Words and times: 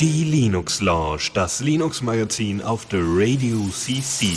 Die 0.00 0.24
Linux 0.24 0.80
Lounge, 0.80 1.20
das 1.34 1.60
Linux 1.60 2.00
Magazin 2.00 2.62
auf 2.62 2.86
der 2.86 3.00
Radio 3.02 3.58
CC. 3.68 4.28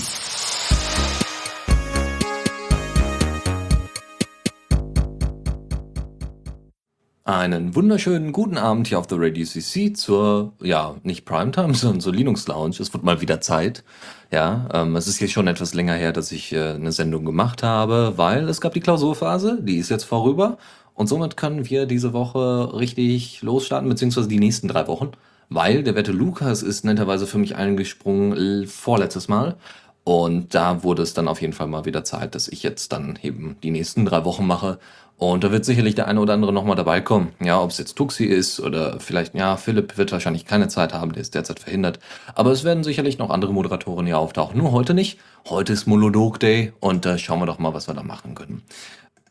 Einen 7.24 7.76
wunderschönen 7.76 8.34
guten 8.34 8.58
Abend 8.58 8.88
hier 8.88 9.00
auf 9.00 9.08
der 9.08 9.20
Radio 9.22 9.46
CC 9.46 9.94
zur, 9.94 10.54
ja, 10.62 10.96
nicht 11.04 11.24
Primetime, 11.24 11.74
sondern 11.76 12.02
zur 12.02 12.14
Linux 12.14 12.48
Lounge. 12.48 12.76
Es 12.80 12.92
wird 12.92 13.04
mal 13.04 13.22
wieder 13.22 13.40
Zeit. 13.40 13.86
Ja, 14.32 14.68
ähm, 14.74 14.98
es 14.98 15.08
ist 15.08 15.22
jetzt 15.22 15.32
schon 15.32 15.48
etwas 15.48 15.74
länger 15.74 15.94
her, 15.94 16.12
dass 16.12 16.34
ich 16.34 16.52
äh, 16.52 16.72
eine 16.72 16.92
Sendung 16.92 17.24
gemacht 17.24 17.64
habe, 17.64 18.14
weil 18.18 18.50
es 18.50 18.60
gab 18.60 18.74
die 18.74 18.82
Klausurphase, 18.82 19.60
die 19.62 19.78
ist 19.78 19.90
jetzt 19.90 20.04
vorüber. 20.04 20.58
Und 20.98 21.08
somit 21.08 21.38
können 21.38 21.70
wir 21.70 21.86
diese 21.86 22.12
Woche 22.12 22.74
richtig 22.78 23.42
losstarten, 23.42 23.88
beziehungsweise 23.88 24.28
die 24.28 24.40
nächsten 24.40 24.68
drei 24.68 24.88
Wochen. 24.88 25.12
Weil 25.48 25.84
der 25.84 25.96
wette 25.96 26.12
Lukas 26.12 26.64
ist 26.64 26.84
netterweise 26.84 27.26
für 27.26 27.38
mich 27.38 27.56
eingesprungen 27.56 28.68
vorletztes 28.68 29.30
Mal. 29.30 29.56
Und 30.04 30.56
da 30.56 30.84
wurde 30.84 31.04
es 31.04 31.14
dann 31.14 31.28
auf 31.28 31.40
jeden 31.40 31.54
Fall 31.54 31.68
mal 31.68 31.86
wieder 31.86 32.04
Zeit, 32.04 32.36
dass 32.36 32.48
ich 32.48 32.64
jetzt 32.64 32.92
dann 32.92 33.18
eben 33.22 33.58
die 33.64 33.72
nächsten 33.72 34.06
drei 34.06 34.26
Wochen 34.26 34.46
mache 34.46 34.80
und 35.20 35.44
da 35.44 35.52
wird 35.52 35.66
sicherlich 35.66 35.96
der 35.96 36.08
eine 36.08 36.20
oder 36.20 36.34
andere 36.34 36.54
nochmal 36.54 36.76
dabei 36.76 37.02
kommen. 37.02 37.34
Ja, 37.44 37.60
ob 37.60 37.72
es 37.72 37.80
jetzt 37.80 37.96
Tuxi 37.96 38.26
ist 38.26 38.60
oder 38.60 39.00
vielleicht, 39.00 39.34
ja, 39.34 39.58
Philipp 39.58 39.98
wird 39.98 40.12
wahrscheinlich 40.12 40.46
keine 40.46 40.68
Zeit 40.68 40.94
haben, 40.94 41.12
der 41.12 41.22
ist 41.22 41.34
derzeit 41.34 41.60
verhindert. 41.60 42.00
Aber 42.36 42.52
es 42.52 42.64
werden 42.64 42.84
sicherlich 42.84 43.18
noch 43.18 43.32
andere 43.32 43.52
Moderatoren 43.52 44.06
hier 44.06 44.20
auftauchen. 44.20 44.60
Nur 44.60 44.72
heute 44.72 44.94
nicht. 44.94 45.20
Heute 45.50 45.74
ist 45.74 45.88
Monolog 45.88 46.40
Day 46.40 46.72
und 46.80 47.06
da 47.06 47.16
äh, 47.16 47.18
schauen 47.18 47.40
wir 47.40 47.48
doch 47.48 47.58
mal, 47.58 47.74
was 47.74 47.88
wir 47.88 47.96
da 47.96 48.04
machen 48.04 48.36
können. 48.36 48.62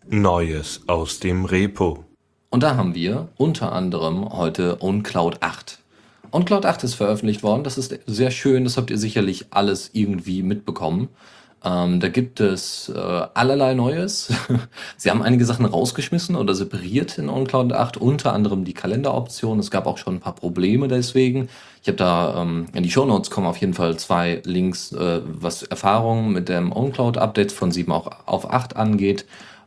Neues 0.08 0.82
aus 0.86 1.18
dem 1.18 1.44
Repo. 1.44 2.04
Und 2.50 2.62
da 2.62 2.76
haben 2.76 2.94
wir 2.94 3.28
unter 3.36 3.72
anderem 3.72 4.28
heute 4.30 4.80
OnCloud 4.80 5.42
8. 5.42 5.80
OnCloud 6.30 6.64
8 6.64 6.84
ist 6.84 6.94
veröffentlicht 6.94 7.42
worden. 7.42 7.64
Das 7.64 7.76
ist 7.76 7.98
sehr 8.06 8.30
schön. 8.30 8.64
Das 8.64 8.76
habt 8.76 8.90
ihr 8.90 8.98
sicherlich 8.98 9.46
alles 9.50 9.90
irgendwie 9.92 10.42
mitbekommen. 10.42 11.08
Ähm, 11.64 11.98
da 11.98 12.08
gibt 12.08 12.38
es 12.38 12.88
äh, 12.88 12.98
allerlei 13.34 13.74
Neues. 13.74 14.32
Sie 14.96 15.10
haben 15.10 15.22
einige 15.22 15.44
Sachen 15.44 15.64
rausgeschmissen 15.64 16.36
oder 16.36 16.54
separiert 16.54 17.18
in 17.18 17.28
OnCloud 17.28 17.72
8, 17.72 17.96
unter 17.96 18.32
anderem 18.32 18.64
die 18.64 18.74
Kalenderoption. 18.74 19.58
Es 19.58 19.72
gab 19.72 19.86
auch 19.86 19.98
schon 19.98 20.16
ein 20.16 20.20
paar 20.20 20.36
Probleme 20.36 20.86
deswegen. 20.86 21.48
Ich 21.82 21.88
habe 21.88 21.96
da 21.96 22.42
ähm, 22.42 22.66
in 22.74 22.84
die 22.84 22.90
Show 22.90 23.06
Notes 23.06 23.30
kommen 23.30 23.48
auf 23.48 23.56
jeden 23.56 23.74
Fall 23.74 23.96
zwei 23.96 24.40
Links, 24.44 24.92
äh, 24.92 25.20
was 25.24 25.64
Erfahrungen 25.64 26.32
mit 26.32 26.48
dem 26.48 26.70
OnCloud-Update 26.70 27.50
von 27.50 27.72
7 27.72 27.90
auch 27.90 28.10
auf 28.26 28.48
8 28.48 28.76
angeht. 28.76 29.26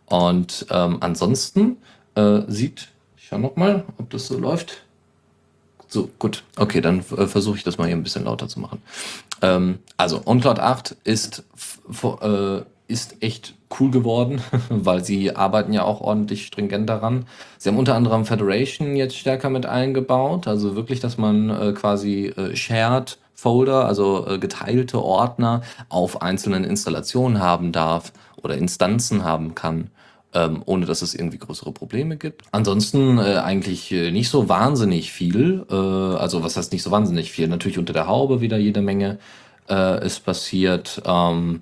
Und 0.09 0.65
ähm, 0.71 0.97
ansonsten 1.01 1.77
äh, 2.15 2.41
sieht, 2.47 2.89
ich 3.17 3.27
schau 3.27 3.37
noch 3.37 3.55
mal, 3.55 3.85
ob 3.97 4.09
das 4.09 4.27
so 4.27 4.37
läuft. 4.37 4.83
So, 5.87 6.09
gut. 6.19 6.43
Okay, 6.55 6.81
dann 6.81 6.99
äh, 6.99 7.27
versuche 7.27 7.57
ich 7.57 7.63
das 7.63 7.77
mal 7.77 7.87
hier 7.87 7.95
ein 7.95 8.03
bisschen 8.03 8.25
lauter 8.25 8.47
zu 8.47 8.59
machen. 8.59 8.81
Ähm, 9.41 9.79
also, 9.97 10.21
OnCloud 10.25 10.59
8 10.59 10.95
ist, 11.03 11.43
äh, 12.21 12.61
ist 12.87 13.21
echt 13.21 13.55
cool 13.79 13.91
geworden, 13.91 14.41
weil 14.69 15.03
sie 15.03 15.35
arbeiten 15.35 15.73
ja 15.73 15.83
auch 15.83 16.01
ordentlich 16.01 16.45
stringent 16.45 16.89
daran. 16.89 17.25
Sie 17.57 17.69
haben 17.69 17.77
unter 17.77 17.95
anderem 17.95 18.25
Federation 18.25 18.95
jetzt 18.95 19.15
stärker 19.15 19.49
mit 19.49 19.65
eingebaut, 19.65 20.47
also 20.47 20.75
wirklich, 20.75 20.99
dass 20.99 21.17
man 21.17 21.49
äh, 21.49 21.73
quasi 21.73 22.27
äh, 22.27 22.55
Shared 22.55 23.17
Folder, 23.33 23.85
also 23.85 24.27
äh, 24.27 24.37
geteilte 24.37 25.01
Ordner 25.01 25.61
auf 25.87 26.21
einzelnen 26.21 26.63
Installationen 26.63 27.39
haben 27.39 27.71
darf 27.71 28.11
oder 28.43 28.57
Instanzen 28.57 29.23
haben 29.23 29.55
kann 29.55 29.89
ähm, 30.33 30.61
ohne 30.65 30.85
dass 30.85 31.01
es 31.01 31.15
irgendwie 31.15 31.39
größere 31.39 31.71
Probleme 31.71 32.17
gibt. 32.17 32.43
Ansonsten 32.51 33.17
äh, 33.17 33.37
eigentlich 33.37 33.91
äh, 33.91 34.11
nicht 34.11 34.29
so 34.29 34.47
wahnsinnig 34.47 35.11
viel. 35.11 35.65
Äh, 35.69 35.73
also 35.73 36.43
was 36.43 36.55
heißt 36.55 36.71
nicht 36.71 36.83
so 36.83 36.91
wahnsinnig 36.91 37.31
viel? 37.31 37.47
Natürlich 37.47 37.79
unter 37.79 37.93
der 37.93 38.07
Haube 38.07 38.41
wieder 38.41 38.57
jede 38.57 38.81
Menge 38.81 39.17
äh, 39.69 40.05
ist 40.05 40.19
passiert. 40.25 41.01
Ähm, 41.05 41.61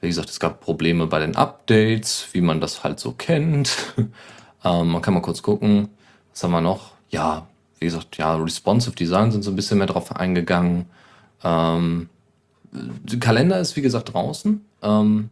wie 0.00 0.08
gesagt, 0.08 0.30
es 0.30 0.38
gab 0.38 0.60
Probleme 0.60 1.06
bei 1.06 1.18
den 1.18 1.36
Updates, 1.36 2.28
wie 2.32 2.40
man 2.40 2.60
das 2.60 2.84
halt 2.84 3.00
so 3.00 3.12
kennt. 3.12 3.76
ähm, 4.64 4.88
man 4.88 5.02
kann 5.02 5.14
mal 5.14 5.20
kurz 5.20 5.42
gucken. 5.42 5.88
Was 6.32 6.44
haben 6.44 6.52
wir 6.52 6.60
noch? 6.60 6.92
Ja, 7.10 7.46
wie 7.80 7.86
gesagt, 7.86 8.18
ja, 8.18 8.36
Responsive 8.36 8.94
Design 8.94 9.32
sind 9.32 9.42
so 9.42 9.50
ein 9.50 9.56
bisschen 9.56 9.78
mehr 9.78 9.86
drauf 9.86 10.14
eingegangen. 10.14 10.86
Ähm, 11.42 12.08
Kalender 13.20 13.58
ist 13.58 13.76
wie 13.76 13.82
gesagt 13.82 14.12
draußen. 14.12 14.64
Ähm, 14.82 15.30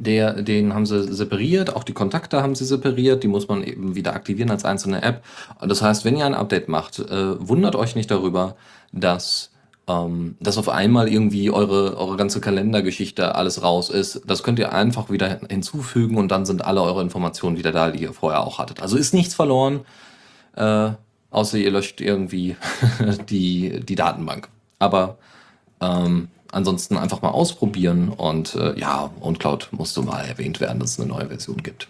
der, 0.00 0.42
den 0.42 0.72
haben 0.74 0.86
sie 0.86 1.12
separiert, 1.12 1.76
auch 1.76 1.84
die 1.84 1.92
Kontakte 1.92 2.42
haben 2.42 2.54
sie 2.54 2.64
separiert, 2.64 3.22
die 3.22 3.28
muss 3.28 3.48
man 3.48 3.62
eben 3.62 3.94
wieder 3.94 4.14
aktivieren 4.14 4.50
als 4.50 4.64
einzelne 4.64 5.02
App. 5.02 5.22
Das 5.60 5.82
heißt, 5.82 6.06
wenn 6.06 6.16
ihr 6.16 6.24
ein 6.24 6.34
Update 6.34 6.68
macht, 6.68 6.98
äh, 6.98 7.48
wundert 7.48 7.76
euch 7.76 7.94
nicht 7.94 8.10
darüber, 8.10 8.56
dass, 8.92 9.50
ähm, 9.88 10.36
dass 10.40 10.56
auf 10.56 10.70
einmal 10.70 11.06
irgendwie 11.06 11.50
eure, 11.50 11.98
eure 11.98 12.16
ganze 12.16 12.40
Kalendergeschichte 12.40 13.34
alles 13.34 13.62
raus 13.62 13.90
ist. 13.90 14.22
Das 14.26 14.42
könnt 14.42 14.58
ihr 14.58 14.72
einfach 14.72 15.10
wieder 15.10 15.40
hinzufügen 15.50 16.16
und 16.16 16.28
dann 16.30 16.46
sind 16.46 16.64
alle 16.64 16.80
eure 16.80 17.02
Informationen 17.02 17.58
wieder 17.58 17.70
da, 17.70 17.90
die 17.90 18.02
ihr 18.02 18.14
vorher 18.14 18.40
auch 18.40 18.58
hattet. 18.58 18.80
Also 18.80 18.96
ist 18.96 19.12
nichts 19.12 19.34
verloren, 19.34 19.80
äh, 20.56 20.92
außer 21.30 21.58
ihr 21.58 21.70
löscht 21.70 22.00
irgendwie 22.00 22.56
die, 23.28 23.80
die 23.80 23.96
Datenbank. 23.96 24.48
Aber 24.78 25.18
ähm, 25.82 26.28
ansonsten 26.52 26.96
einfach 26.96 27.22
mal 27.22 27.30
ausprobieren 27.30 28.08
und 28.08 28.54
äh, 28.54 28.78
ja, 28.78 29.10
und 29.20 29.38
Cloud 29.38 29.68
musste 29.72 30.02
mal 30.02 30.24
erwähnt 30.24 30.60
werden, 30.60 30.80
dass 30.80 30.92
es 30.92 31.00
eine 31.00 31.08
neue 31.08 31.28
Version 31.28 31.62
gibt. 31.62 31.88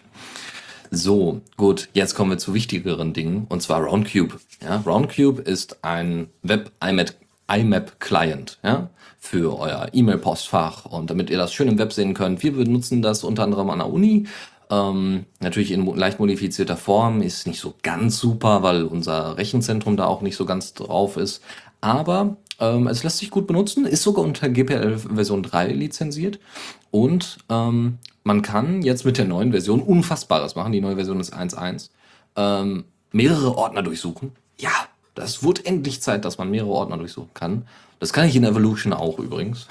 So, 0.91 1.41
gut, 1.56 1.88
jetzt 1.93 2.15
kommen 2.15 2.32
wir 2.32 2.38
zu 2.38 2.53
wichtigeren 2.53 3.12
Dingen 3.12 3.47
und 3.49 3.62
zwar 3.62 3.82
Roundcube. 3.82 4.41
Ja, 4.62 4.82
Roundcube 4.84 5.41
ist 5.41 5.84
ein 5.84 6.28
Web 6.43 6.72
IMAP, 6.84 7.15
IMAP 7.49 8.00
Client, 8.00 8.59
ja, 8.65 8.91
für 9.19 9.59
euer 9.59 9.88
E-Mail-Postfach 9.93 10.87
und 10.87 11.10
damit 11.10 11.31
ihr 11.31 11.38
das 11.38 11.53
schön 11.53 11.69
im 11.69 11.78
Web 11.78 11.93
sehen 11.93 12.15
könnt. 12.15 12.43
Wir 12.43 12.53
benutzen 12.53 13.03
das 13.03 13.22
unter 13.22 13.44
anderem 13.44 13.70
an 13.70 13.78
der 13.78 13.93
Uni. 13.93 14.26
Ähm, 14.70 15.26
natürlich 15.41 15.70
in 15.72 15.87
leicht 15.97 16.19
modifizierter 16.19 16.76
Form, 16.76 17.22
ist 17.22 17.47
nicht 17.47 17.60
so 17.60 17.75
ganz 17.82 18.19
super, 18.19 18.62
weil 18.62 18.84
unser 18.84 19.37
Rechenzentrum 19.37 19.97
da 19.97 20.06
auch 20.06 20.22
nicht 20.22 20.37
so 20.37 20.44
ganz 20.44 20.75
drauf 20.75 21.16
ist. 21.16 21.43
Aber 21.81 22.37
ähm, 22.60 22.87
es 22.87 23.03
lässt 23.03 23.19
sich 23.19 23.31
gut 23.31 23.47
benutzen, 23.47 23.87
ist 23.87 24.03
sogar 24.03 24.25
unter 24.25 24.48
GPL 24.48 24.98
Version 24.98 25.43
3 25.43 25.69
lizenziert. 25.69 26.38
Und 26.91 27.38
ähm, 27.48 27.98
man 28.22 28.43
kann 28.43 28.82
jetzt 28.82 29.04
mit 29.04 29.19
der 29.19 29.25
neuen 29.25 29.50
Version 29.50 29.81
Unfassbares 29.81 30.54
machen. 30.54 30.72
Die 30.72 30.81
neue 30.81 30.97
Version 30.97 31.20
ist 31.20 31.34
1.1. 31.34 31.91
Ähm, 32.37 32.84
mehrere 33.12 33.56
Ordner 33.56 33.82
durchsuchen. 33.82 34.32
Ja, 34.59 34.70
das 35.15 35.43
wird 35.43 35.66
endlich 35.66 36.03
Zeit, 36.03 36.25
dass 36.25 36.38
man 36.38 36.50
mehrere 36.50 36.70
Ordner 36.70 36.99
durchsuchen 36.99 37.31
kann. 37.34 37.66
Das 37.99 38.12
kann 38.15 38.26
ich 38.26 38.37
in 38.37 38.44
Evolution 38.44 38.94
auch 38.94 39.19
übrigens. 39.19 39.66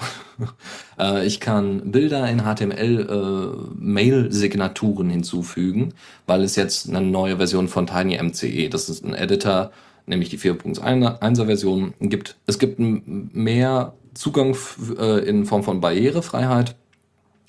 äh, 0.98 1.26
ich 1.26 1.40
kann 1.40 1.90
Bilder 1.90 2.28
in 2.28 2.42
HTML 2.42 3.56
äh, 3.80 5.10
hinzufügen, 5.10 5.94
weil 6.26 6.42
es 6.42 6.54
jetzt 6.54 6.88
eine 6.88 7.00
neue 7.00 7.38
Version 7.38 7.66
von 7.66 7.88
TinyMCE, 7.88 8.68
das 8.68 8.88
ist 8.88 9.04
ein 9.04 9.14
Editor, 9.14 9.72
nämlich 10.10 10.28
die 10.28 10.38
4.1er 10.38 11.46
Version, 11.46 11.94
gibt. 12.00 12.36
Es 12.46 12.58
gibt 12.58 12.78
mehr 12.78 13.94
Zugang 14.12 14.56
äh, 14.98 15.20
in 15.20 15.46
Form 15.46 15.62
von 15.62 15.80
Barrierefreiheit 15.80 16.76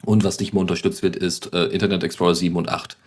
und 0.06 0.24
was 0.24 0.40
nicht 0.40 0.54
mehr 0.54 0.62
unterstützt 0.62 1.04
wird, 1.04 1.16
ist 1.16 1.54
äh, 1.54 1.66
Internet 1.66 2.04
Explorer 2.04 2.36
7 2.36 2.56
und 2.56 2.70
8. 2.70 2.98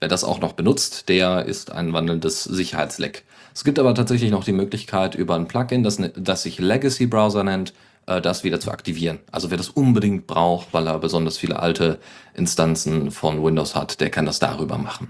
Wer 0.00 0.08
das 0.08 0.22
auch 0.22 0.40
noch 0.40 0.52
benutzt, 0.52 1.08
der 1.08 1.46
ist 1.46 1.72
ein 1.72 1.92
wandelndes 1.92 2.44
Sicherheitsleck. 2.44 3.24
Es 3.52 3.64
gibt 3.64 3.80
aber 3.80 3.94
tatsächlich 3.94 4.30
noch 4.30 4.44
die 4.44 4.52
Möglichkeit, 4.52 5.16
über 5.16 5.34
ein 5.34 5.48
Plugin, 5.48 5.82
das, 5.82 5.98
ne, 5.98 6.10
das 6.10 6.44
sich 6.44 6.60
Legacy 6.60 7.06
Browser 7.06 7.42
nennt, 7.42 7.72
äh, 8.06 8.20
das 8.20 8.44
wieder 8.44 8.60
zu 8.60 8.70
aktivieren. 8.70 9.18
Also 9.32 9.50
wer 9.50 9.56
das 9.56 9.70
unbedingt 9.70 10.26
braucht, 10.26 10.68
weil 10.72 10.86
er 10.86 10.98
besonders 10.98 11.38
viele 11.38 11.58
alte 11.58 11.98
Instanzen 12.34 13.10
von 13.10 13.42
Windows 13.42 13.74
hat, 13.74 14.00
der 14.00 14.10
kann 14.10 14.26
das 14.26 14.38
darüber 14.38 14.78
machen 14.78 15.08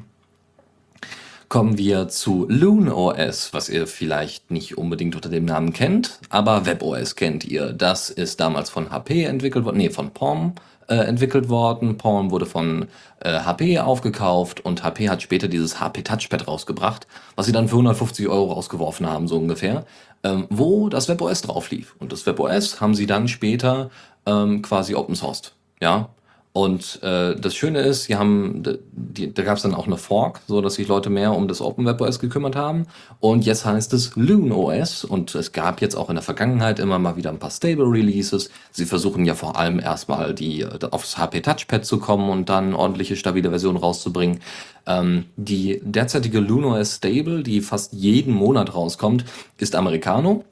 kommen 1.48 1.78
wir 1.78 2.09
zu 2.09 2.46
Loon 2.49 2.88
OS, 2.90 3.55
was 3.55 3.69
ihr 3.69 3.87
vielleicht 3.87 4.50
nicht 4.50 4.76
unbedingt 4.76 5.14
unter 5.17 5.28
dem 5.28 5.44
Namen 5.44 5.73
kennt, 5.73 6.20
aber 6.28 6.67
WebOS 6.67 7.17
kennt 7.17 7.44
ihr. 7.44 7.73
Das 7.73 8.11
ist 8.11 8.40
damals 8.40 8.70
von 8.70 8.90
HP 8.90 9.25
entwickelt 9.25 9.64
worden, 9.64 9.78
nee, 9.78 9.90
von 9.90 10.11
Palm 10.11 10.55
äh, 10.88 10.96
entwickelt 10.96 11.49
worden. 11.49 11.96
Palm 11.96 12.31
wurde 12.31 12.46
von 12.46 12.88
äh, 13.20 13.40
HP 13.40 13.78
aufgekauft 13.78 14.61
und 14.61 14.82
HP 14.82 15.08
hat 15.08 15.23
später 15.23 15.49
dieses 15.49 15.81
HP 15.81 16.02
Touchpad 16.02 16.46
rausgebracht, 16.46 17.06
was 17.34 17.46
sie 17.46 17.52
dann 17.52 17.69
für 17.69 17.76
150 17.76 18.28
Euro 18.28 18.52
rausgeworfen 18.52 19.08
haben, 19.08 19.26
so 19.26 19.37
ungefähr, 19.37 19.87
ähm, 20.25 20.46
wo 20.50 20.90
das 20.90 21.08
WebOS 21.08 21.43
drauf 21.43 21.70
lief. 21.70 21.94
Und 21.99 22.12
das 22.12 22.26
WebOS 22.26 22.81
haben 22.81 22.94
sie 22.94 23.06
dann 23.06 23.26
später 23.26 23.90
ähm, 24.26 24.61
quasi 24.61 24.94
open 24.94 25.14
sourced. 25.14 25.55
Ja, 25.81 26.11
Und 26.58 27.00
äh, 27.05 27.37
das 27.37 27.55
Schöne 27.55 27.82
ist, 27.82 28.06
sie 28.06 28.16
haben, 28.16 28.64
die, 28.90 29.32
da 29.32 29.44
gab 29.44 29.58
es 29.58 29.62
dann 29.62 29.76
auch 29.76 29.87
eine 29.87 29.96
Fork, 29.96 30.40
so 30.49 30.60
dass 30.60 30.75
sich 30.75 30.88
Leute 30.88 31.08
mehr 31.08 31.32
um 31.32 31.46
das 31.46 31.60
Open 31.60 31.87
Web 31.87 32.00
OS 32.00 32.19
gekümmert 32.19 32.56
haben. 32.56 32.88
Und 33.20 33.46
jetzt 33.46 33.64
heißt 33.64 33.93
es 33.93 34.16
Loon 34.16 34.50
OS 34.50 35.05
und 35.05 35.37
es 35.37 35.52
gab 35.52 35.81
jetzt 35.81 35.94
auch 35.94 36.08
in 36.08 36.16
der 36.16 36.25
Vergangenheit 36.25 36.81
immer 36.81 36.99
mal 36.99 37.14
wieder 37.14 37.31
ein 37.31 37.38
paar 37.38 37.52
Stable 37.52 37.84
Releases. 37.84 38.50
Sie 38.72 38.87
versuchen 38.87 39.25
ja 39.25 39.37
vor 39.37 39.56
allem 39.56 39.78
erstmal 39.78 40.34
die 40.34 40.66
aufs 40.90 41.16
HP 41.16 41.43
Touchpad 41.43 41.87
zu 41.87 42.00
kommen 42.00 42.28
und 42.28 42.49
dann 42.49 42.75
ordentliche 42.75 43.14
stabile 43.14 43.50
Versionen 43.50 43.78
rauszubringen. 43.78 44.40
Ähm, 44.84 45.26
die 45.37 45.81
derzeitige 45.84 46.40
Loon 46.40 46.64
OS 46.64 46.96
Stable, 46.96 47.44
die 47.44 47.61
fast 47.61 47.93
jeden 47.93 48.34
Monat 48.34 48.75
rauskommt, 48.75 49.25
ist 49.58 49.76
Americano, 49.76 50.44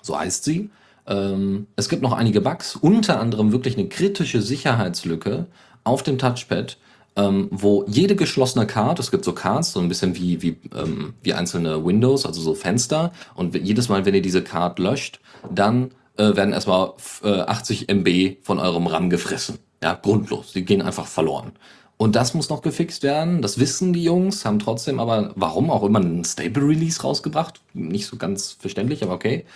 so 0.00 0.18
heißt 0.18 0.44
sie. 0.44 0.70
Ähm, 1.06 1.66
es 1.76 1.88
gibt 1.88 2.02
noch 2.02 2.12
einige 2.12 2.40
Bugs, 2.40 2.76
unter 2.76 3.20
anderem 3.20 3.52
wirklich 3.52 3.76
eine 3.78 3.88
kritische 3.88 4.42
Sicherheitslücke 4.42 5.46
auf 5.84 6.02
dem 6.02 6.18
Touchpad, 6.18 6.78
ähm, 7.16 7.48
wo 7.50 7.84
jede 7.86 8.16
geschlossene 8.16 8.66
Card, 8.66 8.98
es 8.98 9.10
gibt 9.10 9.24
so 9.24 9.32
Cards, 9.32 9.72
so 9.72 9.80
ein 9.80 9.88
bisschen 9.88 10.16
wie, 10.16 10.42
wie, 10.42 10.58
ähm, 10.76 11.14
wie 11.22 11.32
einzelne 11.32 11.84
Windows, 11.84 12.26
also 12.26 12.40
so 12.40 12.54
Fenster, 12.54 13.12
und 13.34 13.54
jedes 13.54 13.88
Mal, 13.88 14.04
wenn 14.04 14.14
ihr 14.14 14.22
diese 14.22 14.42
Card 14.42 14.78
löscht, 14.78 15.20
dann 15.50 15.92
äh, 16.16 16.34
werden 16.36 16.52
erstmal 16.52 16.92
äh, 17.22 17.40
80 17.40 17.88
MB 17.88 18.38
von 18.42 18.58
eurem 18.58 18.86
RAM 18.86 19.10
gefressen. 19.10 19.58
Ja, 19.82 19.94
grundlos. 19.94 20.52
Die 20.52 20.64
gehen 20.64 20.82
einfach 20.82 21.06
verloren. 21.06 21.52
Und 21.98 22.14
das 22.14 22.34
muss 22.34 22.50
noch 22.50 22.60
gefixt 22.60 23.02
werden. 23.02 23.40
Das 23.40 23.58
wissen 23.58 23.92
die 23.92 24.04
Jungs, 24.04 24.44
haben 24.44 24.58
trotzdem 24.58 25.00
aber, 25.00 25.32
warum 25.34 25.70
auch 25.70 25.82
immer, 25.82 26.00
einen 26.00 26.24
Stable 26.24 26.68
Release 26.68 27.00
rausgebracht. 27.00 27.60
Nicht 27.72 28.06
so 28.06 28.16
ganz 28.16 28.52
verständlich, 28.52 29.02
aber 29.02 29.14
okay. 29.14 29.46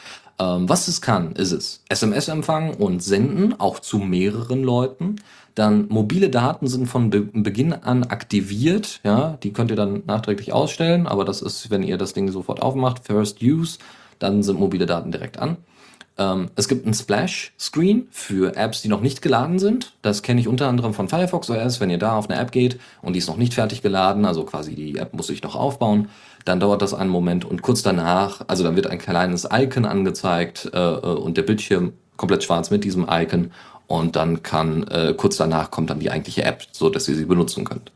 Ähm, 0.41 0.69
was 0.69 0.89
es 0.89 1.03
kann, 1.03 1.33
ist 1.33 1.53
es 1.53 1.85
SMS 1.91 2.29
empfangen 2.29 2.75
und 2.75 3.03
senden, 3.03 3.61
auch 3.61 3.79
zu 3.79 3.99
mehreren 3.99 4.63
Leuten. 4.63 5.17
Dann 5.55 5.87
mobile 5.89 6.31
Daten 6.31 6.67
sind 6.67 6.87
von 6.87 7.11
Be 7.11 7.21
Beginn 7.21 7.75
an 7.75 8.05
aktiviert. 8.05 9.01
Ja, 9.05 9.37
die 9.43 9.53
könnt 9.53 9.71
ihr 9.71 9.77
dann 9.77 10.03
nachträglich 10.07 10.55
ausstellen, 10.55 11.07
aber 11.07 11.27
das 11.27 11.43
ist, 11.43 11.71
wenn 11.71 11.83
ihr 11.83 11.99
das 11.99 12.15
Ding 12.15 12.31
sofort 12.33 12.63
aufmacht, 12.63 13.05
First 13.05 13.43
Use, 13.43 13.79
dann 14.19 14.43
sind 14.43 14.59
mobile 14.59 14.87
Daten 14.87 15.13
direkt 15.13 15.39
an. 15.39 15.59
Ähm, 16.17 16.51
es 16.57 16.69
gibt 16.69 16.87
ein 16.87 16.95
Splash-Screen 16.95 18.09
für 18.11 18.57
Apps, 18.57 18.81
die 18.81 18.89
noch 18.89 19.01
nicht 19.03 19.21
geladen 19.23 19.59
sind. 19.59 19.93
Das 20.01 20.23
kenne 20.23 20.41
ich 20.41 20.49
unter 20.49 20.69
anderem 20.69 20.95
von 20.95 21.09
Firefox 21.09 21.51
OS. 21.51 21.81
Wenn 21.81 21.91
ihr 21.91 21.99
da 21.99 22.17
auf 22.17 22.31
eine 22.31 22.41
App 22.41 22.53
geht 22.53 22.81
und 23.03 23.13
die 23.13 23.19
ist 23.19 23.29
noch 23.29 23.37
nicht 23.37 23.55
fertig 23.55 23.83
geladen, 23.83 24.25
also 24.25 24.45
quasi 24.45 24.75
die 24.75 24.97
App 24.97 25.13
muss 25.13 25.27
sich 25.27 25.43
noch 25.43 25.57
aufbauen, 25.57 26.09
dann 26.45 26.61
dauert 26.61 26.83
das 26.83 26.95
einen 26.95 27.11
Moment 27.11 27.45
und 27.45 27.63
kurz 27.63 27.83
danach, 27.83 28.43
also 28.47 28.65
dann 28.65 28.77
wird 28.77 28.87
ein 28.87 28.99
kleines 28.99 29.49
Icon 29.51 29.85
angezeigt 29.85 30.71
äh, 30.73 30.79
äh, 30.79 30.99
und 30.99 31.37
der 31.37 31.43
Bildschirm 31.43 31.93
komplett 32.17 32.45
schwarz 32.45 32.71
mit 32.71 32.85
diesem 32.85 33.07
Icon 33.11 33.51
und 33.87 34.17
dann 34.17 34.43
kann 34.43 34.85
äh, 34.89 35.15
kurz 35.17 35.37
danach 35.37 35.71
kommt 35.71 35.91
dann 35.91 36.01
die 36.01 36.11
eigentliche 36.11 36.45
App, 36.45 36.63
so 36.73 36.91
dass 36.91 37.09
ihr 37.09 37.17
sie 37.17 37.25
benutzen 37.25 37.65
könnt. 37.65 37.91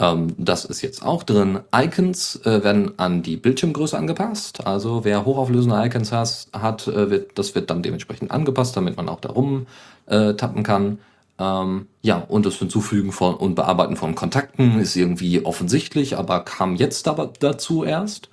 Ähm, 0.00 0.34
das 0.38 0.64
ist 0.64 0.82
jetzt 0.82 1.04
auch 1.04 1.22
drin. 1.22 1.60
Icons 1.74 2.40
äh, 2.44 2.64
werden 2.64 2.98
an 2.98 3.22
die 3.22 3.36
Bildschirmgröße 3.36 3.96
angepasst. 3.96 4.66
Also 4.66 5.04
wer 5.04 5.26
hochauflösende 5.26 5.76
Icons 5.84 6.10
has, 6.10 6.48
hat, 6.52 6.88
äh, 6.88 7.10
wird, 7.10 7.38
das 7.38 7.54
wird 7.54 7.70
dann 7.70 7.82
dementsprechend 7.82 8.30
angepasst, 8.30 8.76
damit 8.76 8.96
man 8.96 9.08
auch 9.08 9.20
darum 9.20 9.66
äh, 10.06 10.34
tappen 10.34 10.62
kann. 10.62 10.98
Ähm, 11.40 11.86
ja, 12.02 12.18
und 12.18 12.44
das 12.44 12.56
Hinzufügen 12.56 13.12
von 13.12 13.34
und 13.34 13.54
Bearbeiten 13.54 13.96
von 13.96 14.14
Kontakten 14.14 14.78
ist 14.78 14.94
irgendwie 14.94 15.42
offensichtlich, 15.42 16.18
aber 16.18 16.40
kam 16.40 16.76
jetzt 16.76 17.08
aber 17.08 17.32
dazu 17.40 17.82
erst. 17.82 18.28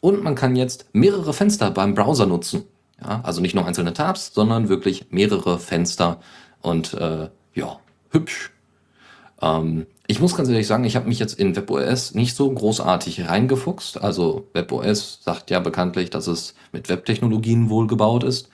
Und 0.00 0.22
man 0.22 0.34
kann 0.34 0.56
jetzt 0.56 0.86
mehrere 0.92 1.32
Fenster 1.32 1.70
beim 1.70 1.94
Browser 1.94 2.26
nutzen. 2.26 2.64
Ja, 3.02 3.22
also 3.22 3.40
nicht 3.40 3.54
nur 3.54 3.64
einzelne 3.64 3.94
Tabs, 3.94 4.32
sondern 4.34 4.68
wirklich 4.68 5.06
mehrere 5.10 5.58
Fenster 5.58 6.20
und 6.60 6.92
äh, 6.92 7.30
ja, 7.54 7.80
hübsch. 8.10 8.52
Ähm, 9.40 9.86
ich 10.06 10.20
muss 10.20 10.36
ganz 10.36 10.50
ehrlich 10.50 10.66
sagen, 10.66 10.84
ich 10.84 10.96
habe 10.96 11.08
mich 11.08 11.18
jetzt 11.18 11.38
in 11.38 11.56
WebOS 11.56 12.14
nicht 12.14 12.36
so 12.36 12.50
großartig 12.50 13.26
reingefuchst. 13.26 14.02
Also 14.02 14.48
WebOS 14.52 15.20
sagt 15.22 15.50
ja 15.50 15.60
bekanntlich, 15.60 16.10
dass 16.10 16.26
es 16.26 16.54
mit 16.72 16.90
Webtechnologien 16.90 17.70
wohl 17.70 17.86
gebaut 17.86 18.22
ist. 18.22 18.50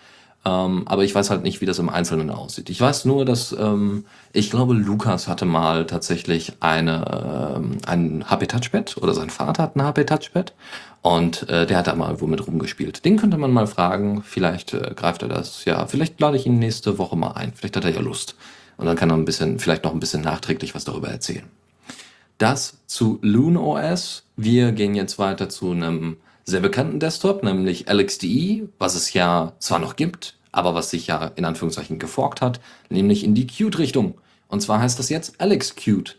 Ähm, 0.46 0.84
aber 0.86 1.02
ich 1.02 1.12
weiß 1.12 1.30
halt 1.30 1.42
nicht, 1.42 1.60
wie 1.60 1.66
das 1.66 1.80
im 1.80 1.88
Einzelnen 1.88 2.30
aussieht. 2.30 2.70
Ich 2.70 2.80
weiß 2.80 3.04
nur, 3.04 3.24
dass 3.24 3.50
ähm, 3.50 4.04
ich 4.32 4.48
glaube, 4.48 4.74
Lukas 4.74 5.26
hatte 5.26 5.44
mal 5.44 5.88
tatsächlich 5.88 6.52
eine, 6.60 7.56
ähm, 7.56 7.78
ein 7.84 8.30
HP 8.30 8.46
Touchpad 8.46 8.96
oder 8.98 9.12
sein 9.12 9.28
Vater 9.28 9.64
hat 9.64 9.74
ein 9.74 9.82
HP 9.82 10.04
Touchpad 10.04 10.54
und 11.02 11.48
äh, 11.48 11.66
der 11.66 11.78
hat 11.78 11.88
da 11.88 11.96
mal 11.96 12.20
womit 12.20 12.46
rumgespielt. 12.46 13.04
Den 13.04 13.16
könnte 13.16 13.38
man 13.38 13.50
mal 13.50 13.66
fragen. 13.66 14.22
Vielleicht 14.22 14.72
äh, 14.72 14.92
greift 14.94 15.22
er 15.22 15.28
das. 15.28 15.64
Ja, 15.64 15.84
vielleicht 15.86 16.20
lade 16.20 16.36
ich 16.36 16.46
ihn 16.46 16.60
nächste 16.60 16.96
Woche 16.96 17.16
mal 17.16 17.32
ein. 17.32 17.52
Vielleicht 17.52 17.76
hat 17.76 17.84
er 17.84 17.90
ja 17.92 18.00
Lust. 18.00 18.36
Und 18.76 18.86
dann 18.86 18.96
kann 18.96 19.10
er 19.10 19.16
ein 19.16 19.24
bisschen, 19.24 19.58
vielleicht 19.58 19.82
noch 19.82 19.94
ein 19.94 20.00
bisschen 20.00 20.22
nachträglich 20.22 20.76
was 20.76 20.84
darüber 20.84 21.08
erzählen. 21.08 21.46
Das 22.38 22.78
zu 22.86 23.18
Loon 23.20 23.56
OS. 23.56 24.22
Wir 24.36 24.70
gehen 24.70 24.94
jetzt 24.94 25.18
weiter 25.18 25.48
zu 25.48 25.72
einem 25.72 26.18
sehr 26.44 26.60
bekannten 26.60 27.00
Desktop, 27.00 27.42
nämlich 27.42 27.90
LXDE, 27.90 28.68
was 28.78 28.94
es 28.94 29.12
ja 29.12 29.54
zwar 29.58 29.80
noch 29.80 29.96
gibt, 29.96 30.35
aber 30.56 30.74
was 30.74 30.90
sich 30.90 31.06
ja 31.06 31.32
in 31.36 31.44
Anführungszeichen 31.44 31.98
geforkt 31.98 32.40
hat, 32.40 32.60
nämlich 32.88 33.24
in 33.24 33.34
die 33.34 33.46
Qt-Richtung. 33.46 34.14
Und 34.48 34.62
zwar 34.62 34.80
heißt 34.80 34.98
das 34.98 35.10
jetzt 35.10 35.40
LXQt. 35.42 36.16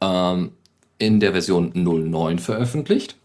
Ähm, 0.00 0.50
in 0.98 1.20
der 1.20 1.32
Version 1.32 1.70
09 1.74 2.38
veröffentlicht. 2.38 3.16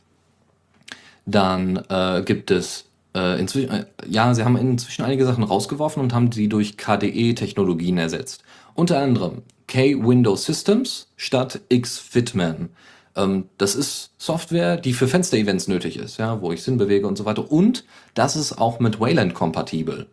Dann 1.25 1.83
äh, 1.89 2.21
gibt 2.23 2.51
es 2.51 2.85
äh, 3.15 3.39
inzwischen, 3.39 3.71
äh, 3.71 3.85
ja, 4.07 4.33
sie 4.33 4.45
haben 4.45 4.55
inzwischen 4.55 5.03
einige 5.03 5.25
Sachen 5.25 5.43
rausgeworfen 5.43 6.01
und 6.01 6.13
haben 6.13 6.31
sie 6.31 6.47
durch 6.47 6.77
KDE-Technologien 6.77 7.97
ersetzt. 7.97 8.43
Unter 8.75 8.99
anderem 8.99 9.41
K-Window 9.67 10.35
Systems 10.35 11.07
statt 11.17 11.61
X-Fitman. 11.69 12.69
Ähm, 13.15 13.45
das 13.57 13.75
ist 13.75 14.11
Software, 14.17 14.77
die 14.77 14.93
für 14.93 15.07
Fenster-Events 15.07 15.67
nötig 15.67 15.97
ist, 15.97 16.17
ja, 16.17 16.41
wo 16.41 16.51
ich 16.51 16.63
Sinn 16.63 16.77
bewege 16.77 17.07
und 17.07 17.17
so 17.17 17.25
weiter. 17.25 17.51
Und 17.51 17.85
das 18.13 18.35
ist 18.35 18.57
auch 18.57 18.79
mit 18.79 18.99
Wayland 18.99 19.33
kompatibel 19.33 20.07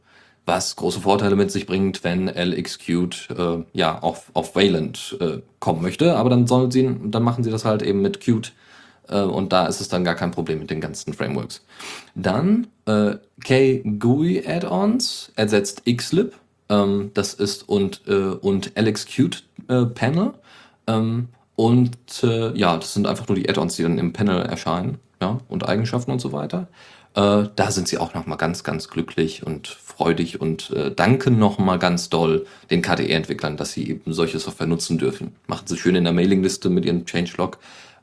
was 0.50 0.74
große 0.74 1.00
Vorteile 1.00 1.36
mit 1.36 1.52
sich 1.52 1.64
bringt, 1.64 2.02
wenn 2.02 2.26
LXQt 2.26 3.28
äh, 3.30 3.62
ja 3.72 4.00
auf, 4.00 4.32
auf 4.34 4.56
Wayland 4.56 5.16
äh, 5.20 5.38
kommen 5.60 5.80
möchte. 5.80 6.16
Aber 6.16 6.28
dann 6.28 6.48
sollen 6.48 6.72
sie, 6.72 6.90
dann 7.04 7.22
machen 7.22 7.44
sie 7.44 7.52
das 7.52 7.64
halt 7.64 7.82
eben 7.82 8.02
mit 8.02 8.20
Qt 8.20 8.52
äh, 9.08 9.20
und 9.20 9.52
da 9.52 9.66
ist 9.66 9.80
es 9.80 9.88
dann 9.88 10.02
gar 10.02 10.16
kein 10.16 10.32
Problem 10.32 10.58
mit 10.58 10.70
den 10.70 10.80
ganzen 10.80 11.14
Frameworks. 11.14 11.64
Dann 12.16 12.66
äh, 12.86 13.14
KGUI 13.44 14.44
Add-ons 14.44 15.30
ersetzt 15.36 15.82
Xlib. 15.86 16.34
Ähm, 16.68 17.12
das 17.14 17.34
ist 17.34 17.68
und, 17.68 18.02
äh, 18.08 18.34
und 18.34 18.72
LXQt 18.76 19.44
äh, 19.68 19.86
Panel. 19.86 20.34
Ähm, 20.88 21.28
und 21.54 22.24
äh, 22.24 22.58
ja, 22.58 22.76
das 22.76 22.94
sind 22.94 23.06
einfach 23.06 23.28
nur 23.28 23.36
die 23.36 23.48
Add-ons, 23.48 23.76
die 23.76 23.84
dann 23.84 23.98
im 23.98 24.12
Panel 24.12 24.42
erscheinen. 24.42 24.98
Ja, 25.22 25.38
und 25.48 25.68
Eigenschaften 25.68 26.10
und 26.10 26.20
so 26.20 26.32
weiter. 26.32 26.66
Äh, 27.14 27.48
da 27.56 27.70
sind 27.70 27.88
sie 27.88 27.98
auch 27.98 28.14
nochmal 28.14 28.38
ganz, 28.38 28.62
ganz 28.62 28.88
glücklich 28.88 29.44
und 29.44 29.68
freudig 29.68 30.40
und 30.40 30.70
äh, 30.70 30.94
danken 30.94 31.38
nochmal 31.38 31.78
ganz 31.78 32.08
doll 32.08 32.46
den 32.70 32.82
KDE-Entwicklern, 32.82 33.56
dass 33.56 33.72
sie 33.72 33.88
eben 33.88 34.12
solche 34.12 34.38
Software 34.38 34.66
nutzen 34.66 34.98
dürfen. 34.98 35.34
Machen 35.46 35.66
sie 35.66 35.76
schön 35.76 35.96
in 35.96 36.04
der 36.04 36.12
Mailingliste 36.12 36.70
mit 36.70 36.84
ihrem 36.84 37.04
Changelog. 37.06 37.58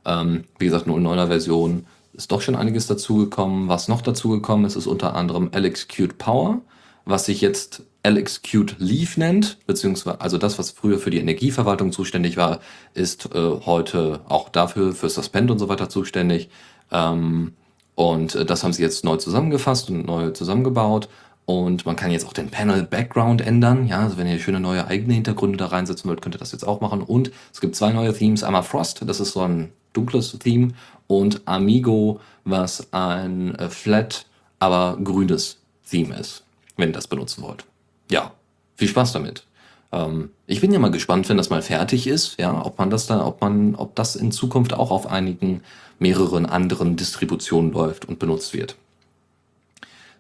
Ähm, 0.05 0.43
wie 0.59 0.65
gesagt, 0.65 0.87
nur 0.87 0.97
in 0.97 1.03
neuner 1.03 1.27
Version 1.27 1.85
ist 2.13 2.31
doch 2.31 2.41
schon 2.41 2.55
einiges 2.55 2.87
dazugekommen. 2.87 3.69
Was 3.69 3.87
noch 3.87 4.01
dazugekommen 4.01 4.65
ist, 4.65 4.75
ist 4.75 4.87
unter 4.87 5.15
anderem 5.15 5.51
LXQt 5.55 6.17
Power, 6.17 6.61
was 7.05 7.25
sich 7.25 7.41
jetzt 7.41 7.83
LXQt 8.05 8.75
Leaf 8.79 9.17
nennt, 9.17 9.65
beziehungsweise 9.67 10.21
also 10.21 10.37
das, 10.37 10.59
was 10.59 10.71
früher 10.71 10.99
für 10.99 11.09
die 11.09 11.19
Energieverwaltung 11.19 11.91
zuständig 11.91 12.37
war, 12.37 12.59
ist 12.93 13.33
äh, 13.33 13.39
heute 13.65 14.21
auch 14.27 14.49
dafür 14.49 14.93
für 14.93 15.09
Suspend 15.09 15.51
und 15.51 15.59
so 15.59 15.69
weiter 15.69 15.89
zuständig. 15.89 16.49
Ähm, 16.91 17.53
und 17.97 18.35
äh, 18.35 18.45
das 18.45 18.63
haben 18.63 18.73
sie 18.73 18.83
jetzt 18.83 19.03
neu 19.03 19.17
zusammengefasst 19.17 19.89
und 19.89 20.05
neu 20.05 20.29
zusammengebaut. 20.29 21.09
Und 21.45 21.87
man 21.87 21.95
kann 21.95 22.11
jetzt 22.11 22.27
auch 22.27 22.33
den 22.33 22.51
Panel 22.51 22.83
Background 22.83 23.41
ändern. 23.41 23.87
Ja, 23.87 24.01
also 24.01 24.17
wenn 24.17 24.27
ihr 24.27 24.37
schöne 24.37 24.59
neue 24.59 24.85
eigene 24.85 25.15
Hintergründe 25.15 25.57
da 25.57 25.65
reinsetzen 25.65 26.07
wollt, 26.07 26.21
könnt 26.21 26.35
ihr 26.35 26.39
das 26.39 26.51
jetzt 26.51 26.67
auch 26.67 26.79
machen. 26.79 27.01
Und 27.01 27.31
es 27.51 27.59
gibt 27.59 27.75
zwei 27.75 27.91
neue 27.91 28.13
Themes. 28.13 28.43
Einmal 28.43 28.61
Frost, 28.61 29.01
das 29.03 29.19
ist 29.19 29.31
so 29.31 29.41
ein 29.41 29.71
dunkles 29.93 30.37
Theme. 30.37 30.73
Und 31.07 31.41
Amigo, 31.45 32.19
was 32.43 32.93
ein 32.93 33.55
äh, 33.55 33.67
flat, 33.67 34.27
aber 34.59 34.99
grünes 35.03 35.57
Theme 35.89 36.19
ist, 36.19 36.43
wenn 36.75 36.89
ihr 36.89 36.93
das 36.93 37.07
benutzen 37.07 37.41
wollt. 37.41 37.65
Ja, 38.11 38.31
viel 38.75 38.89
Spaß 38.89 39.13
damit. 39.13 39.46
Ähm, 39.91 40.31
ich 40.45 40.61
bin 40.61 40.71
ja 40.71 40.79
mal 40.79 40.91
gespannt, 40.91 41.29
wenn 41.29 41.37
das 41.37 41.49
mal 41.49 41.61
fertig 41.61 42.07
ist, 42.07 42.39
ja, 42.39 42.65
ob 42.65 42.77
man 42.77 42.89
das 42.89 43.07
dann, 43.07 43.21
ob 43.21 43.41
man, 43.41 43.75
ob 43.75 43.95
das 43.95 44.15
in 44.15 44.31
Zukunft 44.31 44.73
auch 44.73 44.91
auf 44.91 45.07
einigen 45.07 45.61
mehreren 45.99 46.45
anderen 46.45 46.95
Distributionen 46.95 47.71
läuft 47.71 48.05
und 48.05 48.19
benutzt 48.19 48.53
wird. 48.53 48.75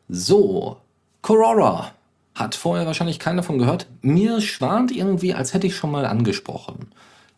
So, 0.09 0.77
Corora. 1.21 1.91
Hat 2.35 2.53
vorher 2.53 2.85
wahrscheinlich 2.85 3.17
keiner 3.17 3.41
von 3.41 3.57
gehört. 3.57 3.87
Mir 4.01 4.41
schwant 4.41 4.91
irgendwie, 4.91 5.33
als 5.33 5.55
hätte 5.55 5.65
ich 5.65 5.75
schon 5.75 5.89
mal 5.89 6.05
angesprochen. 6.05 6.91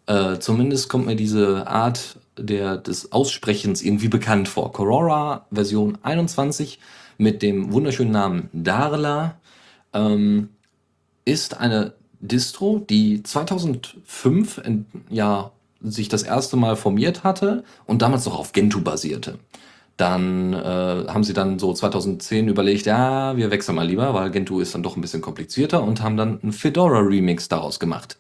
Äh, 0.07 0.39
zumindest 0.39 0.89
kommt 0.89 1.05
mir 1.05 1.15
diese 1.15 1.67
Art 1.67 2.17
der, 2.37 2.75
des 2.75 3.13
Aussprechens 3.13 3.81
irgendwie 3.81 4.09
bekannt 4.09 4.49
vor. 4.49 4.73
Corora 4.73 5.45
Version 5.51 5.97
21 6.01 6.79
mit 7.17 7.41
dem 7.41 7.71
wunderschönen 7.71 8.11
Namen 8.11 8.49
Darla 8.51 9.35
ähm, 9.93 10.49
ist 11.25 11.57
eine 11.57 11.93
Distro, 12.19 12.85
die 12.89 13.23
2005 13.23 14.57
in, 14.59 14.85
ja, 15.09 15.51
sich 15.81 16.09
das 16.09 16.23
erste 16.23 16.57
Mal 16.57 16.75
formiert 16.75 17.23
hatte 17.23 17.63
und 17.85 18.01
damals 18.01 18.25
noch 18.25 18.37
auf 18.37 18.51
Gentoo 18.51 18.81
basierte. 18.81 19.39
Dann 19.97 20.53
äh, 20.53 20.57
haben 21.07 21.23
sie 21.23 21.33
dann 21.33 21.59
so 21.59 21.73
2010 21.73 22.47
überlegt, 22.47 22.85
ja, 22.85 23.35
wir 23.35 23.51
wechseln 23.51 23.75
mal 23.75 23.87
lieber, 23.87 24.13
weil 24.13 24.31
Gentoo 24.31 24.59
ist 24.59 24.73
dann 24.73 24.83
doch 24.83 24.95
ein 24.95 25.01
bisschen 25.01 25.21
komplizierter 25.21 25.83
und 25.83 26.01
haben 26.01 26.17
dann 26.17 26.39
einen 26.41 26.53
Fedora 26.53 26.99
Remix 26.99 27.49
daraus 27.49 27.79
gemacht. 27.79 28.17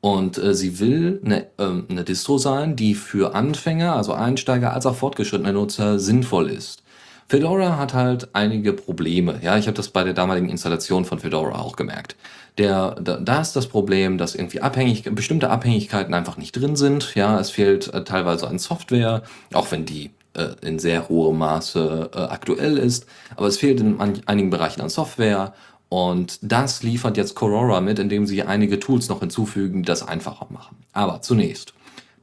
Und 0.00 0.38
äh, 0.38 0.54
sie 0.54 0.78
will 0.78 1.20
eine, 1.24 1.46
äh, 1.58 1.82
eine 1.88 2.04
Distro 2.04 2.38
sein, 2.38 2.76
die 2.76 2.94
für 2.94 3.34
Anfänger, 3.34 3.96
also 3.96 4.12
Einsteiger, 4.12 4.72
als 4.72 4.86
auch 4.86 4.94
fortgeschrittene 4.94 5.52
Nutzer 5.52 5.98
sinnvoll 5.98 6.50
ist. 6.50 6.82
Fedora 7.28 7.76
hat 7.76 7.94
halt 7.94 8.28
einige 8.32 8.72
Probleme. 8.72 9.40
Ja, 9.42 9.58
ich 9.58 9.66
habe 9.66 9.76
das 9.76 9.88
bei 9.88 10.02
der 10.02 10.14
damaligen 10.14 10.48
Installation 10.48 11.04
von 11.04 11.18
Fedora 11.18 11.58
auch 11.58 11.76
gemerkt. 11.76 12.16
Der, 12.58 12.96
da, 13.00 13.18
da 13.18 13.40
ist 13.40 13.54
das 13.54 13.68
Problem, 13.68 14.18
dass 14.18 14.34
irgendwie 14.34 14.60
abhängig, 14.60 15.04
bestimmte 15.14 15.48
Abhängigkeiten 15.48 16.12
einfach 16.12 16.36
nicht 16.36 16.52
drin 16.52 16.74
sind. 16.74 17.14
Ja, 17.14 17.38
es 17.38 17.50
fehlt 17.50 17.92
äh, 17.94 18.02
teilweise 18.02 18.48
an 18.48 18.58
Software, 18.58 19.22
auch 19.54 19.70
wenn 19.70 19.84
die 19.84 20.10
äh, 20.34 20.48
in 20.62 20.80
sehr 20.80 21.08
hohem 21.08 21.38
Maße 21.38 22.10
äh, 22.12 22.18
aktuell 22.18 22.78
ist. 22.78 23.06
Aber 23.36 23.46
es 23.46 23.58
fehlt 23.58 23.80
in 23.80 23.96
man, 23.96 24.20
einigen 24.26 24.50
Bereichen 24.50 24.80
an 24.80 24.88
Software. 24.88 25.54
Und 25.88 26.38
das 26.42 26.82
liefert 26.82 27.16
jetzt 27.16 27.36
Corora 27.36 27.80
mit, 27.80 27.98
indem 27.98 28.26
sie 28.26 28.42
einige 28.42 28.80
Tools 28.80 29.08
noch 29.08 29.20
hinzufügen, 29.20 29.82
die 29.82 29.86
das 29.86 30.06
einfacher 30.06 30.48
machen. 30.50 30.76
Aber 30.92 31.22
zunächst. 31.22 31.74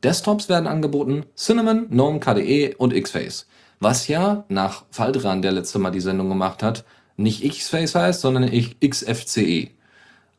Desktops 0.04 0.50
werden 0.50 0.68
angeboten, 0.68 1.26
Cinnamon, 1.36 1.90
GNOME, 1.90 2.20
KDE 2.20 2.76
und 2.78 2.94
Xface. 2.94 3.48
Was 3.80 4.08
ja 4.08 4.44
nach 4.50 4.84
Faldran, 4.92 5.42
der 5.42 5.52
letzte 5.52 5.80
Mal 5.80 5.92
die 5.92 6.02
Sendung 6.02 6.30
gemacht 6.30 6.62
hat, 6.62 6.86
nicht 7.18 7.44
Xface 7.50 7.96
heißt, 7.96 8.22
sondern 8.22 8.52
XFCE. 8.52 9.70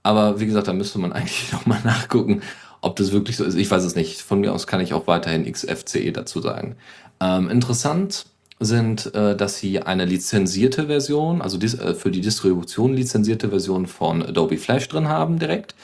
Aber 0.06 0.38
wie 0.38 0.46
gesagt, 0.46 0.68
da 0.68 0.72
müsste 0.72 1.00
man 1.00 1.12
eigentlich 1.12 1.52
nochmal 1.52 1.80
nachgucken, 1.82 2.42
ob 2.80 2.94
das 2.96 3.10
wirklich 3.10 3.36
so 3.36 3.44
ist. 3.44 3.56
Ich 3.56 3.70
weiß 3.70 3.82
es 3.82 3.96
nicht. 3.96 4.22
Von 4.22 4.40
mir 4.40 4.52
aus 4.52 4.68
kann 4.68 4.80
ich 4.80 4.94
auch 4.94 5.08
weiterhin 5.08 5.50
XFCE 5.50 6.12
dazu 6.12 6.40
sagen. 6.40 6.76
Ähm, 7.20 7.50
interessant 7.50 8.26
sind, 8.60 9.12
äh, 9.14 9.36
dass 9.36 9.58
sie 9.58 9.82
eine 9.82 10.04
lizenzierte 10.04 10.86
Version, 10.86 11.42
also 11.42 11.58
dis 11.58 11.75
äh, 11.75 11.94
für 11.94 12.10
die 12.10 12.20
Distribution 12.20 12.94
lizenzierte 12.94 13.50
Version 13.50 13.86
von 13.86 14.22
Adobe 14.22 14.56
Flash 14.56 14.88
drin 14.88 15.08
haben 15.08 15.38
direkt. 15.40 15.75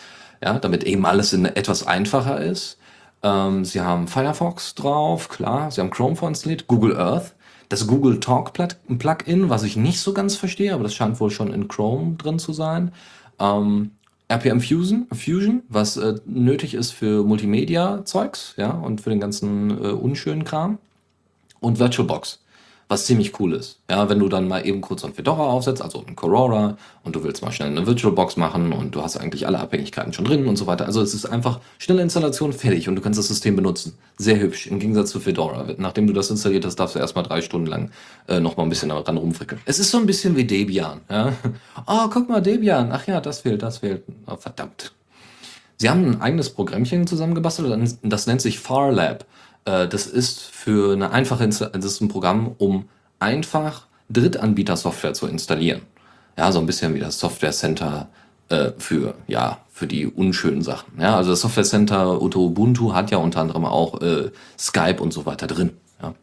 Ja, 0.43 0.59
damit 0.59 0.85
eben 0.85 1.05
alles 1.05 1.33
in 1.33 1.45
etwas 1.45 1.87
einfacher 1.87 2.41
ist. 2.41 2.79
Ähm, 3.23 3.64
sie 3.64 3.81
haben 3.81 4.07
Firefox 4.07 4.75
drauf, 4.76 5.29
klar. 5.29 5.71
Sie 5.71 5.81
haben 5.81 5.91
Chrome 5.91 6.17
vorinstalliert, 6.17 6.69
Google 6.69 6.97
Earth. 6.97 7.35
Das 7.69 7.87
Google 7.87 8.21
Talk 8.21 8.52
Plugin, 8.52 9.49
was 9.49 9.64
ich 9.64 9.76
nicht 9.76 10.00
so 10.00 10.12
ganz 10.12 10.37
verstehe, 10.37 10.75
aber 10.75 10.85
das 10.85 10.95
scheint 10.95 11.19
wohl 11.19 11.31
schon 11.31 11.52
in 11.52 11.69
Chrome 11.69 12.17
drin 12.17 12.38
zu 12.38 12.52
sein. 12.52 12.93
Ähm, 13.41 13.93
RPM 14.33 14.61
Fusion, 14.61 15.07
Fusion 15.12 15.62
was 15.69 15.97
äh, 15.97 16.15
nötig 16.27 16.75
ist 16.75 16.93
für 16.93 17.25
Multimedia-Zeugs, 17.25 18.55
ja, 18.57 18.71
und 18.71 19.01
für 19.01 19.11
den 19.11 19.21
ganzen 19.21 19.71
äh, 19.71 19.89
unschönen 19.89 20.45
Kram. 20.45 20.79
Und 21.61 21.79
VirtualBox 21.79 22.42
was 22.93 23.07
ziemlich 23.07 23.41
cool 23.41 23.55
ist. 23.55 23.79
Ja, 23.89 24.11
wenn 24.11 24.19
du 24.19 24.29
dann 24.29 24.47
mal 24.47 24.67
eben 24.67 24.83
kurz 24.83 25.03
ein 25.03 25.15
Fedora 25.15 25.45
aufsetzt, 25.45 25.81
also 25.81 26.05
ein 26.07 26.15
Corora, 26.15 26.77
und 27.05 27.17
du 27.17 27.25
willst 27.25 27.43
mal 27.43 27.51
schnell 27.51 27.71
eine 27.71 27.87
VirtualBox 27.87 28.37
machen 28.37 28.71
und 28.71 28.95
du 28.95 29.03
hast 29.03 29.17
eigentlich 29.17 29.47
alle 29.47 29.61
Abhängigkeiten 29.61 30.13
schon 30.13 30.27
drin 30.27 30.47
und 30.47 30.57
so 30.57 30.67
weiter. 30.67 30.85
Also 30.85 31.01
es 31.01 31.15
ist 31.15 31.25
einfach 31.25 31.61
schnelle 31.79 32.03
Installation, 32.03 32.53
fertig 32.53 32.91
und 32.91 32.97
du 32.97 33.01
kannst 33.01 33.19
das 33.19 33.29
System 33.29 33.57
benutzen. 33.57 33.95
Sehr 34.19 34.39
hübsch, 34.39 34.67
im 34.67 34.79
Gegensatz 34.79 35.11
zu 35.11 35.21
Fedora. 35.21 35.69
Nachdem 35.79 36.07
du 36.07 36.13
das 36.13 36.29
installiert 36.29 36.67
hast, 36.67 36.77
darfst 36.77 36.95
du 36.95 36.99
erstmal 36.99 37.25
drei 37.25 37.41
Stunden 37.41 37.67
lang 37.67 37.91
äh, 38.29 38.41
nochmal 38.41 38.67
ein 38.67 38.69
bisschen 38.69 38.91
daran 38.91 39.17
rumfrickeln. 39.17 39.63
Es 39.65 39.79
ist 39.79 39.91
so 39.91 39.97
ein 39.97 40.05
bisschen 40.05 40.37
wie 40.37 40.45
Debian. 40.45 41.01
Ja? 41.11 41.33
Oh, 41.87 42.09
guck 42.13 42.29
mal, 42.29 42.43
Debian. 42.43 42.93
Ach 42.93 43.07
ja, 43.07 43.23
das 43.23 43.41
fehlt, 43.41 43.63
das 43.63 43.79
fehlt. 43.79 44.03
Oh, 44.27 44.37
verdammt. 44.37 44.93
Sie 45.79 45.89
haben 45.89 46.05
ein 46.05 46.21
eigenes 46.21 46.51
Programmchen 46.51 47.07
zusammengebastelt, 47.07 47.97
das 48.03 48.27
nennt 48.27 48.43
sich 48.43 48.59
FarLab. 48.59 49.25
Äh, 49.64 49.88
das 49.88 50.07
ist 50.07 50.40
für 50.40 50.92
eine 50.92 51.11
einfache 51.11 51.49
das 51.49 51.61
ist 51.61 52.00
ein 52.00 52.09
Programm, 52.09 52.54
um 52.59 52.88
einfach 53.19 53.87
Drittanbieter-Software 54.11 55.14
zu 55.14 55.26
installieren. 55.26 55.83
Ja, 56.37 56.50
so 56.52 56.59
ein 56.59 56.66
bisschen 56.66 56.95
wie 56.95 57.00
das 57.00 57.19
Software 57.19 57.52
Center 57.52 58.09
äh, 58.49 58.73
für, 58.78 59.14
ja, 59.26 59.59
für 59.71 59.87
die 59.87 60.07
unschönen 60.07 60.62
Sachen. 60.62 61.00
Ja, 61.00 61.16
also 61.16 61.31
das 61.31 61.40
Software 61.40 61.64
Center 61.64 62.21
Ubuntu 62.21 62.92
hat 62.92 63.11
ja 63.11 63.19
unter 63.19 63.40
anderem 63.40 63.64
auch 63.64 64.00
äh, 64.00 64.31
Skype 64.59 65.02
und 65.02 65.12
so 65.12 65.26
weiter 65.26 65.47
drin. 65.47 65.73
Ja. 66.00 66.14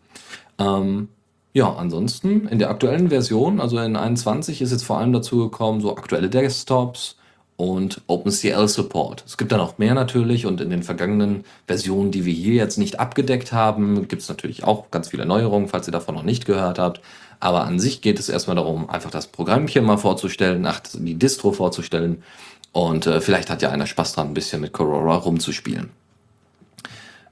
Ähm, 0.60 1.10
ja, 1.54 1.74
ansonsten 1.74 2.48
in 2.48 2.60
der 2.60 2.70
aktuellen 2.70 3.10
Version, 3.10 3.60
also 3.60 3.80
in 3.80 3.96
21, 3.96 4.62
ist 4.62 4.72
jetzt 4.72 4.84
vor 4.84 5.00
allem 5.00 5.14
dazu 5.14 5.38
gekommen, 5.38 5.82
so 5.82 5.96
aktuelle 5.96 6.30
Desktops, 6.30 7.16
und 7.60 8.00
OpenCL 8.08 8.70
Support. 8.70 9.26
Es 9.28 9.38
gibt 9.38 9.52
da 9.52 9.58
noch 9.58 9.80
mehr 9.80 9.94
natürlich 9.94 10.46
und 10.46 10.62
in 10.62 10.70
den 10.70 10.82
vergangenen 10.82 11.44
Versionen, 11.68 12.10
die 12.10 12.24
wir 12.24 12.34
hier 12.34 12.54
jetzt 12.54 12.78
nicht 12.78 13.02
abgedeckt 13.02 13.52
haben, 13.52 14.08
gibt 14.08 14.22
es 14.22 14.30
natürlich 14.30 14.64
auch 14.64 14.92
ganz 14.92 15.10
viele 15.10 15.26
Neuerungen, 15.26 15.68
falls 15.68 15.86
ihr 15.86 15.92
davon 15.92 16.16
noch 16.16 16.24
nicht 16.24 16.46
gehört 16.46 16.80
habt. 16.80 17.02
Aber 17.42 17.66
an 17.66 17.78
sich 17.78 18.00
geht 18.00 18.18
es 18.18 18.30
erstmal 18.30 18.56
darum, 18.56 18.90
einfach 18.90 19.12
das 19.12 19.28
Programmchen 19.28 19.84
mal 19.84 19.98
vorzustellen, 19.98 20.66
ach, 20.66 20.80
die 20.94 21.16
Distro 21.16 21.52
vorzustellen. 21.52 22.24
Und 22.72 23.08
äh, 23.08 23.20
vielleicht 23.20 23.50
hat 23.50 23.62
ja 23.62 23.72
einer 23.72 23.88
Spaß 23.88 24.14
dran, 24.14 24.30
ein 24.30 24.34
bisschen 24.34 24.62
mit 24.62 24.72
Corora 24.72 25.18
rumzuspielen. 25.18 25.90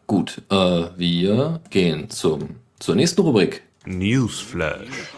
Gut, 0.08 0.42
äh, 0.50 0.56
wir 0.98 1.62
gehen 1.70 2.10
zum, 2.10 2.58
zur 2.80 2.96
nächsten 2.96 3.22
Rubrik. 3.22 3.64
Newsflash. 3.86 5.14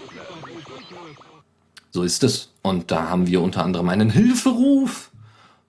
So 1.89 2.03
ist 2.03 2.23
es. 2.23 2.48
Und 2.61 2.91
da 2.91 3.09
haben 3.09 3.27
wir 3.27 3.41
unter 3.41 3.63
anderem 3.63 3.89
einen 3.89 4.09
Hilferuf 4.09 5.11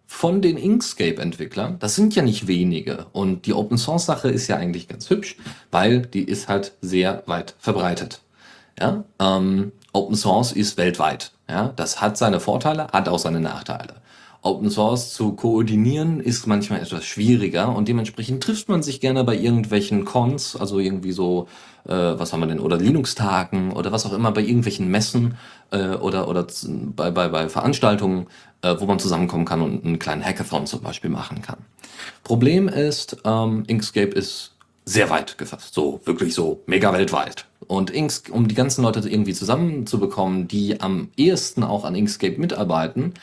von 0.07 0.43
den 0.43 0.57
Inkscape-Entwicklern. 0.57 1.77
Das 1.79 1.95
sind 1.95 2.15
ja 2.17 2.23
nicht 2.23 2.47
wenige. 2.49 3.07
Und 3.13 3.47
die 3.47 3.55
Open-Source-Sache 3.55 4.29
ist 4.29 4.49
ja 4.49 4.57
eigentlich 4.57 4.89
ganz 4.89 5.09
hübsch, 5.09 5.37
weil 5.71 6.01
die 6.01 6.25
ist 6.25 6.49
halt 6.49 6.73
sehr 6.81 7.23
weit 7.27 7.55
verbreitet. 7.59 8.21
Ja? 8.79 9.05
Ähm, 9.21 9.73
Open 9.93 10.17
Source 10.17 10.53
ist 10.53 10.77
weltweit. 10.77 11.33
Ja? 11.49 11.73
Das 11.77 12.01
hat 12.01 12.19
seine 12.19 12.41
Vorteile, 12.41 12.89
hat 12.89 13.09
auch 13.09 13.19
seine 13.19 13.41
Nachteile. 13.41 13.95
Open 14.43 14.71
Source 14.71 15.13
zu 15.13 15.33
koordinieren 15.33 16.19
ist 16.19 16.47
manchmal 16.47 16.81
etwas 16.81 17.05
schwieriger 17.05 17.75
und 17.77 17.89
dementsprechend 17.89 18.43
trifft 18.43 18.71
man 18.71 18.83
sich 18.83 19.01
gerne 19.01 19.23
bei 19.23 19.37
irgendwelchen 19.37 20.07
Cons, 20.07 20.57
also 20.57 20.79
irgendwie 20.79 21.13
so, 21.13 21.47
äh, 21.85 21.93
was 21.93 22.33
haben 22.33 22.41
wir 22.41 22.47
denn, 22.47 22.59
oder 22.59 22.79
Linux-Tagen 22.79 23.73
oder 23.73 23.93
was 23.93 24.07
auch 24.07 24.15
immer, 24.15 24.33
bei 24.33 24.41
irgendwelchen 24.41 24.89
Messen 24.89 25.37
äh, 25.71 25.97
oder, 25.97 26.29
oder 26.29 26.47
bei, 26.97 27.11
bei, 27.11 27.29
bei 27.29 27.49
Veranstaltungen, 27.49 28.27
äh, 28.63 28.75
wo 28.79 28.87
man 28.87 28.99
zusammenkommen 28.99 29.45
kann 29.45 29.63
und 29.63 29.85
einen 29.85 29.99
kleinen 29.99 30.25
Hackathon 30.25 30.67
zum 30.67 30.83
Beispiel 30.83 31.11
machen 31.11 31.43
kann. 31.43 31.59
Problem 32.25 32.69
ist, 32.69 33.19
ähm, 33.25 33.65
Inkscape 33.67 34.11
ist 34.11 34.53
sehr 34.85 35.11
weit 35.11 35.39
gefasst, 35.39 35.75
so 35.75 36.01
wirklich 36.05 36.35
so 36.35 36.63
mega 36.67 36.93
weltweit. 36.93 37.47
Und 37.67 37.91
Inks, 37.91 38.25
um 38.31 38.49
die 38.49 38.55
ganzen 38.55 38.83
Leute 38.83 39.09
irgendwie 39.09 39.35
zusammenzubekommen, 39.35 40.49
die 40.49 40.81
am 40.81 41.11
ehesten 41.17 41.63
auch 41.63 41.85
an 41.85 41.95
Inkscape 41.95 42.41
mitarbeiten, 42.41 43.15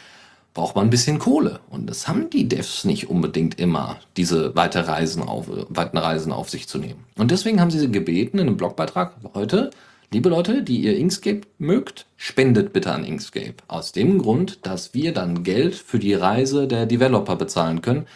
braucht 0.54 0.76
man 0.76 0.88
ein 0.88 0.90
bisschen 0.90 1.20
Kohle. 1.20 1.60
Und 1.70 1.88
das 1.88 2.08
haben 2.08 2.30
die 2.30 2.48
Devs 2.48 2.84
nicht 2.84 3.10
unbedingt 3.10 3.60
immer, 3.60 3.98
diese 4.16 4.56
weite 4.56 4.88
Reisen 4.88 5.22
auf, 5.22 5.46
weiten 5.70 5.98
Reisen 5.98 6.32
auf 6.32 6.50
sich 6.50 6.68
zu 6.68 6.80
nehmen. 6.80 7.04
Und 7.16 7.32
deswegen 7.32 7.60
haben 7.60 7.70
sie 7.70 7.80
sie 7.80 7.92
gebeten 7.92 8.40
in 8.40 8.48
einem 8.48 8.58
Blogbeitrag, 8.58 9.14
Leute, 9.36 9.70
liebe 10.12 10.30
Leute, 10.30 10.64
die 10.64 10.82
ihr 10.82 10.98
Inkscape 10.98 11.42
mögt, 11.58 12.06
spendet 12.16 12.74
bitte 12.74 12.92
an 12.92 13.04
Inkscape. 13.04 13.56
Aus 13.68 13.92
dem 13.92 14.20
Grund, 14.20 14.66
dass 14.66 14.94
wir 14.94 15.14
dann 15.14 15.44
Geld 15.44 15.76
für 15.76 16.00
die 16.00 16.14
Reise 16.14 16.68
der 16.68 16.86
Developer 16.86 17.36
bezahlen 17.36 17.82
können, 17.82 18.08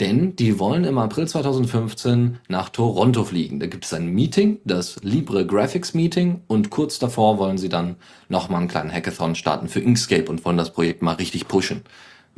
denn 0.00 0.36
die 0.36 0.58
wollen 0.58 0.84
im 0.84 0.98
April 0.98 1.26
2015 1.26 2.38
nach 2.48 2.68
Toronto 2.68 3.24
fliegen. 3.24 3.60
Da 3.60 3.66
gibt 3.66 3.86
es 3.86 3.94
ein 3.94 4.08
Meeting, 4.08 4.58
das 4.64 4.96
Libre 5.02 5.46
Graphics 5.46 5.94
Meeting, 5.94 6.42
und 6.48 6.68
kurz 6.68 6.98
davor 6.98 7.38
wollen 7.38 7.56
sie 7.56 7.70
dann 7.70 7.96
nochmal 8.28 8.60
einen 8.60 8.68
kleinen 8.68 8.92
Hackathon 8.92 9.34
starten 9.34 9.68
für 9.68 9.80
Inkscape 9.80 10.28
und 10.28 10.44
wollen 10.44 10.58
das 10.58 10.72
Projekt 10.72 11.00
mal 11.00 11.14
richtig 11.14 11.48
pushen. 11.48 11.82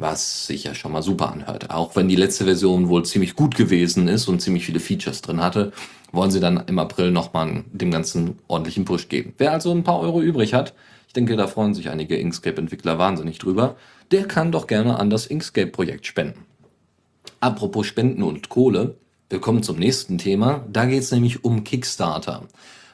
Was 0.00 0.46
sich 0.46 0.62
ja 0.62 0.76
schon 0.76 0.92
mal 0.92 1.02
super 1.02 1.32
anhört. 1.32 1.70
Auch 1.70 1.96
wenn 1.96 2.08
die 2.08 2.14
letzte 2.14 2.44
Version 2.44 2.88
wohl 2.88 3.04
ziemlich 3.04 3.34
gut 3.34 3.56
gewesen 3.56 4.06
ist 4.06 4.28
und 4.28 4.40
ziemlich 4.40 4.64
viele 4.64 4.78
Features 4.78 5.22
drin 5.22 5.42
hatte, 5.42 5.72
wollen 6.12 6.30
sie 6.30 6.38
dann 6.38 6.62
im 6.68 6.78
April 6.78 7.10
nochmal 7.10 7.64
dem 7.72 7.90
Ganzen 7.90 8.38
ordentlichen 8.46 8.84
Push 8.84 9.08
geben. 9.08 9.34
Wer 9.38 9.50
also 9.50 9.72
ein 9.72 9.82
paar 9.82 9.98
Euro 9.98 10.22
übrig 10.22 10.54
hat, 10.54 10.72
ich 11.08 11.14
denke, 11.14 11.36
da 11.36 11.48
freuen 11.48 11.74
sich 11.74 11.90
einige 11.90 12.16
Inkscape-Entwickler 12.16 12.98
wahnsinnig 12.98 13.38
drüber, 13.38 13.74
der 14.12 14.28
kann 14.28 14.52
doch 14.52 14.68
gerne 14.68 15.00
an 15.00 15.10
das 15.10 15.26
Inkscape-Projekt 15.26 16.06
spenden. 16.06 16.46
Apropos 17.40 17.86
Spenden 17.86 18.22
und 18.22 18.48
Kohle, 18.48 18.94
wir 19.30 19.40
kommen 19.40 19.64
zum 19.64 19.78
nächsten 19.78 20.16
Thema. 20.16 20.64
Da 20.72 20.86
geht 20.86 21.02
es 21.02 21.10
nämlich 21.10 21.44
um 21.44 21.64
Kickstarter. 21.64 22.44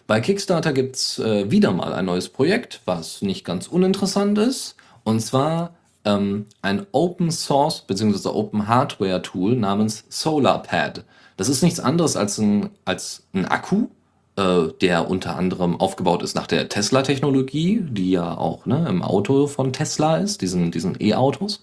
Bei 0.06 0.20
Kickstarter 0.20 0.72
gibt 0.72 0.96
es 0.96 1.18
äh, 1.18 1.50
wieder 1.50 1.72
mal 1.72 1.92
ein 1.92 2.06
neues 2.06 2.28
Projekt, 2.28 2.80
was 2.86 3.22
nicht 3.22 3.44
ganz 3.44 3.68
uninteressant 3.68 4.38
ist. 4.38 4.76
Und 5.04 5.20
zwar 5.20 5.74
ähm, 6.04 6.46
ein 6.62 6.86
Open 6.92 7.30
Source 7.30 7.82
bzw. 7.86 8.28
Open 8.28 8.68
Hardware 8.68 9.22
Tool 9.22 9.56
namens 9.56 10.04
SolarPad. 10.08 11.04
Das 11.36 11.48
ist 11.48 11.62
nichts 11.62 11.80
anderes 11.80 12.16
als 12.16 12.38
ein, 12.38 12.70
als 12.84 13.26
ein 13.32 13.46
Akku, 13.46 13.88
äh, 14.36 14.68
der 14.80 15.08
unter 15.08 15.36
anderem 15.36 15.80
aufgebaut 15.80 16.22
ist 16.22 16.34
nach 16.34 16.46
der 16.46 16.68
Tesla-Technologie, 16.68 17.84
die 17.88 18.10
ja 18.10 18.36
auch 18.36 18.66
ne, 18.66 18.86
im 18.88 19.02
Auto 19.02 19.46
von 19.46 19.72
Tesla 19.72 20.18
ist, 20.18 20.42
diesen, 20.42 20.70
diesen 20.70 20.96
E-Autos. 21.00 21.62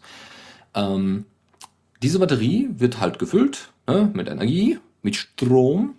Ähm, 0.73 1.25
Diese 2.01 2.17
Batterie 2.17 2.69
wird 2.77 2.99
halt 2.99 3.19
gefüllt 3.19 3.69
ne, 3.87 4.09
mit 4.13 4.27
Energie, 4.27 4.79
mit 5.03 5.15
Strom 5.15 5.95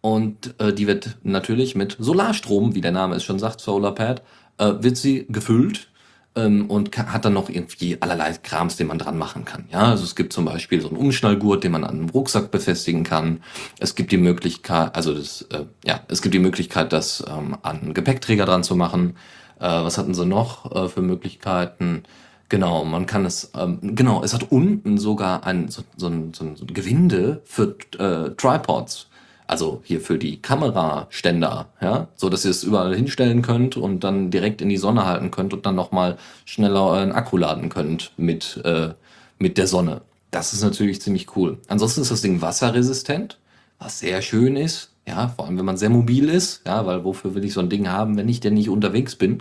und 0.00 0.54
äh, 0.58 0.72
die 0.72 0.86
wird 0.86 1.16
natürlich 1.22 1.76
mit 1.76 1.96
Solarstrom, 1.98 2.74
wie 2.74 2.80
der 2.80 2.92
Name 2.92 3.14
es 3.16 3.22
schon 3.24 3.38
sagt, 3.38 3.60
Solarpad, 3.60 4.22
äh, 4.58 4.72
wird 4.80 4.96
sie 4.96 5.26
gefüllt 5.28 5.88
ähm, 6.36 6.66
und 6.66 6.96
hat 6.96 7.24
dann 7.24 7.32
noch 7.32 7.48
irgendwie 7.48 8.00
allerlei 8.00 8.32
Krams, 8.32 8.76
den 8.76 8.86
man 8.86 8.98
dran 8.98 9.18
machen 9.18 9.44
kann. 9.44 9.66
Ja, 9.70 9.90
also 9.90 10.04
es 10.04 10.16
gibt 10.16 10.32
zum 10.32 10.44
Beispiel 10.44 10.80
so 10.80 10.88
einen 10.88 10.96
Umschnallgurt, 10.96 11.64
den 11.64 11.72
man 11.72 11.84
an 11.84 11.98
einem 11.98 12.08
Rucksack 12.08 12.50
befestigen 12.50 13.04
kann. 13.04 13.42
Es 13.78 13.94
gibt 13.94 14.12
die 14.12 14.16
Möglichkeit, 14.16 14.94
also 14.94 15.14
das, 15.14 15.42
äh, 15.52 15.64
ja, 15.84 16.00
es 16.08 16.22
gibt 16.22 16.34
die 16.34 16.40
Möglichkeit, 16.40 16.92
das 16.92 17.24
ähm, 17.28 17.56
an 17.62 17.80
einen 17.80 17.94
Gepäckträger 17.94 18.46
dran 18.46 18.64
zu 18.64 18.76
machen. 18.76 19.16
Äh, 19.58 19.64
was 19.66 19.98
hatten 19.98 20.14
sie 20.14 20.26
noch 20.26 20.70
äh, 20.74 20.88
für 20.88 21.02
Möglichkeiten? 21.02 22.02
Genau, 22.48 22.84
man 22.84 23.06
kann 23.06 23.24
es, 23.24 23.50
ähm, 23.58 23.96
genau, 23.96 24.22
es 24.22 24.34
hat 24.34 24.50
unten 24.50 24.98
sogar 24.98 25.46
ein, 25.46 25.68
so, 25.68 25.82
so, 25.96 26.08
ein, 26.08 26.34
so 26.34 26.44
ein 26.44 26.56
Gewinde 26.66 27.42
für 27.44 27.76
äh, 27.98 28.30
Tripods. 28.36 29.08
Also 29.54 29.82
hier 29.84 30.00
für 30.00 30.18
die 30.18 30.42
Kameraständer, 30.42 31.68
ja, 31.80 32.08
so 32.16 32.28
dass 32.28 32.44
ihr 32.44 32.50
es 32.50 32.64
überall 32.64 32.92
hinstellen 32.92 33.40
könnt 33.40 33.76
und 33.76 34.02
dann 34.02 34.32
direkt 34.32 34.60
in 34.60 34.68
die 34.68 34.76
Sonne 34.76 35.06
halten 35.06 35.30
könnt 35.30 35.52
und 35.52 35.64
dann 35.64 35.76
nochmal 35.76 36.18
schneller 36.44 36.84
euren 36.84 37.12
Akku 37.12 37.36
laden 37.36 37.68
könnt 37.68 38.10
mit, 38.16 38.60
äh, 38.64 38.94
mit 39.38 39.56
der 39.56 39.68
Sonne. 39.68 40.00
Das 40.32 40.54
ist 40.54 40.64
natürlich 40.64 41.00
ziemlich 41.00 41.36
cool. 41.36 41.58
Ansonsten 41.68 42.00
ist 42.00 42.10
das 42.10 42.20
Ding 42.20 42.42
wasserresistent, 42.42 43.38
was 43.78 44.00
sehr 44.00 44.22
schön 44.22 44.56
ist. 44.56 44.90
Ja, 45.06 45.28
vor 45.28 45.46
allem 45.46 45.56
wenn 45.56 45.64
man 45.64 45.76
sehr 45.76 45.88
mobil 45.88 46.30
ist, 46.30 46.62
ja, 46.66 46.84
weil 46.84 47.04
wofür 47.04 47.36
will 47.36 47.44
ich 47.44 47.52
so 47.52 47.60
ein 47.60 47.68
Ding 47.68 47.88
haben, 47.88 48.16
wenn 48.16 48.28
ich 48.28 48.40
denn 48.40 48.54
nicht 48.54 48.70
unterwegs 48.70 49.14
bin? 49.14 49.38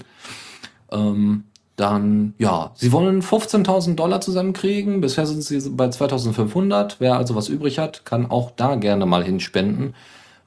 Ähm, 0.92 1.46
dann, 1.76 2.36
ja, 2.38 2.72
sie 2.76 2.92
wollen 2.92 3.22
15.000 3.22 3.96
Dollar 3.96 4.22
zusammenkriegen. 4.22 5.02
Bisher 5.02 5.26
sind 5.26 5.44
sie 5.44 5.70
bei 5.72 5.88
2.500. 5.88 6.98
Wer 7.00 7.18
also 7.18 7.36
was 7.36 7.50
übrig 7.50 7.80
hat, 7.80 8.06
kann 8.06 8.30
auch 8.30 8.52
da 8.52 8.76
gerne 8.76 9.06
mal 9.06 9.24
hinspenden. 9.24 9.96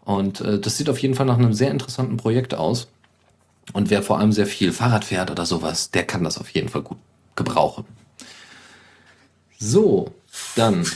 Und 0.04 0.40
äh, 0.40 0.60
das 0.60 0.76
sieht 0.76 0.88
auf 0.88 0.98
jeden 0.98 1.14
Fall 1.14 1.26
nach 1.26 1.38
einem 1.38 1.52
sehr 1.52 1.72
interessanten 1.72 2.16
Projekt 2.16 2.54
aus. 2.54 2.88
Und 3.72 3.90
wer 3.90 4.02
vor 4.02 4.20
allem 4.20 4.30
sehr 4.30 4.46
viel 4.46 4.72
Fahrrad 4.72 5.04
fährt 5.04 5.30
oder 5.32 5.44
sowas, 5.46 5.90
der 5.90 6.04
kann 6.04 6.22
das 6.22 6.38
auf 6.38 6.48
jeden 6.50 6.68
Fall 6.68 6.82
gut 6.82 6.98
gebrauchen. 7.34 7.84
So, 9.58 10.12
dann, 10.54 10.86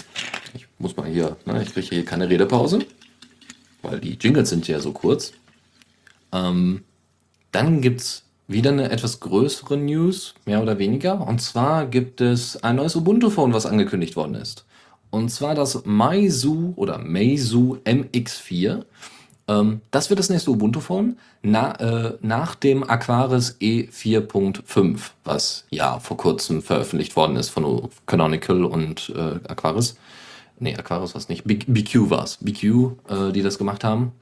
ich 0.55 0.69
muss 0.79 0.97
mal 0.97 1.09
hier, 1.09 1.37
ne, 1.45 1.63
ich 1.63 1.73
kriege 1.73 1.89
hier 1.89 2.05
keine 2.05 2.31
Redepause, 2.31 2.81
weil 3.83 3.99
die 3.99 4.15
Jingles 4.15 4.51
sind 4.51 4.69
ja 4.69 4.79
so 4.79 4.93
kurz. 4.93 5.33
Ähm, 6.33 6.85
dann 7.51 7.81
gibt's 7.81 8.23
wieder 8.51 8.71
eine 8.71 8.91
etwas 8.91 9.21
größere 9.21 9.77
News, 9.77 10.35
mehr 10.45 10.63
oder 10.63 10.79
weniger. 10.79 11.27
Und 11.27 11.41
zwar 11.41 11.87
gibt 11.87 12.21
es 12.21 12.63
ein 12.63 12.77
neues 12.77 12.97
Ubuntu-Phone, 12.97 13.53
was 13.53 13.67
angekündigt 13.67 14.17
worden 14.17 14.35
ist. 14.35 14.65
Und 15.11 15.31
zwar 15.31 15.55
das 15.55 15.85
Meizu 15.85 16.73
oder 16.77 16.99
Meizu 16.99 17.79
MX4. 17.85 18.85
Ähm, 19.49 19.81
das 19.91 20.11
wird 20.11 20.19
das 20.19 20.31
nächste 20.31 20.51
Ubuntu-Phone 20.51 21.17
na, 21.43 21.75
äh, 21.81 22.19
nach 22.23 22.55
dem 22.55 22.89
Aquaris 22.89 23.57
E4.5, 23.61 24.99
was 25.25 25.65
ja 25.71 25.99
vor 25.99 26.17
kurzem 26.17 26.63
veröffentlicht 26.63 27.17
worden 27.17 27.37
ist 27.37 27.51
von 27.51 27.89
Canonical 28.07 28.65
und 28.65 29.13
äh, 29.15 29.49
Aquaris. 29.49 29.97
Nee, 30.59 30.77
Aquaris 30.77 31.15
war 31.15 31.21
es 31.21 31.29
nicht. 31.29 31.45
BQ 31.45 32.11
war 32.11 32.25
es. 32.25 32.37
BQ, 32.39 32.63
äh, 33.09 33.33
die 33.33 33.43
das 33.43 33.59
gemacht 33.59 33.83
haben. 33.85 34.13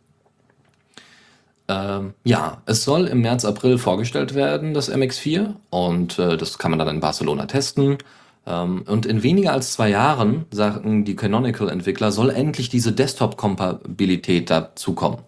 Ähm, 1.68 2.14
ja, 2.24 2.62
es 2.66 2.84
soll 2.84 3.06
im 3.06 3.20
März, 3.20 3.44
April 3.44 3.78
vorgestellt 3.78 4.34
werden, 4.34 4.74
das 4.74 4.90
MX4. 4.90 5.54
Und 5.70 6.18
äh, 6.18 6.36
das 6.36 6.58
kann 6.58 6.70
man 6.70 6.78
dann 6.78 6.88
in 6.88 7.00
Barcelona 7.00 7.46
testen. 7.46 7.98
Ähm, 8.46 8.82
und 8.86 9.04
in 9.04 9.22
weniger 9.22 9.52
als 9.52 9.74
zwei 9.74 9.90
Jahren, 9.90 10.46
sagen 10.50 11.04
die 11.04 11.14
Canonical-Entwickler, 11.14 12.10
soll 12.10 12.30
endlich 12.30 12.70
diese 12.70 12.92
Desktop-Kompatibilität 12.92 14.48
dazukommen. 14.50 15.20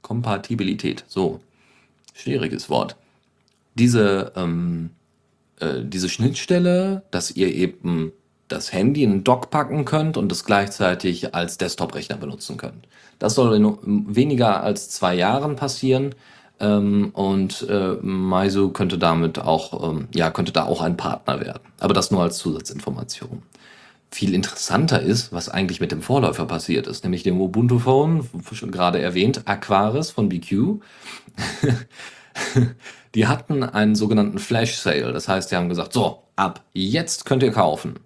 Kompatibilität, 0.00 1.04
so. 1.06 1.40
Schwieriges 2.14 2.70
Wort. 2.70 2.96
Diese, 3.74 4.32
ähm, 4.36 4.90
äh, 5.60 5.82
diese 5.82 6.08
Schnittstelle, 6.08 7.02
dass 7.10 7.30
ihr 7.30 7.54
eben 7.54 8.12
das 8.48 8.72
Handy 8.72 9.02
in 9.02 9.10
einen 9.10 9.24
Dock 9.24 9.50
packen 9.50 9.84
könnt 9.84 10.16
und 10.16 10.30
es 10.30 10.44
gleichzeitig 10.44 11.34
als 11.34 11.58
Desktop-Rechner 11.58 12.16
benutzen 12.16 12.56
könnt. 12.56 12.86
Das 13.18 13.34
soll 13.34 13.56
in 13.56 14.14
weniger 14.14 14.62
als 14.62 14.90
zwei 14.90 15.14
Jahren 15.14 15.56
passieren. 15.56 16.14
Ähm, 16.58 17.10
und 17.12 17.66
äh, 17.68 17.96
Meizu 18.00 18.70
könnte 18.70 18.98
damit 18.98 19.38
auch, 19.38 19.90
ähm, 19.90 20.08
ja, 20.14 20.30
könnte 20.30 20.52
da 20.52 20.64
auch 20.64 20.80
ein 20.80 20.96
Partner 20.96 21.40
werden. 21.40 21.62
Aber 21.80 21.92
das 21.92 22.10
nur 22.10 22.22
als 22.22 22.38
Zusatzinformation. 22.38 23.42
Viel 24.10 24.32
interessanter 24.32 25.02
ist, 25.02 25.32
was 25.32 25.48
eigentlich 25.48 25.80
mit 25.80 25.92
dem 25.92 26.00
Vorläufer 26.00 26.46
passiert 26.46 26.86
ist, 26.86 27.04
nämlich 27.04 27.24
dem 27.24 27.40
Ubuntu 27.40 27.80
Phone, 27.80 28.26
schon 28.52 28.70
gerade 28.70 29.00
erwähnt, 29.00 29.42
Aquaris 29.46 30.12
von 30.12 30.28
BQ. 30.28 30.80
die 33.14 33.26
hatten 33.26 33.62
einen 33.62 33.94
sogenannten 33.94 34.38
Flash 34.38 34.76
Sale. 34.76 35.12
Das 35.12 35.28
heißt, 35.28 35.50
die 35.50 35.56
haben 35.56 35.68
gesagt, 35.68 35.92
so, 35.92 36.22
ab 36.36 36.64
jetzt 36.72 37.26
könnt 37.26 37.42
ihr 37.42 37.52
kaufen 37.52 37.96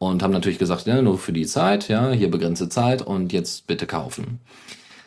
und 0.00 0.22
haben 0.22 0.32
natürlich 0.32 0.58
gesagt, 0.58 0.86
ja, 0.86 1.02
nur 1.02 1.18
für 1.18 1.34
die 1.34 1.44
Zeit, 1.44 1.88
ja, 1.88 2.10
hier 2.10 2.30
begrenzte 2.30 2.70
Zeit 2.70 3.02
und 3.02 3.34
jetzt 3.34 3.66
bitte 3.66 3.86
kaufen. 3.86 4.40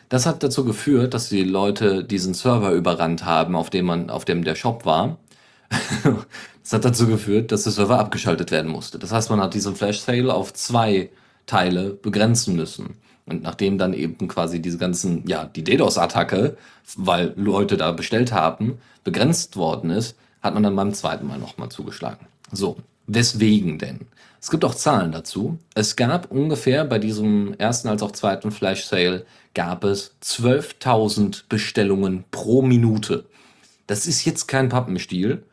Das 0.08 0.24
hat 0.24 0.44
dazu 0.44 0.64
geführt, 0.64 1.14
dass 1.14 1.28
die 1.28 1.42
Leute 1.42 2.04
diesen 2.04 2.32
Server 2.32 2.70
überrannt 2.70 3.24
haben, 3.24 3.56
auf 3.56 3.70
dem 3.70 3.86
man, 3.86 4.08
auf 4.08 4.24
dem 4.24 4.44
der 4.44 4.54
Shop 4.54 4.86
war. 4.86 5.18
das 6.62 6.72
hat 6.72 6.84
dazu 6.84 7.08
geführt, 7.08 7.50
dass 7.50 7.64
der 7.64 7.72
Server 7.72 7.98
abgeschaltet 7.98 8.52
werden 8.52 8.70
musste. 8.70 9.00
Das 9.00 9.10
heißt, 9.10 9.30
man 9.30 9.40
hat 9.40 9.54
diesen 9.54 9.74
Flash 9.74 9.98
Sale 9.98 10.32
auf 10.32 10.54
zwei 10.54 11.10
Teile 11.46 11.90
begrenzen 11.90 12.54
müssen. 12.54 12.94
Und 13.26 13.42
nachdem 13.42 13.78
dann 13.78 13.94
eben 13.94 14.28
quasi 14.28 14.62
diese 14.62 14.78
ganzen, 14.78 15.26
ja, 15.26 15.44
die 15.44 15.64
DDoS-Attacke, 15.64 16.56
weil 16.96 17.32
Leute 17.34 17.76
da 17.76 17.90
bestellt 17.90 18.32
haben, 18.32 18.78
begrenzt 19.02 19.56
worden 19.56 19.90
ist, 19.90 20.16
hat 20.40 20.54
man 20.54 20.62
dann 20.62 20.76
beim 20.76 20.94
zweiten 20.94 21.26
Mal 21.26 21.38
nochmal 21.40 21.70
zugeschlagen. 21.70 22.28
So, 22.52 22.76
weswegen 23.06 23.78
denn? 23.78 24.00
Es 24.40 24.50
gibt 24.50 24.64
auch 24.64 24.74
Zahlen 24.74 25.10
dazu. 25.10 25.58
Es 25.74 25.96
gab 25.96 26.30
ungefähr 26.30 26.84
bei 26.84 26.98
diesem 26.98 27.54
ersten 27.54 27.88
als 27.88 28.02
auch 28.02 28.12
zweiten 28.12 28.50
Flash 28.50 28.84
Sale 28.84 29.24
gab 29.54 29.84
es 29.84 30.16
12.000 30.22 31.44
Bestellungen 31.48 32.24
pro 32.30 32.60
Minute. 32.60 33.24
Das 33.86 34.06
ist 34.06 34.24
jetzt 34.24 34.46
kein 34.46 34.68
Pappenstiel, 34.68 35.44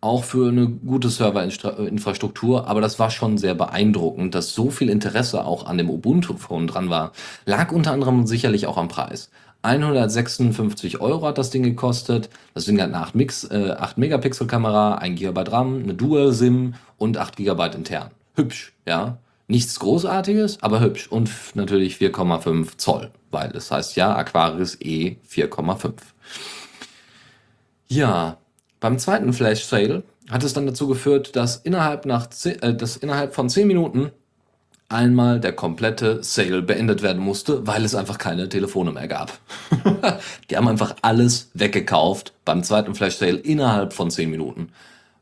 auch 0.00 0.24
für 0.24 0.48
eine 0.48 0.68
gute 0.68 1.08
Serverinfrastruktur, 1.08 2.68
aber 2.68 2.80
das 2.80 2.98
war 2.98 3.10
schon 3.10 3.36
sehr 3.36 3.54
beeindruckend, 3.54 4.34
dass 4.34 4.54
so 4.54 4.70
viel 4.70 4.88
Interesse 4.90 5.44
auch 5.44 5.66
an 5.66 5.76
dem 5.76 5.90
Ubuntu-Phone 5.90 6.68
dran 6.68 6.88
war. 6.88 7.12
Lag 7.44 7.72
unter 7.72 7.92
anderem 7.92 8.26
sicherlich 8.26 8.66
auch 8.66 8.76
am 8.76 8.88
Preis. 8.88 9.30
156 9.62 11.00
Euro 11.00 11.26
hat 11.26 11.36
das 11.36 11.50
Ding 11.50 11.64
gekostet. 11.64 12.30
Das 12.54 12.64
Ding 12.66 12.80
hat 12.80 12.88
eine 12.88 12.98
8, 12.98 13.14
Mix, 13.16 13.44
äh, 13.44 13.74
8 13.76 13.98
Megapixel 13.98 14.46
Kamera, 14.46 14.94
1 14.94 15.18
GB 15.18 15.40
RAM, 15.50 15.82
eine 15.82 15.94
Dual 15.94 16.32
SIM 16.32 16.74
und 16.98 17.16
8 17.16 17.36
GB 17.36 17.70
intern 17.74 18.10
hübsch, 18.38 18.72
ja. 18.86 19.18
Nichts 19.50 19.78
Großartiges, 19.80 20.62
aber 20.62 20.80
hübsch. 20.80 21.08
Und 21.08 21.30
natürlich 21.54 21.96
4,5 21.96 22.76
Zoll, 22.76 23.10
weil 23.30 23.50
es 23.54 23.70
heißt 23.70 23.96
ja 23.96 24.14
Aquarius 24.14 24.78
E 24.80 25.16
4,5. 25.30 25.94
Ja, 27.88 28.36
beim 28.80 28.98
zweiten 28.98 29.32
Flash 29.32 29.64
Sale 29.64 30.02
hat 30.30 30.44
es 30.44 30.52
dann 30.52 30.66
dazu 30.66 30.86
geführt, 30.86 31.34
dass 31.34 31.56
innerhalb, 31.56 32.04
nach 32.04 32.28
10, 32.28 32.62
äh, 32.62 32.76
dass 32.76 32.98
innerhalb 32.98 33.34
von 33.34 33.48
10 33.48 33.66
Minuten 33.66 34.10
einmal 34.90 35.40
der 35.40 35.52
komplette 35.52 36.22
Sale 36.22 36.60
beendet 36.60 37.02
werden 37.02 37.22
musste, 37.22 37.66
weil 37.66 37.84
es 37.84 37.94
einfach 37.94 38.18
keine 38.18 38.50
Telefone 38.50 38.92
mehr 38.92 39.08
gab. 39.08 39.38
Die 40.50 40.56
haben 40.58 40.68
einfach 40.68 40.96
alles 41.00 41.50
weggekauft 41.54 42.34
beim 42.44 42.62
zweiten 42.62 42.94
Flash 42.94 43.16
Sale 43.16 43.38
innerhalb 43.38 43.94
von 43.94 44.10
10 44.10 44.30
Minuten, 44.30 44.72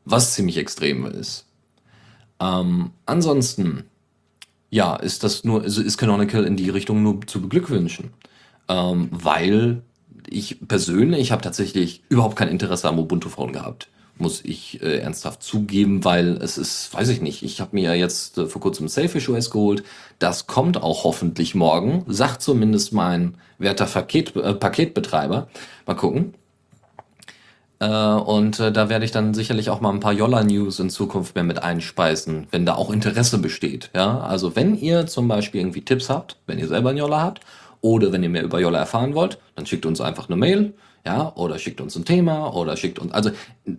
was 0.03 0.33
ziemlich 0.33 0.57
extrem 0.57 1.05
ist. 1.05 1.46
Ähm, 2.39 2.91
ansonsten, 3.05 3.83
ja, 4.69 4.95
ist 4.95 5.23
das 5.23 5.43
nur, 5.43 5.63
also 5.63 5.81
ist 5.81 5.97
Canonical 5.97 6.43
in 6.43 6.57
die 6.57 6.69
Richtung 6.69 7.03
nur 7.03 7.25
zu 7.25 7.41
beglückwünschen. 7.41 8.11
Ähm, 8.69 9.09
weil 9.11 9.81
ich 10.29 10.67
persönlich 10.67 11.31
habe 11.31 11.41
tatsächlich 11.41 12.03
überhaupt 12.09 12.35
kein 12.35 12.49
Interesse 12.49 12.87
am 12.89 12.99
Ubuntu-Phone 12.99 13.53
gehabt. 13.53 13.89
Muss 14.17 14.43
ich 14.43 14.81
äh, 14.81 14.97
ernsthaft 14.97 15.43
zugeben, 15.43 16.03
weil 16.03 16.37
es 16.41 16.57
ist, 16.57 16.93
weiß 16.93 17.09
ich 17.09 17.21
nicht, 17.21 17.43
ich 17.43 17.61
habe 17.61 17.75
mir 17.75 17.83
ja 17.83 17.93
jetzt 17.93 18.37
äh, 18.37 18.47
vor 18.47 18.61
kurzem 18.61 18.87
Selfish 18.87 19.29
OS 19.29 19.51
geholt. 19.51 19.83
Das 20.19 20.47
kommt 20.47 20.81
auch 20.81 21.03
hoffentlich 21.03 21.53
morgen, 21.53 22.03
sagt 22.07 22.41
zumindest 22.41 22.93
mein 22.93 23.35
werter 23.59 23.85
Paket, 23.85 24.35
äh, 24.35 24.53
Paketbetreiber. 24.53 25.47
Mal 25.85 25.95
gucken. 25.95 26.33
Äh, 27.79 27.87
und 27.87 28.59
äh, 28.59 28.71
da 28.71 28.89
werde 28.89 29.05
ich 29.05 29.11
dann 29.11 29.33
sicherlich 29.33 29.69
auch 29.69 29.81
mal 29.81 29.91
ein 29.91 29.99
paar 29.99 30.13
Jolla-News 30.13 30.79
in 30.79 30.89
Zukunft 30.89 31.35
mehr 31.35 31.43
mit 31.43 31.61
einspeisen, 31.61 32.47
wenn 32.51 32.65
da 32.65 32.75
auch 32.75 32.91
Interesse 32.91 33.37
besteht. 33.37 33.91
Ja, 33.95 34.19
also 34.19 34.55
wenn 34.55 34.75
ihr 34.77 35.05
zum 35.07 35.27
Beispiel 35.27 35.61
irgendwie 35.61 35.81
Tipps 35.85 36.09
habt, 36.09 36.37
wenn 36.47 36.59
ihr 36.59 36.67
selber 36.67 36.89
einen 36.89 36.97
Jolla 36.99 37.21
habt 37.21 37.41
Oder 37.81 38.11
wenn 38.11 38.23
ihr 38.23 38.29
mehr 38.29 38.43
über 38.43 38.59
Jolla 38.59 38.79
erfahren 38.79 39.13
wollt, 39.13 39.37
dann 39.55 39.65
schickt 39.67 39.85
uns 39.85 40.01
einfach 40.01 40.27
eine 40.29 40.35
Mail, 40.35 40.73
ja, 41.05 41.31
oder 41.35 41.57
schickt 41.59 41.79
uns 41.79 41.95
ein 41.95 42.05
Thema 42.05 42.53
oder 42.53 42.75
schickt 42.75 42.99
uns, 42.99 43.13
also 43.13 43.29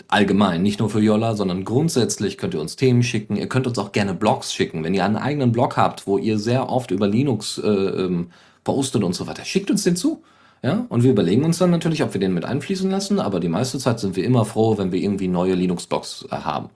allgemein, 0.08 0.62
nicht 0.62 0.78
nur 0.80 0.88
für 0.88 1.00
Jolla, 1.00 1.34
sondern 1.34 1.64
grundsätzlich 1.64 2.38
könnt 2.38 2.54
ihr 2.54 2.60
uns 2.60 2.76
Themen 2.76 3.02
schicken. 3.02 3.36
Ihr 3.36 3.48
könnt 3.48 3.66
uns 3.66 3.78
auch 3.78 3.92
gerne 3.92 4.14
Blogs 4.14 4.54
schicken. 4.54 4.82
Wenn 4.84 4.94
ihr 4.94 5.04
einen 5.04 5.16
eigenen 5.16 5.52
Blog 5.52 5.76
habt, 5.76 6.06
wo 6.06 6.16
ihr 6.18 6.38
sehr 6.38 6.70
oft 6.70 6.90
über 6.90 7.06
Linux 7.08 7.58
äh, 7.58 7.68
ähm, 7.68 8.30
postet 8.64 9.04
und 9.04 9.14
so 9.14 9.26
weiter, 9.26 9.44
schickt 9.44 9.70
uns 9.70 9.84
den 9.84 9.96
zu. 9.96 10.22
Ja, 10.62 10.86
und 10.88 11.04
wir 11.04 11.12
überlegen 11.12 11.44
uns 11.44 11.58
dann 11.58 11.70
natürlich, 11.70 12.02
ob 12.02 12.14
wir 12.14 12.20
den 12.20 12.34
mit 12.34 12.44
einfließen 12.44 12.90
lassen, 12.90 13.20
aber 13.20 13.38
die 13.38 13.48
meiste 13.48 13.78
Zeit 13.78 14.00
sind 14.00 14.16
wir 14.16 14.24
immer 14.24 14.44
froh, 14.44 14.76
wenn 14.76 14.90
wir 14.90 15.00
irgendwie 15.00 15.28
neue 15.28 15.54
Linux-Blogs 15.54 16.26
äh, 16.30 16.36
haben. 16.36 16.70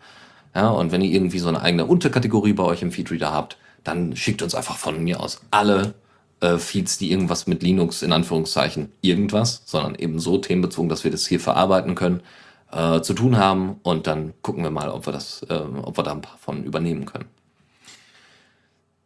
Ja, 0.55 0.69
und 0.69 0.93
wenn 0.93 1.03
ihr 1.03 1.11
irgendwie 1.11 1.39
so 1.39 1.49
eine 1.49 1.63
eigene 1.63 1.87
Unterkategorie 1.87 2.53
bei 2.53 2.63
euch 2.63 2.83
im 2.83 2.93
Feedreader 2.93 3.33
habt, 3.33 3.57
dann 3.83 4.15
schickt 4.15 4.43
uns 4.43 4.55
einfach 4.55 4.77
von 4.77 5.03
mir 5.03 5.19
aus 5.21 5.41
alle 5.51 5.95
äh, 6.41 6.59
Feeds, 6.59 6.99
die 6.99 7.11
irgendwas 7.11 7.47
mit 7.47 7.63
Linux 7.63 8.03
in 8.03 8.13
Anführungszeichen 8.13 8.93
irgendwas, 9.01 9.63
sondern 9.65 9.95
eben 9.97 10.21
so 10.21 10.39
themenbezogen, 10.39 10.89
dass 10.89 11.05
wir 11.05 11.11
das 11.11 11.27
hier 11.27 11.41
verarbeiten 11.41 11.95
können, 11.95 12.21
äh, 12.71 13.01
zu 13.01 13.15
tun 13.15 13.37
haben 13.37 13.77
und 13.83 14.07
dann 14.07 14.35
gucken 14.43 14.63
wir 14.63 14.71
mal, 14.71 14.91
ob 14.91 15.07
wir 15.07 15.13
das, 15.13 15.43
äh, 15.49 15.55
ob 15.55 15.97
wir 15.97 16.05
da 16.05 16.13
ein 16.13 16.21
paar 16.21 16.39
von 16.39 16.65
übernehmen 16.65 17.07
können. 17.07 17.27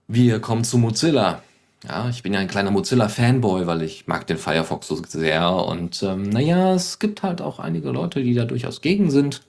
Wir 0.09 0.41
kommen 0.41 0.65
zu 0.65 0.79
Mozilla. 0.79 1.43
Ja, 1.85 2.09
ich 2.09 2.23
bin 2.23 2.33
ja 2.33 2.41
ein 2.41 2.49
kleiner 2.49 2.71
Mozilla-Fanboy, 2.71 3.67
weil 3.67 3.83
ich 3.83 4.07
mag 4.07 4.27
den 4.27 4.39
Firefox 4.39 4.89
so 4.89 4.97
sehr 5.07 5.55
und 5.55 6.03
ähm, 6.03 6.23
naja, 6.23 6.75
es 6.75 6.99
gibt 6.99 7.23
halt 7.23 7.41
auch 7.41 7.59
einige 7.59 7.91
Leute, 7.91 8.23
die 8.23 8.35
da 8.35 8.45
durchaus 8.45 8.81
gegen 8.81 9.11
sind. 9.11 9.43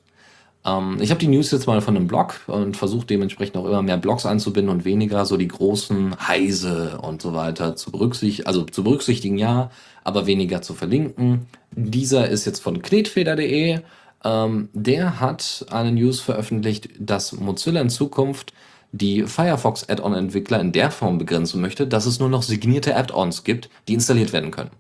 Ähm, 0.66 0.98
ich 1.02 1.10
habe 1.10 1.20
die 1.20 1.30
News 1.30 1.52
jetzt 1.52 1.68
mal 1.68 1.82
von 1.82 1.96
einem 1.96 2.08
Blog 2.08 2.42
und 2.48 2.76
versuche 2.76 3.06
dementsprechend 3.08 3.58
auch 3.58 3.66
immer 3.66 3.82
mehr 3.82 3.98
Blogs 3.98 4.26
einzubinden 4.26 4.72
und 4.72 4.86
weniger 4.86 5.26
so 5.26 5.38
die 5.38 5.48
großen 5.48 6.28
Heise 6.28 7.00
und 7.02 7.22
so 7.22 7.34
weiter 7.34 7.76
zu 7.76 7.92
berücksichtigen, 7.92 8.48
also 8.48 8.64
zu 8.64 8.84
berücksichtigen, 8.84 9.38
ja, 9.38 9.72
aber 10.04 10.28
weniger 10.28 10.62
zu 10.62 10.74
verlinken. 10.74 11.48
Dieser 11.72 12.30
ist 12.30 12.46
jetzt 12.46 12.60
von 12.60 12.82
knetfeder.de. 12.82 13.80
Ähm, 14.24 14.70
der 14.74 15.20
hat 15.20 15.66
eine 15.72 15.92
News 15.92 16.20
veröffentlicht, 16.20 16.90
dass 17.00 17.32
Mozilla 17.34 17.82
in 17.82 17.90
Zukunft 17.90 18.54
die 18.92 19.24
Firefox 19.24 19.88
Add-on-Entwickler 19.90 20.60
in 20.60 20.72
der 20.72 20.92
Form 20.92 21.18
begrenzen 21.18 21.62
möchte, 21.62 21.88
dass 21.88 22.06
es 22.06 22.20
nur 22.20 22.30
noch 22.30 22.44
signierte 22.44 22.96
Add-ons 22.96 23.44
gibt, 23.44 23.70
die 23.88 23.94
installiert 23.94 24.34
werden 24.34 24.52
können. 24.52 24.72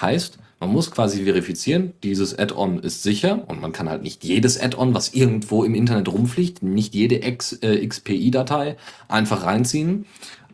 Heißt, 0.00 0.38
man 0.60 0.72
muss 0.72 0.90
quasi 0.90 1.24
verifizieren, 1.24 1.94
dieses 2.02 2.38
Add-on 2.38 2.80
ist 2.80 3.02
sicher 3.02 3.44
und 3.48 3.62
man 3.62 3.72
kann 3.72 3.88
halt 3.88 4.02
nicht 4.02 4.24
jedes 4.24 4.60
Add-on, 4.60 4.92
was 4.92 5.14
irgendwo 5.14 5.64
im 5.64 5.74
Internet 5.74 6.08
rumfliegt, 6.08 6.62
nicht 6.62 6.94
jede 6.94 7.22
äh, 7.22 7.86
XPI-Datei 7.86 8.76
einfach 9.08 9.44
reinziehen, 9.44 10.04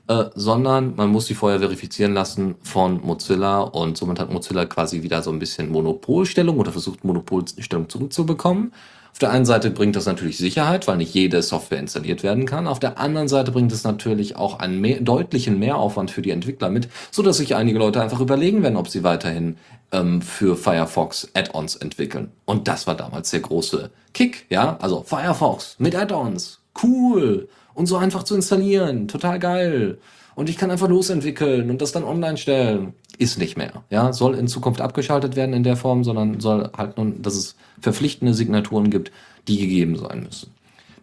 äh, 0.07 0.27
sondern 0.37 0.95
man 0.95 1.11
muss 1.11 1.27
sie 1.27 1.35
vorher 1.35 1.59
verifizieren 1.59 2.15
lassen 2.15 2.55
von 2.63 3.01
Mozilla 3.05 3.63
und 3.63 3.97
somit 3.97 4.21
hat 4.21 4.33
Mozilla 4.33 4.65
quasi 4.67 5.03
wieder 5.03 5.23
so 5.23 5.33
ein 5.33 5.41
bisschen 5.41 5.71
Monopolstellung 5.71 6.59
oder 6.59 6.71
versucht 6.71 7.05
Monopolstellung 7.05 7.89
zurückzubekommen. 7.89 8.73
Auf 9.17 9.21
der 9.21 9.31
einen 9.31 9.47
Seite 9.47 9.71
bringt 9.71 9.97
das 9.97 10.05
natürlich 10.05 10.37
Sicherheit, 10.37 10.87
weil 10.87 10.99
nicht 10.99 11.15
jede 11.15 11.41
Software 11.41 11.79
installiert 11.79 12.23
werden 12.23 12.45
kann. 12.45 12.67
Auf 12.67 12.81
der 12.81 12.99
anderen 12.99 13.29
Seite 13.29 13.51
bringt 13.51 13.73
es 13.73 13.83
natürlich 13.83 14.37
auch 14.37 14.59
einen 14.59 14.79
mehr, 14.79 15.01
deutlichen 15.01 15.59
Mehraufwand 15.59 16.11
für 16.11 16.21
die 16.21 16.33
Entwickler 16.33 16.69
mit, 16.69 16.91
so 17.11 17.23
dass 17.23 17.39
sich 17.39 17.55
einige 17.55 17.79
Leute 17.79 18.03
einfach 18.03 18.21
überlegen 18.21 18.63
werden, 18.63 18.77
ob 18.77 18.89
sie 18.89 19.05
weiterhin 19.05 19.57
ähm, 19.91 20.21
für 20.21 20.55
Firefox 20.55 21.31
Add-ons 21.33 21.77
entwickeln. 21.77 22.31
Und 22.45 22.69
das 22.69 22.87
war 22.87 22.95
damals 22.95 23.31
der 23.31 23.41
große 23.41 23.89
Kick, 24.13 24.45
ja? 24.51 24.77
Also 24.83 25.03
Firefox 25.03 25.77
mit 25.79 25.97
Add-ons, 25.97 26.61
cool 26.83 27.49
und 27.73 27.87
so 27.87 27.97
einfach 27.97 28.23
zu 28.23 28.35
installieren, 28.35 29.09
total 29.09 29.39
geil. 29.39 29.97
Und 30.37 30.51
ich 30.51 30.59
kann 30.59 30.71
einfach 30.71 30.89
losentwickeln 30.89 31.71
und 31.71 31.81
das 31.81 31.93
dann 31.93 32.05
online 32.05 32.37
stellen 32.37 32.93
ist 33.19 33.39
nicht 33.39 33.57
mehr. 33.57 33.83
Ja, 33.89 34.13
soll 34.13 34.35
in 34.35 34.49
Zukunft 34.49 34.83
abgeschaltet 34.83 35.35
werden 35.35 35.55
in 35.55 35.63
der 35.63 35.77
Form, 35.77 36.05
sondern 36.05 36.41
soll 36.41 36.71
halt 36.77 36.99
nun, 36.99 37.23
dass 37.23 37.35
es 37.35 37.57
verpflichtende 37.81 38.35
Signaturen 38.35 38.91
gibt, 38.91 39.11
die 39.49 39.57
gegeben 39.57 39.97
sein 39.97 40.23
müssen. 40.25 40.51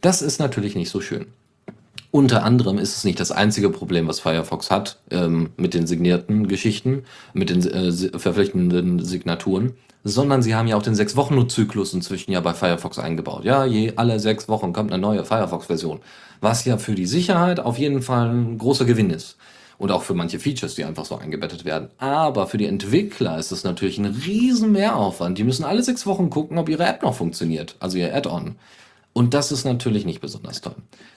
Das 0.01 0.21
ist 0.21 0.39
natürlich 0.39 0.75
nicht 0.75 0.91
so 0.91 1.01
schön. 1.01 1.25
Unter 2.11 2.43
anderem 2.43 2.77
ist 2.77 2.95
es 2.95 3.03
nicht 3.05 3.19
das 3.19 3.31
einzige 3.31 3.71
Problem, 3.71 4.07
was 4.07 4.19
Firefox 4.19 4.69
hat 4.69 4.99
ähm, 5.09 5.49
mit 5.57 5.73
den 5.73 5.87
signierten 5.87 6.47
Geschichten, 6.47 7.03
mit 7.33 7.49
den 7.49 7.65
äh, 7.65 7.91
verpflichtenden 8.19 9.03
Signaturen, 9.03 9.73
sondern 10.03 10.43
sie 10.43 10.53
haben 10.53 10.67
ja 10.67 10.75
auch 10.75 10.83
den 10.83 10.93
sechs 10.93 11.15
Wochen 11.15 11.49
Zyklus 11.49 11.93
inzwischen 11.93 12.31
ja 12.31 12.41
bei 12.41 12.53
Firefox 12.53 12.99
eingebaut. 12.99 13.45
Ja, 13.45 13.65
je 13.65 13.93
alle 13.95 14.19
sechs 14.19 14.47
Wochen 14.47 14.73
kommt 14.73 14.91
eine 14.91 15.01
neue 15.01 15.25
Firefox-Version, 15.25 16.01
was 16.43 16.65
ja 16.65 16.77
für 16.77 16.93
die 16.93 17.05
Sicherheit 17.05 17.59
auf 17.59 17.77
jeden 17.77 18.01
Fall 18.01 18.29
ein 18.29 18.57
großer 18.57 18.85
Gewinn 18.85 19.09
ist 19.09 19.37
und 19.77 19.91
auch 19.91 20.03
für 20.03 20.13
manche 20.13 20.39
Features, 20.39 20.75
die 20.75 20.85
einfach 20.85 21.05
so 21.05 21.17
eingebettet 21.17 21.65
werden. 21.65 21.89
Aber 21.97 22.47
für 22.47 22.57
die 22.57 22.67
Entwickler 22.67 23.37
ist 23.37 23.51
es 23.51 23.63
natürlich 23.63 23.97
ein 23.97 24.05
riesen 24.05 24.71
Mehraufwand. 24.71 25.37
Die 25.37 25.43
müssen 25.43 25.63
alle 25.63 25.83
sechs 25.83 26.05
Wochen 26.05 26.29
gucken, 26.29 26.57
ob 26.57 26.69
ihre 26.69 26.85
App 26.85 27.01
noch 27.01 27.15
funktioniert, 27.15 27.75
also 27.79 27.97
ihr 27.97 28.13
Add-on. 28.13 28.55
Und 29.13 29.35
das 29.35 29.51
ist 29.51 29.63
natürlich 29.63 30.05
nicht 30.05 30.21
besonders 30.21 30.61
toll. 30.61 30.75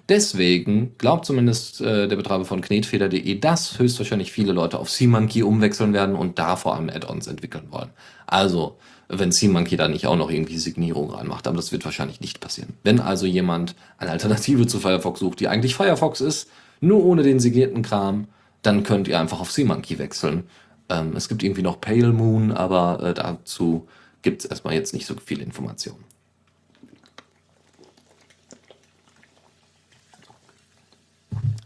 Deswegen 0.08 0.96
glaubt 0.98 1.24
zumindest 1.24 1.80
äh, 1.80 2.06
der 2.06 2.16
Betreiber 2.16 2.44
von 2.44 2.60
knetfeder.de, 2.60 3.38
dass 3.38 3.78
höchstwahrscheinlich 3.78 4.32
viele 4.32 4.52
Leute 4.52 4.78
auf 4.78 4.90
SeaMonkey 4.90 5.42
umwechseln 5.42 5.94
werden 5.94 6.14
und 6.14 6.38
da 6.38 6.56
vor 6.56 6.74
allem 6.74 6.90
Add-ons 6.90 7.26
entwickeln 7.26 7.68
wollen. 7.70 7.90
Also, 8.26 8.76
wenn 9.09 9.33
SeaMonkey 9.33 9.77
da 9.77 9.88
nicht 9.88 10.07
auch 10.07 10.16
noch 10.16 10.31
irgendwie 10.31 10.59
Signierung 10.59 11.11
reinmacht, 11.11 11.47
aber 11.47 11.57
das 11.57 11.73
wird 11.73 11.85
wahrscheinlich 11.85 12.21
nicht 12.21 12.40
passieren. 12.40 12.75
Wenn 12.83 13.01
also 13.01 13.27
jemand 13.27 13.75
eine 13.99 14.11
Alternative 14.11 14.66
zu 14.66 14.81
Firefox 14.81 15.21
sucht, 15.21 15.40
die 15.40 15.49
eigentlich 15.49 15.75
Firefox 15.75 16.21
ist, 16.21 16.49
nur 16.81 17.05
ohne 17.05 17.23
den 17.23 17.40
signierten 17.40 17.83
Kram, 17.83 18.29
dann 18.62 18.83
könnt 18.83 19.09
ihr 19.09 19.21
einfach 19.21 19.40
auf 19.40 19.53
SeaMonkey 19.53 19.99
wechseln. 19.99 20.45
Ähm, 20.88 21.14
es 21.16 21.29
gibt 21.29 21.42
irgendwie 21.42 21.62
noch 21.62 21.81
Pale 21.81 22.12
Moon, 22.12 22.53
aber 22.53 23.03
äh, 23.03 23.14
dazu 23.14 23.87
gibt 24.23 24.45
es 24.45 24.51
erstmal 24.51 24.75
jetzt 24.75 24.92
nicht 24.92 25.07
so 25.07 25.14
viel 25.25 25.40
Informationen. 25.40 26.05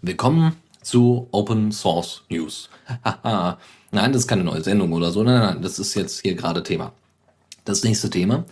Willkommen 0.02 0.56
zu 0.82 1.28
Open 1.30 1.72
Source 1.72 2.22
News. 2.30 2.70
nein, 3.90 4.12
das 4.12 4.22
ist 4.22 4.28
keine 4.28 4.44
neue 4.44 4.62
Sendung 4.62 4.92
oder 4.92 5.10
so. 5.10 5.22
Nein, 5.22 5.40
nein, 5.40 5.62
das 5.62 5.78
ist 5.78 5.94
jetzt 5.94 6.22
hier 6.22 6.34
gerade 6.34 6.62
Thema. 6.62 6.92
Das 7.70 7.84
nächste 7.84 8.10
Thema. 8.10 8.44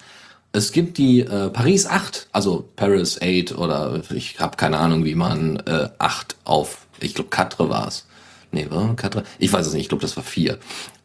Es 0.53 0.71
gibt 0.71 0.97
die 0.97 1.23
äh, 1.23 1.51
Paris 1.51 1.87
8, 1.87 2.29
also 2.31 2.69
Paris 2.77 3.19
8 3.21 3.59
oder 3.59 4.01
ich 4.15 4.39
habe 4.39 4.57
keine 4.57 4.79
Ahnung, 4.79 5.05
wie 5.05 5.17
man 5.17 5.57
äh, 5.67 5.89
8 5.99 6.37
auf, 6.45 6.87
ich 7.01 7.17
glaube, 7.17 7.29
Quatre 7.29 7.69
war 7.69 7.89
es. 7.89 8.07
Nee, 8.53 8.69
war 8.71 8.95
Quatre? 8.95 9.25
Ich 9.41 9.53
weiß 9.53 9.67
es 9.67 9.73
nicht, 9.73 9.83
ich 9.83 9.89
glaube, 9.89 10.03
das 10.03 10.17
war 10.17 10.23
vier. 10.23 10.59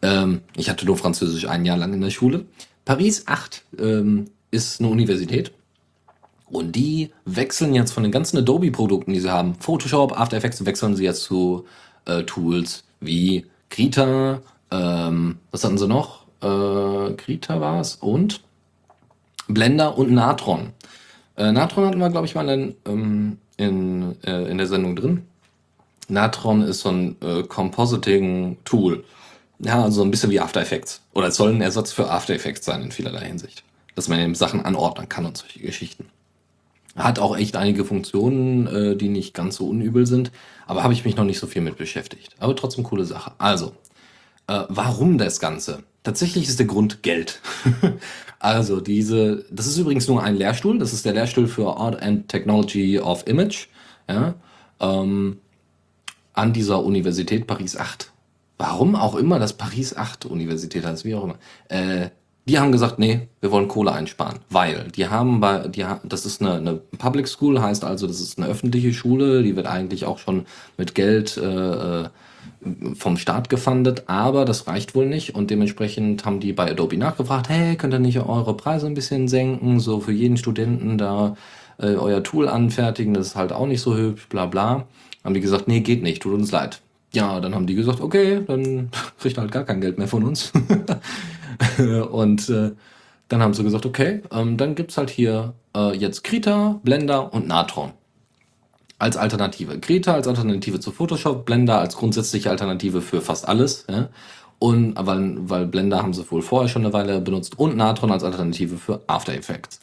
Ähm, 0.04 0.42
ich 0.56 0.70
hatte 0.70 0.86
nur 0.86 0.96
Französisch 0.96 1.48
ein 1.48 1.66
Jahr 1.66 1.76
lang 1.76 1.92
in 1.92 2.02
der 2.02 2.12
Schule. 2.12 2.46
Paris 2.86 3.24
8 3.26 3.64
ähm, 3.80 4.28
ist 4.52 4.80
eine 4.80 4.90
Universität. 4.90 5.52
Und 6.46 6.76
die 6.76 7.10
wechseln 7.26 7.74
jetzt 7.74 7.94
von 7.94 8.04
den 8.04 8.12
ganzen 8.12 8.38
Adobe-Produkten, 8.38 9.12
die 9.12 9.22
sie 9.22 9.32
haben, 9.32 9.56
Photoshop, 9.56 10.12
After 10.20 10.38
Effects, 10.38 10.64
wechseln 10.64 10.96
sie 10.96 11.04
jetzt 11.04 11.24
zu 11.24 11.66
äh, 12.06 12.22
Tools 12.24 12.84
wie 13.00 13.48
Krita, 13.72 14.40
ähm, 14.70 15.40
was 15.50 15.64
hatten 15.64 15.80
sie 15.80 15.88
noch? 15.88 16.23
Äh, 16.44 17.14
Krita 17.14 17.62
war 17.62 17.80
es 17.80 17.96
und 17.96 18.42
Blender 19.48 19.98
und 19.98 20.12
Natron. 20.12 20.74
Äh, 21.38 21.52
Natron 21.52 21.86
hatten 21.86 22.00
wir, 22.00 22.10
glaube 22.10 22.28
ich, 22.28 22.36
mal 22.36 22.48
in, 22.50 22.76
ähm, 22.86 23.38
in, 23.58 24.16
äh, 24.24 24.50
in 24.50 24.58
der 24.58 24.68
Sendung 24.68 24.96
drin. 24.96 25.26
Natron 26.08 26.62
ist 26.62 26.82
so 26.82 26.90
ein 26.90 27.16
äh, 27.22 27.44
Compositing-Tool. 27.44 29.04
Ja, 29.60 29.84
also 29.84 30.04
ein 30.04 30.12
bisschen 30.12 30.32
wie 30.32 30.40
After 30.40 30.62
Effects. 30.62 31.02
Oder 31.14 31.28
es 31.28 31.36
soll 31.36 31.54
ein 31.54 31.62
Ersatz 31.62 31.92
für 31.92 32.10
After 32.10 32.34
Effects 32.34 32.66
sein 32.66 32.82
in 32.82 32.92
vielerlei 32.92 33.26
Hinsicht. 33.26 33.64
Dass 33.96 34.10
man 34.10 34.20
eben 34.20 34.36
Sachen 34.36 34.66
anordnen 34.66 35.08
kann 35.08 35.26
und 35.26 35.38
solche 35.38 35.60
Geschichten. 35.60 36.08
Hat 36.96 37.20
auch 37.20 37.38
echt 37.38 37.56
einige 37.56 37.86
Funktionen, 37.86 38.68
äh, 38.68 38.96
die 38.96 39.10
nicht 39.10 39.34
ganz 39.34 39.56
so 39.56 39.68
unübel 39.68 40.06
sind. 40.06 40.32
Aber 40.68 40.84
habe 40.84 40.94
ich 40.94 41.06
mich 41.06 41.16
noch 41.16 41.24
nicht 41.24 41.40
so 41.40 41.48
viel 41.48 41.62
mit 41.62 41.78
beschäftigt. 41.78 42.36
Aber 42.40 42.56
trotzdem 42.56 42.84
coole 42.84 43.06
Sache. 43.06 43.32
Also, 43.38 43.74
äh, 44.48 44.64
warum 44.68 45.18
das 45.18 45.40
Ganze? 45.40 45.84
Tatsächlich 46.04 46.48
ist 46.48 46.60
der 46.60 46.66
Grund 46.66 47.02
Geld. 47.02 47.40
also 48.40 48.82
diese, 48.82 49.46
das 49.50 49.68
ist 49.68 49.78
übrigens 49.78 50.08
nur 50.08 50.22
ein 50.22 50.36
Lehrstuhl. 50.36 50.78
Das 50.78 50.94
ist 50.94 51.06
der 51.06 51.14
Lehrstuhl 51.14 51.48
für 51.48 51.78
Art 51.78 52.02
and 52.02 52.28
Technology 52.28 53.00
of 53.00 53.26
Image. 53.28 53.68
Ja, 54.10 54.36
ähm, 54.82 55.38
an 56.34 56.52
dieser 56.52 56.84
Universität 56.84 57.48
Paris 57.48 57.78
8. 57.78 58.12
Warum 58.58 58.96
auch 58.96 59.16
immer 59.16 59.40
das 59.40 59.54
Paris 59.54 59.96
8 59.96 60.26
Universität 60.26 60.86
heißt, 60.86 61.06
wie 61.06 61.16
auch 61.16 61.24
immer. 61.24 61.38
Äh, 61.70 62.10
die 62.46 62.60
haben 62.60 62.74
gesagt, 62.74 63.00
nee, 63.00 63.28
wir 63.40 63.52
wollen 63.52 63.70
Kohle 63.70 63.94
einsparen, 63.94 64.40
weil 64.50 64.90
die 64.96 65.08
haben 65.08 65.40
bei, 65.40 65.68
die, 65.70 65.86
das 66.04 66.26
ist 66.26 66.42
eine, 66.42 66.56
eine 66.56 66.74
Public 66.98 67.30
School, 67.30 67.62
heißt 67.62 67.86
also, 67.86 68.06
das 68.06 68.20
ist 68.20 68.38
eine 68.38 68.48
öffentliche 68.48 68.94
Schule, 68.94 69.44
die 69.44 69.56
wird 69.56 69.66
eigentlich 69.66 70.06
auch 70.06 70.18
schon 70.18 70.46
mit 70.78 70.94
Geld 70.94 71.38
äh, 71.38 72.02
äh 72.04 72.10
vom 72.96 73.18
Staat 73.18 73.50
gefundet, 73.50 74.04
aber 74.08 74.46
das 74.46 74.68
reicht 74.68 74.96
wohl 74.96 75.06
nicht 75.06 75.36
und 75.36 75.50
dementsprechend 75.50 76.26
haben 76.26 76.40
die 76.40 76.54
bei 76.54 76.72
Adobe 76.72 76.98
nachgefragt, 76.98 77.50
hey, 77.50 77.76
könnt 77.76 77.94
ihr 77.94 78.00
nicht 78.00 78.20
eure 78.20 78.56
Preise 78.56 78.88
ein 78.88 78.94
bisschen 78.94 79.28
senken, 79.28 79.80
so 79.80 80.00
für 80.00 80.12
jeden 80.12 80.38
Studenten 80.38 80.98
da 80.98 81.36
äh, 81.78 81.96
euer 81.96 82.24
Tool 82.24 82.48
anfertigen, 82.48 83.14
das 83.14 83.28
ist 83.28 83.36
halt 83.36 83.52
auch 83.52 83.68
nicht 83.68 83.82
so 83.82 83.96
hübsch, 83.96 84.28
bla 84.30 84.46
bla 84.46 84.86
haben 85.24 85.34
die 85.34 85.42
gesagt, 85.42 85.68
nee, 85.68 85.80
geht 85.80 86.04
nicht, 86.04 86.22
tut 86.22 86.34
uns 86.34 86.52
leid. 86.52 86.82
ja, 87.14 87.40
dann 87.40 87.54
haben 87.54 87.68
die 87.68 87.76
gesagt, 87.76 88.02
okay, 88.02 88.42
dann 88.46 88.90
kriegt 89.20 89.38
halt 89.38 89.52
gar 89.52 89.64
kein 89.64 89.82
Geld 89.82 89.98
mehr 89.98 90.08
von 90.08 90.24
uns. 90.24 90.52
und 92.12 92.50
äh, 92.50 92.72
dann 93.30 93.42
haben 93.42 93.54
sie 93.54 93.64
gesagt, 93.64 93.86
okay, 93.86 94.22
ähm, 94.32 94.58
dann 94.58 94.76
gibt's 94.76 94.98
halt 94.98 95.10
hier 95.10 95.54
äh, 95.76 95.96
jetzt 95.96 96.24
Krita, 96.24 96.80
Blender 96.84 97.34
und 97.34 97.48
Natron 97.48 97.92
als 99.04 99.18
Alternative. 99.18 99.80
Krita 99.80 100.14
als 100.14 100.30
Alternative 100.30 100.80
zu 100.80 100.92
Photoshop, 100.92 101.46
Blender 101.46 101.78
als 101.78 101.98
grundsätzliche 101.98 102.50
Alternative 102.50 103.02
für 103.02 103.20
fast 103.20 103.48
alles. 103.48 103.86
Ja? 103.90 104.08
Und 104.60 104.96
weil, 104.98 105.36
weil 105.50 105.66
Blender 105.68 106.02
haben 106.02 106.14
sie 106.14 106.30
wohl 106.32 106.42
vorher 106.42 106.70
schon 106.70 106.86
eine 106.86 106.94
Weile 106.94 107.20
benutzt 107.20 107.60
und 107.60 107.76
Natron 107.76 108.14
als 108.14 108.24
Alternative 108.24 108.78
für 108.78 109.02
After 109.08 109.34
Effects. 109.34 109.82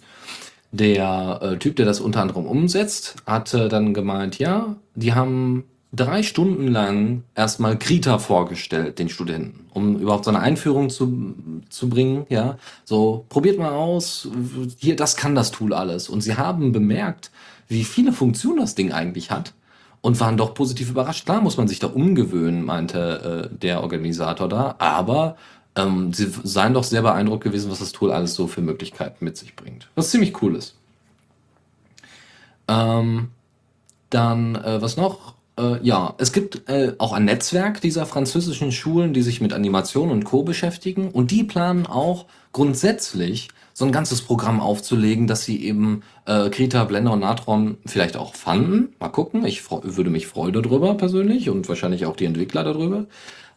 Der 0.72 1.38
äh, 1.42 1.56
Typ, 1.58 1.76
der 1.76 1.84
das 1.84 2.00
unter 2.00 2.22
anderem 2.22 2.46
umsetzt, 2.46 3.16
hatte 3.26 3.68
dann 3.68 3.92
gemeint, 3.92 4.38
ja, 4.38 4.76
die 4.94 5.12
haben 5.12 5.64
drei 5.92 6.22
Stunden 6.22 6.68
lang 6.68 7.24
erstmal 7.34 7.78
Krita 7.78 8.18
vorgestellt, 8.18 8.98
den 8.98 9.10
Studenten, 9.10 9.66
um 9.74 9.98
überhaupt 9.98 10.24
so 10.24 10.30
eine 10.30 10.40
Einführung 10.40 10.88
zu, 10.88 11.34
zu 11.68 11.90
bringen, 11.90 12.24
ja. 12.30 12.56
So, 12.84 13.26
probiert 13.28 13.58
mal 13.58 13.72
aus, 13.72 14.28
hier, 14.78 14.96
das 14.96 15.16
kann 15.16 15.34
das 15.34 15.50
Tool 15.50 15.74
alles. 15.74 16.08
Und 16.08 16.22
sie 16.22 16.36
haben 16.36 16.72
bemerkt, 16.72 17.30
wie 17.70 17.84
viele 17.84 18.12
Funktionen 18.12 18.58
das 18.58 18.74
Ding 18.74 18.92
eigentlich 18.92 19.30
hat 19.30 19.54
und 20.00 20.18
waren 20.20 20.36
doch 20.36 20.54
positiv 20.54 20.90
überrascht. 20.90 21.24
Klar 21.24 21.40
muss 21.40 21.56
man 21.56 21.68
sich 21.68 21.78
da 21.78 21.86
umgewöhnen, 21.86 22.64
meinte 22.64 23.50
äh, 23.52 23.56
der 23.56 23.82
Organisator 23.82 24.48
da, 24.48 24.74
aber 24.78 25.36
ähm, 25.76 26.12
sie 26.12 26.32
seien 26.42 26.74
doch 26.74 26.84
sehr 26.84 27.02
beeindruckt 27.02 27.44
gewesen, 27.44 27.70
was 27.70 27.78
das 27.78 27.92
Tool 27.92 28.10
alles 28.10 28.34
so 28.34 28.48
für 28.48 28.60
Möglichkeiten 28.60 29.24
mit 29.24 29.36
sich 29.36 29.54
bringt. 29.54 29.88
Was 29.94 30.10
ziemlich 30.10 30.42
cool 30.42 30.56
ist. 30.56 30.74
Ähm, 32.66 33.28
dann, 34.10 34.56
äh, 34.56 34.82
was 34.82 34.96
noch? 34.96 35.34
Äh, 35.60 35.78
ja, 35.82 36.14
es 36.18 36.32
gibt 36.32 36.68
äh, 36.68 36.94
auch 36.98 37.12
ein 37.12 37.24
Netzwerk 37.24 37.80
dieser 37.80 38.06
französischen 38.06 38.72
Schulen, 38.72 39.12
die 39.12 39.22
sich 39.22 39.40
mit 39.40 39.52
Animation 39.52 40.10
und 40.10 40.24
Co. 40.24 40.42
beschäftigen 40.42 41.10
und 41.10 41.30
die 41.30 41.44
planen 41.44 41.86
auch 41.86 42.26
grundsätzlich 42.52 43.48
so 43.72 43.84
ein 43.84 43.92
ganzes 43.92 44.22
Programm 44.22 44.60
aufzulegen, 44.60 45.26
dass 45.26 45.44
sie 45.44 45.64
eben 45.64 46.02
äh, 46.26 46.50
Krita, 46.50 46.84
Blender 46.84 47.12
und 47.12 47.20
Natron 47.20 47.78
vielleicht 47.86 48.16
auch 48.16 48.34
fanden. 48.34 48.94
Mal 48.98 49.08
gucken, 49.08 49.44
ich 49.44 49.62
würde 49.70 50.10
mich 50.10 50.26
freuen 50.26 50.52
darüber 50.52 50.94
persönlich 50.94 51.48
und 51.50 51.68
wahrscheinlich 51.68 52.06
auch 52.06 52.16
die 52.16 52.24
Entwickler 52.24 52.64
darüber. 52.64 53.06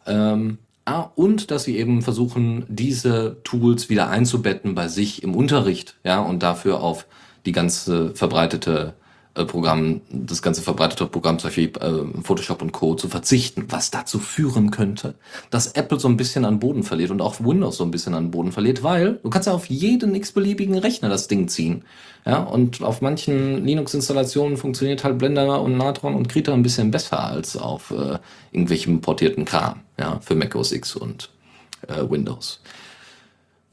Ähm, 0.06 0.58
ah, 0.84 1.10
und 1.14 1.50
dass 1.50 1.64
sie 1.64 1.76
eben 1.78 2.02
versuchen, 2.02 2.64
diese 2.68 3.38
Tools 3.44 3.88
wieder 3.90 4.08
einzubetten 4.08 4.74
bei 4.74 4.88
sich 4.88 5.22
im 5.22 5.34
Unterricht, 5.34 5.96
ja, 6.04 6.20
und 6.20 6.42
dafür 6.42 6.80
auf 6.80 7.06
die 7.44 7.52
ganze 7.52 8.14
verbreitete 8.14 8.94
Programm, 9.34 10.00
das 10.10 10.42
ganze 10.42 10.62
verbreitete 10.62 11.06
Programm, 11.06 11.40
zum 11.40 11.48
Beispiel 11.48 11.72
äh, 11.80 12.22
Photoshop 12.22 12.62
und 12.62 12.70
Co. 12.70 12.94
zu 12.94 13.08
verzichten, 13.08 13.64
was 13.68 13.90
dazu 13.90 14.20
führen 14.20 14.70
könnte, 14.70 15.14
dass 15.50 15.72
Apple 15.72 15.98
so 15.98 16.06
ein 16.06 16.16
bisschen 16.16 16.44
an 16.44 16.60
Boden 16.60 16.84
verliert 16.84 17.10
und 17.10 17.20
auch 17.20 17.40
Windows 17.40 17.78
so 17.78 17.84
ein 17.84 17.90
bisschen 17.90 18.14
an 18.14 18.30
Boden 18.30 18.52
verliert, 18.52 18.84
weil 18.84 19.18
du 19.24 19.30
kannst 19.30 19.48
ja 19.48 19.52
auf 19.52 19.66
jeden 19.66 20.14
x-beliebigen 20.14 20.78
Rechner 20.78 21.08
das 21.08 21.26
Ding 21.26 21.48
ziehen. 21.48 21.84
Ja, 22.24 22.38
und 22.38 22.82
auf 22.82 23.02
manchen 23.02 23.64
Linux-Installationen 23.66 24.56
funktioniert 24.56 25.04
halt 25.04 25.18
Blender 25.18 25.60
und 25.60 25.76
Natron 25.76 26.14
und 26.14 26.28
Krita 26.28 26.54
ein 26.54 26.62
bisschen 26.62 26.90
besser 26.90 27.22
als 27.22 27.56
auf 27.56 27.90
äh, 27.90 28.18
irgendwelchem 28.52 29.00
portierten 29.00 29.44
Kram, 29.44 29.80
ja, 29.98 30.20
für 30.20 30.34
Mac 30.34 30.54
OS 30.54 30.72
X 30.72 30.96
und 30.96 31.28
äh, 31.88 32.08
Windows. 32.08 32.60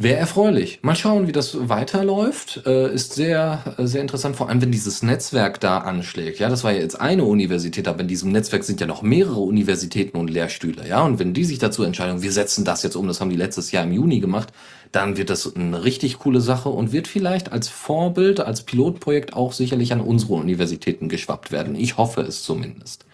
Wäre 0.02 0.18
erfreulich. 0.18 0.80
Mal 0.82 0.96
schauen, 0.96 1.28
wie 1.28 1.32
das 1.32 1.70
weiterläuft. 1.70 2.64
Äh, 2.66 2.92
ist 2.92 3.14
sehr, 3.14 3.76
äh, 3.78 3.86
sehr 3.86 4.02
interessant, 4.02 4.36
vor 4.36 4.50
allem 4.50 4.60
wenn 4.60 4.72
dieses 4.72 5.04
Netzwerk 5.04 5.60
da 5.60 5.78
anschlägt. 5.78 6.40
Ja, 6.40 6.50
das 6.50 6.64
war 6.64 6.72
ja 6.72 6.80
jetzt 6.80 7.00
eine 7.00 7.24
Universität, 7.24 7.88
aber 7.88 8.00
in 8.00 8.08
diesem 8.08 8.32
Netzwerk 8.32 8.64
sind 8.64 8.82
ja 8.82 8.88
noch 8.88 9.04
mehrere 9.04 9.42
Universitäten 9.42 10.18
und 10.18 10.32
Lehrstühle. 10.32 10.88
Ja, 10.88 11.04
und 11.04 11.20
wenn 11.20 11.36
die 11.36 11.44
sich 11.44 11.60
dazu 11.60 11.84
entscheiden, 11.84 12.24
wir 12.24 12.32
setzen 12.32 12.66
das 12.66 12.82
jetzt 12.82 12.96
um, 12.96 13.08
das 13.08 13.22
haben 13.22 13.30
die 13.30 13.36
letztes 13.36 13.72
Jahr 13.72 13.84
im 13.84 13.92
Juni 13.92 14.20
gemacht, 14.22 14.52
dann 14.92 15.18
wird 15.18 15.30
das 15.30 15.56
eine 15.56 15.84
richtig 15.84 16.18
coole 16.18 16.42
Sache 16.42 16.70
und 16.70 16.92
wird 16.92 17.08
vielleicht 17.08 17.52
als 17.52 17.70
Vorbild, 17.70 18.40
als 18.40 18.64
Pilotprojekt 18.64 19.34
auch 19.34 19.54
sicherlich 19.54 19.94
an 19.94 20.02
unsere 20.02 20.34
Universitäten 20.34 21.10
geschwappt 21.10 21.52
werden. 21.52 21.76
Ich 21.76 21.98
hoffe 21.98 22.22
es 22.22 22.42
zumindest. 22.42 23.06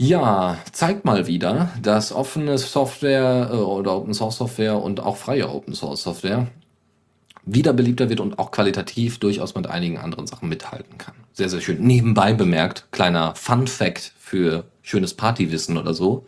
Ja, 0.00 0.58
zeigt 0.70 1.04
mal 1.04 1.26
wieder, 1.26 1.72
dass 1.82 2.12
offene 2.12 2.56
Software 2.56 3.50
äh, 3.52 3.56
oder 3.56 3.96
Open 3.96 4.14
Source 4.14 4.36
Software 4.36 4.80
und 4.80 5.00
auch 5.00 5.16
freie 5.16 5.48
Open 5.50 5.74
Source 5.74 6.04
Software 6.04 6.46
wieder 7.44 7.72
beliebter 7.72 8.08
wird 8.08 8.20
und 8.20 8.38
auch 8.38 8.52
qualitativ 8.52 9.18
durchaus 9.18 9.56
mit 9.56 9.66
einigen 9.66 9.98
anderen 9.98 10.28
Sachen 10.28 10.48
mithalten 10.48 10.98
kann. 10.98 11.14
Sehr, 11.32 11.48
sehr 11.48 11.60
schön. 11.60 11.80
Nebenbei 11.80 12.32
bemerkt, 12.32 12.86
kleiner 12.92 13.34
Fun 13.34 13.66
Fact 13.66 14.12
für 14.20 14.66
schönes 14.82 15.14
Partywissen 15.14 15.76
oder 15.76 15.94
so. 15.94 16.26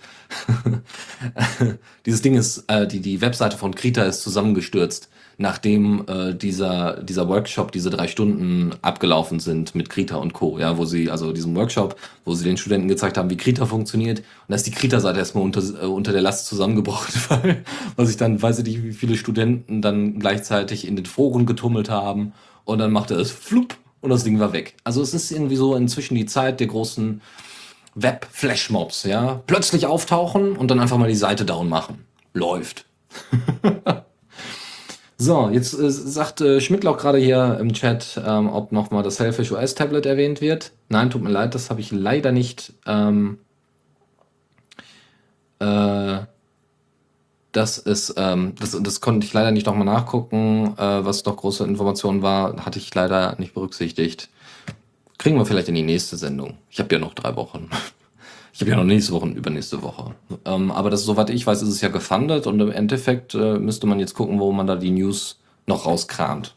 Dieses 2.06 2.22
Ding 2.22 2.34
ist, 2.34 2.64
äh, 2.66 2.88
die, 2.88 3.00
die 3.00 3.20
Webseite 3.20 3.56
von 3.56 3.74
Krita 3.74 4.02
ist 4.02 4.22
zusammengestürzt 4.22 5.10
nachdem 5.40 6.04
äh, 6.06 6.34
dieser, 6.34 7.02
dieser 7.02 7.26
Workshop, 7.26 7.72
diese 7.72 7.88
drei 7.88 8.08
Stunden 8.08 8.72
abgelaufen 8.82 9.40
sind 9.40 9.74
mit 9.74 9.88
Krita 9.88 10.16
und 10.16 10.34
Co., 10.34 10.58
ja, 10.58 10.76
wo 10.76 10.84
sie, 10.84 11.10
also 11.10 11.32
diesem 11.32 11.56
Workshop, 11.56 11.96
wo 12.26 12.34
sie 12.34 12.44
den 12.44 12.58
Studenten 12.58 12.88
gezeigt 12.88 13.16
haben, 13.16 13.30
wie 13.30 13.38
Krita 13.38 13.64
funktioniert. 13.64 14.18
Und 14.18 14.24
da 14.48 14.56
ist 14.56 14.66
die 14.66 14.70
Krita-Seite 14.70 15.18
erstmal 15.18 15.42
unter, 15.42 15.60
äh, 15.60 15.86
unter 15.86 16.12
der 16.12 16.20
Last 16.20 16.46
zusammengebrochen, 16.46 17.14
weil, 17.30 17.64
weil 17.96 18.06
sich 18.06 18.18
dann, 18.18 18.42
weiß 18.42 18.58
ich 18.58 18.66
nicht, 18.66 18.82
wie 18.84 18.92
viele 18.92 19.16
Studenten 19.16 19.80
dann 19.80 20.18
gleichzeitig 20.18 20.86
in 20.86 20.94
den 20.94 21.06
Foren 21.06 21.46
getummelt 21.46 21.88
haben 21.88 22.34
und 22.66 22.78
dann 22.78 22.92
machte 22.92 23.14
es 23.14 23.30
flupp 23.30 23.78
und 24.02 24.10
das 24.10 24.24
Ding 24.24 24.40
war 24.40 24.52
weg. 24.52 24.74
Also 24.84 25.00
es 25.00 25.14
ist 25.14 25.30
irgendwie 25.30 25.56
so 25.56 25.74
inzwischen 25.74 26.16
die 26.16 26.26
Zeit 26.26 26.60
der 26.60 26.66
großen 26.66 27.22
Web-Flashmobs, 27.94 29.04
ja. 29.04 29.42
Plötzlich 29.46 29.86
auftauchen 29.86 30.54
und 30.54 30.70
dann 30.70 30.80
einfach 30.80 30.98
mal 30.98 31.08
die 31.08 31.14
Seite 31.14 31.46
down 31.46 31.70
machen. 31.70 32.04
Läuft. 32.34 32.84
So, 35.22 35.50
jetzt 35.50 35.78
äh, 35.78 35.90
sagt 35.90 36.40
äh, 36.40 36.62
Schmidtloch 36.62 36.96
gerade 36.96 37.18
hier 37.18 37.58
im 37.60 37.74
Chat, 37.74 38.18
ähm, 38.26 38.48
ob 38.48 38.72
nochmal 38.72 39.02
das 39.02 39.16
Selfish 39.16 39.52
OS 39.52 39.74
Tablet 39.74 40.06
erwähnt 40.06 40.40
wird. 40.40 40.72
Nein, 40.88 41.10
tut 41.10 41.20
mir 41.22 41.28
leid, 41.28 41.54
das 41.54 41.68
habe 41.68 41.82
ich 41.82 41.92
leider 41.92 42.32
nicht. 42.32 42.72
Ähm, 42.86 43.36
äh, 45.58 46.20
das 47.52 47.76
ist, 47.76 48.14
ähm, 48.16 48.54
das, 48.58 48.74
das 48.80 49.02
konnte 49.02 49.26
ich 49.26 49.34
leider 49.34 49.50
nicht 49.50 49.66
nochmal 49.66 49.84
nachgucken, 49.84 50.72
äh, 50.78 51.04
was 51.04 51.22
doch 51.22 51.36
große 51.36 51.64
Informationen 51.64 52.22
war, 52.22 52.64
hatte 52.64 52.78
ich 52.78 52.94
leider 52.94 53.36
nicht 53.38 53.52
berücksichtigt. 53.52 54.30
Kriegen 55.18 55.36
wir 55.36 55.44
vielleicht 55.44 55.68
in 55.68 55.74
die 55.74 55.82
nächste 55.82 56.16
Sendung. 56.16 56.56
Ich 56.70 56.78
habe 56.78 56.94
ja 56.94 56.98
noch 56.98 57.12
drei 57.12 57.36
Wochen. 57.36 57.68
Ich 58.52 58.60
habe 58.60 58.70
ja 58.70 58.76
noch 58.76 58.84
nächste 58.84 59.12
Woche 59.12 59.24
und 59.24 59.36
übernächste 59.36 59.82
Woche. 59.82 60.14
Ähm, 60.44 60.70
aber 60.70 60.90
das, 60.90 61.04
soweit 61.04 61.30
ich 61.30 61.46
weiß, 61.46 61.62
ist 61.62 61.68
es 61.68 61.80
ja 61.80 61.88
gefundet 61.88 62.46
und 62.46 62.60
im 62.60 62.72
Endeffekt 62.72 63.34
äh, 63.34 63.58
müsste 63.58 63.86
man 63.86 64.00
jetzt 64.00 64.14
gucken, 64.14 64.40
wo 64.40 64.52
man 64.52 64.66
da 64.66 64.76
die 64.76 64.90
News 64.90 65.38
noch 65.66 65.86
rauskramt. 65.86 66.56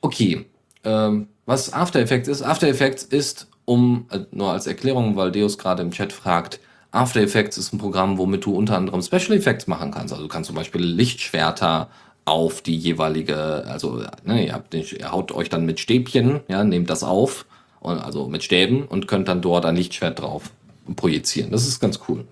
Okay, 0.00 0.46
ähm, 0.84 1.28
was 1.46 1.72
After 1.72 2.00
Effects 2.00 2.28
ist? 2.28 2.42
After 2.42 2.68
Effects 2.68 3.02
ist, 3.02 3.48
um, 3.64 4.06
äh, 4.10 4.20
nur 4.32 4.52
als 4.52 4.66
Erklärung, 4.66 5.16
weil 5.16 5.32
Deus 5.32 5.58
gerade 5.58 5.82
im 5.82 5.90
Chat 5.90 6.12
fragt, 6.12 6.60
After 6.90 7.20
Effects 7.20 7.58
ist 7.58 7.72
ein 7.72 7.78
Programm, 7.78 8.18
womit 8.18 8.44
du 8.44 8.54
unter 8.54 8.76
anderem 8.76 9.02
Special 9.02 9.32
Effects 9.32 9.66
machen 9.66 9.90
kannst. 9.90 10.12
Also 10.12 10.24
du 10.24 10.28
kannst 10.28 10.48
zum 10.48 10.56
Beispiel 10.56 10.82
Lichtschwerter 10.82 11.88
auf 12.24 12.62
die 12.62 12.76
jeweilige, 12.76 13.64
also 13.66 14.02
ne, 14.24 14.46
ihr, 14.46 14.52
habt 14.52 14.74
ihr 14.74 15.12
haut 15.12 15.32
euch 15.32 15.48
dann 15.48 15.66
mit 15.66 15.80
Stäbchen, 15.80 16.40
ja, 16.48 16.64
nehmt 16.64 16.90
das 16.90 17.02
auf, 17.02 17.46
also 17.80 18.28
mit 18.28 18.42
Stäben 18.42 18.84
und 18.84 19.08
könnt 19.08 19.28
dann 19.28 19.40
dort 19.40 19.64
ein 19.64 19.76
Lichtschwert 19.76 20.20
drauf 20.20 20.50
projizieren. 20.96 21.50
Das 21.50 21.66
ist 21.66 21.80
ganz 21.80 22.00
cool. 22.08 22.24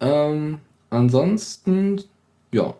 Ähm, 0.00 0.58
ansonsten, 0.90 2.02
ja. 2.52 2.74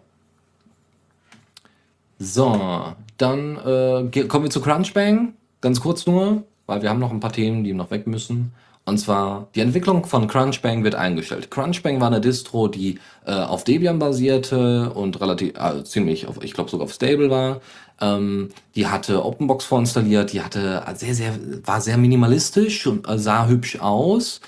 So, 2.19 2.95
dann 3.17 3.57
äh, 3.57 4.25
kommen 4.25 4.45
wir 4.45 4.51
zu 4.51 4.61
Crunchbang. 4.61 5.35
Ganz 5.61 5.81
kurz 5.81 6.07
nur, 6.07 6.45
weil 6.69 6.83
wir 6.83 6.91
haben 6.91 7.01
noch 7.01 7.11
ein 7.11 7.19
paar 7.19 7.33
Themen, 7.33 7.65
die 7.65 7.73
noch 7.73 7.91
weg 7.91 8.07
müssen. 8.07 8.53
Und 8.85 8.99
zwar, 8.99 9.49
die 9.55 9.61
Entwicklung 9.61 10.07
von 10.07 10.29
Crunchbang 10.29 10.85
wird 10.85 10.95
eingestellt. 10.95 11.51
Crunchbang 11.51 12.01
war 12.01 12.07
eine 12.07 12.21
Distro, 12.21 12.69
die 12.69 12.99
äh, 13.27 13.33
auf 13.33 13.65
Debian 13.65 13.99
basierte 13.99 14.91
und 14.91 15.21
relativ, 15.21 15.55
äh, 15.59 15.85
ziemlich, 15.85 16.27
auf, 16.27 16.43
ich 16.43 16.55
glaube 16.55 16.71
sogar 16.71 16.85
auf 16.85 16.93
Stable 16.93 17.29
war. 17.29 17.61
Ähm, 18.01 18.51
die 18.75 18.87
hatte 18.87 19.25
OpenBox 19.25 19.65
vorinstalliert, 19.65 20.33
die 20.33 20.41
hatte 20.41 20.83
sehr, 20.95 21.15
sehr, 21.15 21.39
war 21.65 21.81
sehr 21.81 21.99
minimalistisch 21.99 22.87
und 22.87 23.09
äh, 23.09 23.19
sah 23.19 23.47
hübsch 23.47 23.79
aus. 23.81 24.41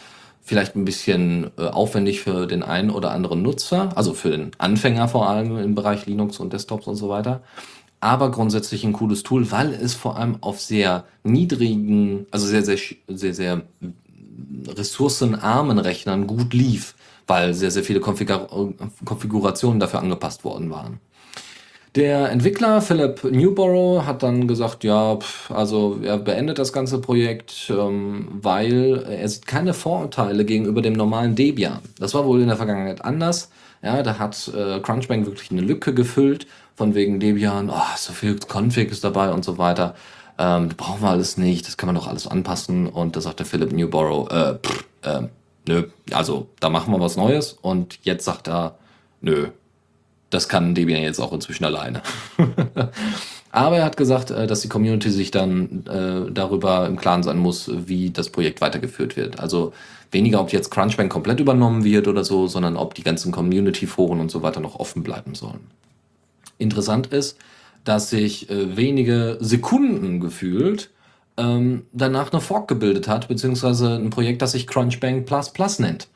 Vielleicht 0.43 0.75
ein 0.75 0.87
bisschen 0.87 1.51
äh, 1.59 1.67
aufwendig 1.67 2.23
für 2.23 2.47
den 2.47 2.63
einen 2.63 2.91
oder 2.91 3.11
anderen 3.11 3.43
Nutzer, 3.43 3.91
also 3.95 4.15
für 4.15 4.31
den 4.31 4.53
Anfänger 4.57 5.07
vor 5.09 5.29
allem 5.29 5.59
im 5.59 5.75
Bereich 5.75 6.07
Linux 6.07 6.39
und 6.39 6.53
Desktops 6.53 6.87
und 6.87 6.97
so 6.97 7.11
weiter. 7.11 7.43
Aber 8.01 8.31
grundsätzlich 8.31 8.85
ein 8.85 8.95
cooles 8.95 9.23
Tool, 9.23 9.51
weil 9.51 9.73
es 9.75 9.95
vor 9.95 10.17
allem 10.17 10.39
auf 10.41 10.61
sehr 10.61 11.05
niedrigen, 11.23 12.27
also 12.31 12.47
sehr, 12.47 12.65
sehr, 12.65 12.79
sehr, 13.09 13.35
sehr 13.35 13.63
ressourcenarmen 14.67 15.79
Rechnern 15.79 16.27
gut 16.27 16.55
lief, 16.55 16.95
weil 17.27 17.53
sehr, 17.53 17.71
sehr 17.71 17.85
viele 17.85 18.01
Konfigur 18.01 18.75
Konfigurationen 19.05 19.81
dafür 19.81 20.01
angepasst 20.01 20.45
worden 20.45 20.71
waren. 20.71 20.99
Der 21.97 22.31
Entwickler 22.31 22.81
Philip 22.81 23.25
Newborough 23.25 24.07
hat 24.07 24.23
dann 24.23 24.47
gesagt, 24.47 24.85
ja, 24.85 25.17
pf, 25.17 25.51
also 25.51 25.99
er 26.05 26.19
beendet 26.19 26.61
das 26.61 26.73
ganze 26.73 27.01
Projekt, 27.01 27.69
ähm, 27.69 28.29
weil 28.41 29.05
er 29.09 29.29
sieht 29.29 29.47
keine 29.47 29.75
Vorurteile 29.75 30.45
gegenüber 30.45 30.83
dem 30.83 30.93
normalen 30.93 31.35
Debian. 31.35 31.81
Das 31.99 32.15
war 32.15 32.25
wohl 32.25 32.43
in 32.43 32.47
der 32.47 32.57
Vergangenheit 32.57 33.05
anders. 33.05 33.51
Ja, 33.83 34.03
da 34.03 34.19
hat 34.19 34.49
äh, 34.49 34.81
Crunchbang 34.81 35.27
wirklich 35.27 35.51
eine 35.51 35.63
Lücke 35.63 35.95
gefüllt, 35.95 36.47
von 36.75 36.95
wegen 36.95 37.21
Debian, 37.21 37.71
oh, 37.71 37.97
so 37.97 38.13
viel 38.13 38.39
Config 38.47 38.91
ist 38.91 39.05
dabei 39.05 39.33
und 39.33 39.45
so 39.45 39.59
weiter. 39.59 39.95
Ähm, 40.39 40.69
das 40.69 40.77
brauchen 40.77 41.03
wir 41.03 41.11
alles 41.11 41.37
nicht, 41.37 41.67
das 41.67 41.77
kann 41.77 41.87
man 41.87 41.95
doch 41.95 42.07
alles 42.07 42.27
anpassen. 42.27 42.87
Und 42.87 43.17
da 43.17 43.21
sagte 43.21 43.45
Philip 43.45 43.73
Newborough, 43.73 44.31
äh, 44.31 44.55
pff, 44.55 44.85
äh, 45.03 45.23
nö, 45.67 45.85
also 46.13 46.49
da 46.61 46.71
machen 46.71 46.93
wir 46.93 47.01
was 47.01 47.17
Neues. 47.17 47.53
Und 47.61 47.99
jetzt 48.03 48.25
sagt 48.25 48.49
er, 48.49 48.77
nö, 49.21 49.49
das 50.31 50.49
kann 50.49 50.75
Debian 50.75 51.03
jetzt 51.03 51.21
auch 51.21 51.33
inzwischen 51.33 51.65
alleine. 51.65 52.03
Aber 53.53 53.79
er 53.79 53.85
hat 53.85 53.97
gesagt, 53.97 54.31
äh, 54.31 54.47
dass 54.47 54.61
die 54.61 54.69
Community 54.69 55.11
sich 55.11 55.31
dann 55.31 55.85
äh, 55.87 56.31
darüber 56.31 56.87
im 56.87 56.97
Klaren 56.97 57.23
sein 57.23 57.39
muss, 57.39 57.71
wie 57.75 58.11
das 58.11 58.31
Projekt 58.31 58.61
weitergeführt 58.61 59.17
wird. 59.17 59.41
Also 59.41 59.73
weniger, 60.11 60.41
ob 60.41 60.53
jetzt 60.53 60.71
Crunchbang 60.71 61.09
komplett 61.09 61.41
übernommen 61.41 61.85
wird 61.85 62.09
oder 62.09 62.25
so, 62.25 62.47
sondern 62.47 62.77
ob 62.77 62.95
die 62.95 63.03
ganzen 63.03 63.33
Community-Foren 63.33 64.21
und 64.21 64.31
so 64.31 64.43
weiter 64.43 64.61
noch 64.61 64.79
offen 64.79 65.03
bleiben 65.03 65.35
sollen. 65.35 65.71
Interessant 66.59 67.09
ist, 67.09 67.39
dass 67.85 68.11
sich 68.11 68.51
äh, 68.51 68.77
wenige 68.77 69.39
Sekunden 69.41 70.21
gefühlt 70.21 70.91
ähm, 71.37 71.87
danach 71.93 72.33
eine 72.33 72.41
Fork 72.41 72.69
gebildet 72.69 73.09
hat, 73.09 73.29
beziehungsweise 73.29 73.95
ein 73.95 74.11
Projekt, 74.11 74.43
das 74.43 74.53
sich 74.53 74.67
Crunchbang 74.67 75.25
Plus 75.25 75.51
Plus 75.51 75.79
nennt. 75.79 76.09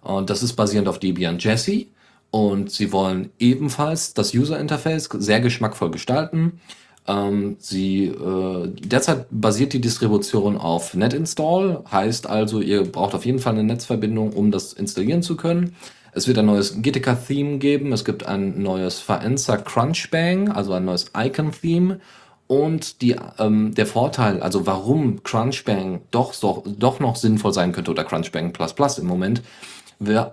Und 0.00 0.30
das 0.30 0.42
ist 0.42 0.54
basierend 0.54 0.88
auf 0.88 0.98
Debian 0.98 1.38
Jesse 1.38 1.86
und 2.30 2.70
sie 2.70 2.92
wollen 2.92 3.30
ebenfalls 3.38 4.14
das 4.14 4.34
User 4.34 4.58
Interface 4.58 5.08
sehr 5.12 5.40
geschmackvoll 5.40 5.90
gestalten. 5.90 6.60
Ähm, 7.08 7.56
sie, 7.58 8.06
äh, 8.06 8.68
derzeit 8.68 9.26
basiert 9.30 9.72
die 9.72 9.80
Distribution 9.80 10.56
auf 10.56 10.94
NetInstall, 10.94 11.82
heißt 11.90 12.28
also, 12.28 12.60
ihr 12.60 12.84
braucht 12.84 13.14
auf 13.14 13.26
jeden 13.26 13.40
Fall 13.40 13.54
eine 13.54 13.64
Netzverbindung, 13.64 14.32
um 14.32 14.50
das 14.52 14.72
installieren 14.72 15.22
zu 15.22 15.36
können. 15.36 15.74
Es 16.12 16.28
wird 16.28 16.38
ein 16.38 16.46
neues 16.46 16.80
GTK-Theme 16.80 17.58
geben, 17.58 17.92
es 17.92 18.04
gibt 18.04 18.26
ein 18.26 18.62
neues 18.62 19.00
Faenza 19.00 19.56
Crunchbang, 19.56 20.50
also 20.50 20.74
ein 20.74 20.84
neues 20.84 21.06
Icon-Theme. 21.16 22.00
Und 22.46 23.00
die, 23.00 23.16
ähm, 23.38 23.74
der 23.74 23.86
Vorteil, 23.86 24.40
also 24.42 24.66
warum 24.66 25.22
Crunchbang 25.22 26.02
doch, 26.10 26.34
doch, 26.38 26.62
doch 26.66 27.00
noch 27.00 27.16
sinnvoll 27.16 27.54
sein 27.54 27.72
könnte 27.72 27.90
oder 27.90 28.04
Crunchbang 28.04 28.52
Plus 28.52 28.74
Plus 28.74 28.98
im 28.98 29.06
Moment, 29.06 29.42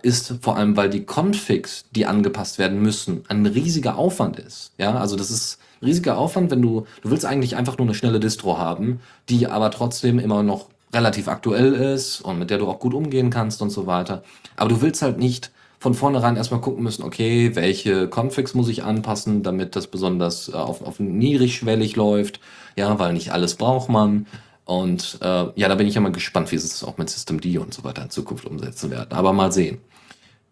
ist 0.01 0.33
vor 0.41 0.57
allem, 0.57 0.75
weil 0.75 0.89
die 0.89 1.05
Configs, 1.05 1.85
die 1.91 2.05
angepasst 2.05 2.57
werden 2.57 2.81
müssen, 2.81 3.23
ein 3.27 3.45
riesiger 3.45 3.97
Aufwand 3.97 4.37
ist. 4.39 4.73
Ja, 4.77 4.95
also 4.95 5.15
das 5.15 5.31
ist 5.31 5.59
riesiger 5.81 6.17
Aufwand, 6.17 6.51
wenn 6.51 6.61
du, 6.61 6.85
du 7.01 7.11
willst 7.11 7.25
eigentlich 7.25 7.55
einfach 7.55 7.77
nur 7.77 7.87
eine 7.87 7.95
schnelle 7.95 8.19
Distro 8.19 8.57
haben, 8.57 8.99
die 9.29 9.47
aber 9.47 9.71
trotzdem 9.71 10.19
immer 10.19 10.43
noch 10.43 10.67
relativ 10.93 11.27
aktuell 11.27 11.73
ist 11.73 12.21
und 12.21 12.39
mit 12.39 12.49
der 12.49 12.57
du 12.57 12.67
auch 12.67 12.79
gut 12.79 12.93
umgehen 12.93 13.29
kannst 13.29 13.61
und 13.61 13.69
so 13.69 13.87
weiter. 13.87 14.23
Aber 14.55 14.69
du 14.69 14.81
willst 14.81 15.01
halt 15.01 15.19
nicht 15.19 15.51
von 15.79 15.93
vornherein 15.93 16.35
erstmal 16.35 16.61
gucken 16.61 16.83
müssen, 16.83 17.03
okay, 17.03 17.55
welche 17.55 18.09
Configs 18.09 18.53
muss 18.53 18.67
ich 18.67 18.83
anpassen, 18.83 19.43
damit 19.43 19.75
das 19.75 19.87
besonders 19.87 20.49
äh, 20.49 20.53
auf, 20.53 20.81
auf 20.81 20.99
niedrigschwellig 20.99 21.95
läuft. 21.95 22.41
Ja, 22.75 22.99
weil 22.99 23.13
nicht 23.13 23.31
alles 23.31 23.55
braucht 23.55 23.89
man. 23.89 24.27
Und 24.65 25.17
äh, 25.21 25.45
ja, 25.55 25.67
da 25.67 25.75
bin 25.75 25.87
ich 25.87 25.95
ja 25.95 26.01
mal 26.01 26.11
gespannt, 26.11 26.51
wie 26.51 26.57
sie 26.57 26.67
es 26.67 26.83
auch 26.83 26.97
mit 26.97 27.09
System 27.09 27.39
D 27.41 27.57
und 27.57 27.73
so 27.73 27.83
weiter 27.83 28.03
in 28.03 28.09
Zukunft 28.09 28.45
umsetzen 28.45 28.91
werden. 28.91 29.13
Aber 29.13 29.33
mal 29.33 29.51
sehen. 29.51 29.79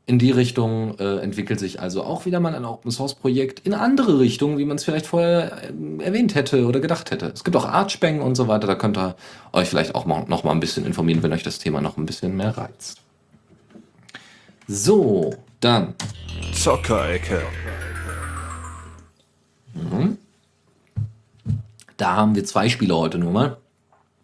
In 0.10 0.20
die 0.20 0.32
Richtung 0.32 0.98
äh, 1.00 1.18
entwickelt 1.18 1.60
sich 1.60 1.82
also 1.82 2.02
auch 2.02 2.26
wieder 2.26 2.40
mal 2.40 2.56
ein 2.56 2.64
Open 2.64 2.92
Source 2.92 3.14
Projekt 3.14 3.60
in 3.68 3.74
andere 3.74 4.20
Richtungen, 4.20 4.58
wie 4.58 4.64
man 4.64 4.78
es 4.78 4.86
vielleicht 4.86 5.06
vorher 5.06 5.64
äh, 5.64 6.02
erwähnt 6.02 6.34
hätte 6.34 6.66
oder 6.66 6.80
gedacht 6.80 7.12
hätte. 7.12 7.26
Es 7.26 7.44
gibt 7.44 7.58
auch 7.58 7.66
Archbang 7.66 8.22
und 8.22 8.36
so 8.36 8.48
weiter, 8.48 8.68
da 8.68 8.76
könnt 8.76 8.98
ihr 8.98 9.18
euch 9.52 9.68
vielleicht 9.68 9.96
auch 9.96 10.06
mal, 10.06 10.24
noch 10.30 10.46
mal 10.46 10.52
ein 10.52 10.62
bisschen 10.62 10.86
informieren, 10.86 11.24
wenn 11.24 11.34
euch 11.34 11.44
das 11.44 11.60
Thema 11.60 11.82
noch 11.82 11.98
ein 11.98 12.06
bisschen 12.06 12.38
mehr 12.38 12.58
reizt. 12.58 13.02
So, 14.66 15.36
dann. 15.60 15.94
Zockerecke. 16.54 17.42
Mhm. 19.74 20.18
Da 21.98 22.16
haben 22.16 22.34
wir 22.34 22.46
zwei 22.46 22.70
Spiele 22.70 22.96
heute 22.96 23.18
nur 23.18 23.34
mal. 23.34 23.58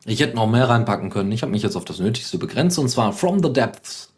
Ich 0.05 0.21
hätte 0.21 0.37
noch 0.37 0.49
mehr 0.49 0.69
reinpacken 0.69 1.09
können. 1.09 1.33
Ich 1.33 1.41
habe 1.41 1.51
mich 1.51 1.63
jetzt 1.63 1.75
auf 1.75 1.83
das 1.83 1.99
Nötigste 1.99 2.37
begrenzt 2.37 2.79
und 2.79 2.87
zwar 2.87 3.11
From 3.11 3.43
the 3.43 3.51
Depths. 3.51 4.12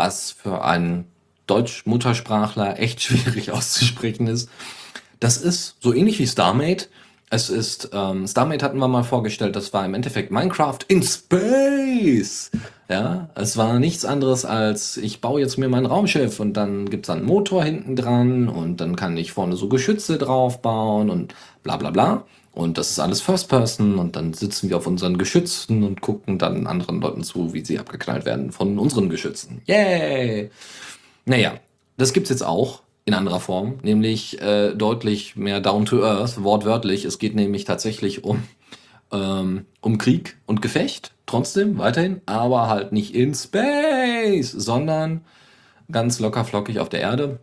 Was 0.00 0.30
für 0.30 0.64
einen 0.64 1.04
Deutsch-Muttersprachler 1.46 2.80
echt 2.80 3.02
schwierig 3.02 3.52
auszusprechen 3.52 4.28
ist. 4.28 4.48
Das 5.20 5.36
ist 5.36 5.76
so 5.80 5.92
ähnlich 5.92 6.18
wie 6.18 6.26
StarMate. 6.26 6.86
Es 7.28 7.50
ist, 7.50 7.90
ähm, 7.92 8.26
StarMate 8.26 8.64
hatten 8.64 8.78
wir 8.78 8.88
mal 8.88 9.02
vorgestellt, 9.02 9.56
das 9.56 9.74
war 9.74 9.84
im 9.84 9.92
Endeffekt 9.92 10.30
Minecraft 10.30 10.78
in 10.88 11.02
Space. 11.02 12.50
Ja, 12.88 13.28
es 13.34 13.58
war 13.58 13.78
nichts 13.78 14.06
anderes 14.06 14.46
als, 14.46 14.96
ich 14.96 15.20
baue 15.20 15.42
jetzt 15.42 15.58
mir 15.58 15.68
mein 15.68 15.84
Raumschiff 15.84 16.40
und 16.40 16.54
dann 16.54 16.88
gibt's 16.88 17.10
einen 17.10 17.26
Motor 17.26 17.62
hinten 17.62 17.94
dran 17.94 18.48
und 18.48 18.80
dann 18.80 18.96
kann 18.96 19.18
ich 19.18 19.32
vorne 19.32 19.54
so 19.54 19.68
Geschütze 19.68 20.16
drauf 20.16 20.62
bauen 20.62 21.10
und 21.10 21.34
bla 21.62 21.76
bla 21.76 21.90
bla. 21.90 22.24
Und 22.60 22.76
das 22.76 22.90
ist 22.90 22.98
alles 22.98 23.22
First 23.22 23.48
Person 23.48 23.98
und 23.98 24.16
dann 24.16 24.34
sitzen 24.34 24.68
wir 24.68 24.76
auf 24.76 24.86
unseren 24.86 25.16
Geschützen 25.16 25.82
und 25.82 26.02
gucken 26.02 26.38
dann 26.38 26.66
anderen 26.66 27.00
Leuten 27.00 27.22
zu, 27.22 27.54
wie 27.54 27.64
sie 27.64 27.78
abgeknallt 27.78 28.26
werden 28.26 28.52
von 28.52 28.78
unseren 28.78 29.08
Geschützen. 29.08 29.62
Yay! 29.64 30.50
Naja, 31.24 31.54
das 31.96 32.12
gibt's 32.12 32.28
jetzt 32.28 32.44
auch 32.44 32.82
in 33.06 33.14
anderer 33.14 33.40
Form, 33.40 33.78
nämlich 33.82 34.42
äh, 34.42 34.74
deutlich 34.74 35.36
mehr 35.36 35.62
down 35.62 35.86
to 35.86 36.04
earth, 36.04 36.44
wortwörtlich. 36.44 37.06
Es 37.06 37.18
geht 37.18 37.34
nämlich 37.34 37.64
tatsächlich 37.64 38.24
um, 38.24 38.42
ähm, 39.10 39.64
um 39.80 39.96
Krieg 39.96 40.36
und 40.44 40.60
Gefecht, 40.60 41.12
trotzdem 41.24 41.78
weiterhin, 41.78 42.20
aber 42.26 42.68
halt 42.68 42.92
nicht 42.92 43.14
in 43.14 43.34
Space, 43.34 44.50
sondern 44.50 45.22
ganz 45.90 46.20
locker 46.20 46.44
flockig 46.44 46.78
auf 46.78 46.90
der 46.90 47.00
Erde. 47.00 47.38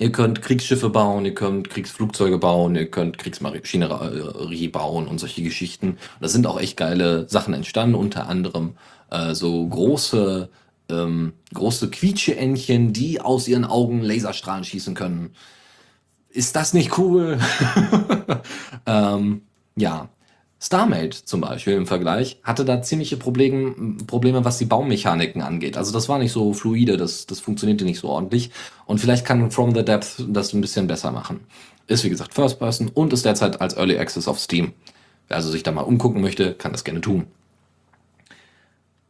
Ihr 0.00 0.12
könnt 0.12 0.40
Kriegsschiffe 0.40 0.88
bauen, 0.88 1.26
ihr 1.26 1.34
könnt 1.34 1.68
Kriegsflugzeuge 1.68 2.38
bauen, 2.38 2.74
ihr 2.74 2.90
könnt 2.90 3.18
Kriegsmaschinerie 3.18 4.68
bauen 4.68 5.06
und 5.06 5.20
solche 5.20 5.42
Geschichten. 5.42 5.98
Da 6.22 6.28
sind 6.28 6.46
auch 6.46 6.58
echt 6.58 6.78
geile 6.78 7.28
Sachen 7.28 7.52
entstanden, 7.52 7.94
unter 7.94 8.26
anderem 8.26 8.78
äh, 9.10 9.34
so 9.34 9.68
große, 9.68 10.48
ähm, 10.88 11.34
große 11.52 11.90
Quietscheentchen, 11.90 12.94
die 12.94 13.20
aus 13.20 13.46
ihren 13.46 13.66
Augen 13.66 14.00
Laserstrahlen 14.00 14.64
schießen 14.64 14.94
können. 14.94 15.34
Ist 16.30 16.56
das 16.56 16.72
nicht 16.72 16.96
cool? 16.96 17.38
ähm, 18.86 19.42
ja, 19.76 20.08
StarMate 20.62 21.24
zum 21.24 21.40
Beispiel 21.40 21.72
im 21.72 21.86
Vergleich 21.86 22.38
hatte 22.42 22.66
da 22.66 22.82
ziemliche 22.82 23.16
Probleme, 23.16 23.96
Probleme, 24.06 24.44
was 24.44 24.58
die 24.58 24.66
Baummechaniken 24.66 25.40
angeht. 25.40 25.78
Also 25.78 25.90
das 25.90 26.08
war 26.08 26.18
nicht 26.18 26.32
so 26.32 26.52
fluide, 26.52 26.98
das, 26.98 27.26
das 27.26 27.40
funktionierte 27.40 27.84
nicht 27.84 27.98
so 27.98 28.08
ordentlich. 28.08 28.50
Und 28.84 29.00
vielleicht 29.00 29.24
kann 29.24 29.50
From 29.50 29.74
the 29.74 29.84
Depth 29.84 30.22
das 30.28 30.52
ein 30.52 30.60
bisschen 30.60 30.86
besser 30.86 31.12
machen. 31.12 31.40
Ist 31.86 32.04
wie 32.04 32.10
gesagt 32.10 32.34
First 32.34 32.58
Person 32.58 32.90
und 32.92 33.12
ist 33.14 33.24
derzeit 33.24 33.60
als 33.60 33.76
Early 33.76 33.98
Access 33.98 34.28
auf 34.28 34.38
Steam. 34.38 34.74
Wer 35.28 35.38
also 35.38 35.50
sich 35.50 35.62
da 35.62 35.72
mal 35.72 35.82
umgucken 35.82 36.20
möchte, 36.20 36.54
kann 36.54 36.72
das 36.72 36.84
gerne 36.84 37.00
tun. 37.00 37.26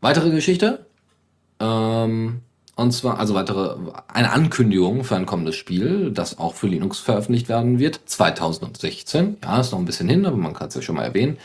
Weitere 0.01 0.31
Geschichte? 0.31 0.87
Ähm, 1.59 2.43
und 2.81 2.93
zwar, 2.93 3.19
also 3.19 3.35
weitere, 3.35 3.77
eine 4.09 4.33
Ankündigung 4.33 5.05
für 5.05 5.15
ein 5.15 5.27
kommendes 5.27 5.57
Spiel, 5.57 6.11
das 6.13 6.39
auch 6.39 6.55
für 6.55 6.67
Linux 6.67 6.99
veröffentlicht 6.99 7.51
werden 7.51 7.79
wird, 7.79 8.01
2016. 8.07 9.37
Ja, 9.45 9.61
ist 9.61 9.73
noch 9.73 9.79
ein 9.79 9.85
bisschen 9.85 10.09
hin, 10.09 10.25
aber 10.25 10.39
man 10.39 10.55
kann 10.55 10.69
es 10.69 10.75
ja 10.75 10.81
schon 10.81 10.97
mal 10.97 11.05
erwähnen. 11.05 11.37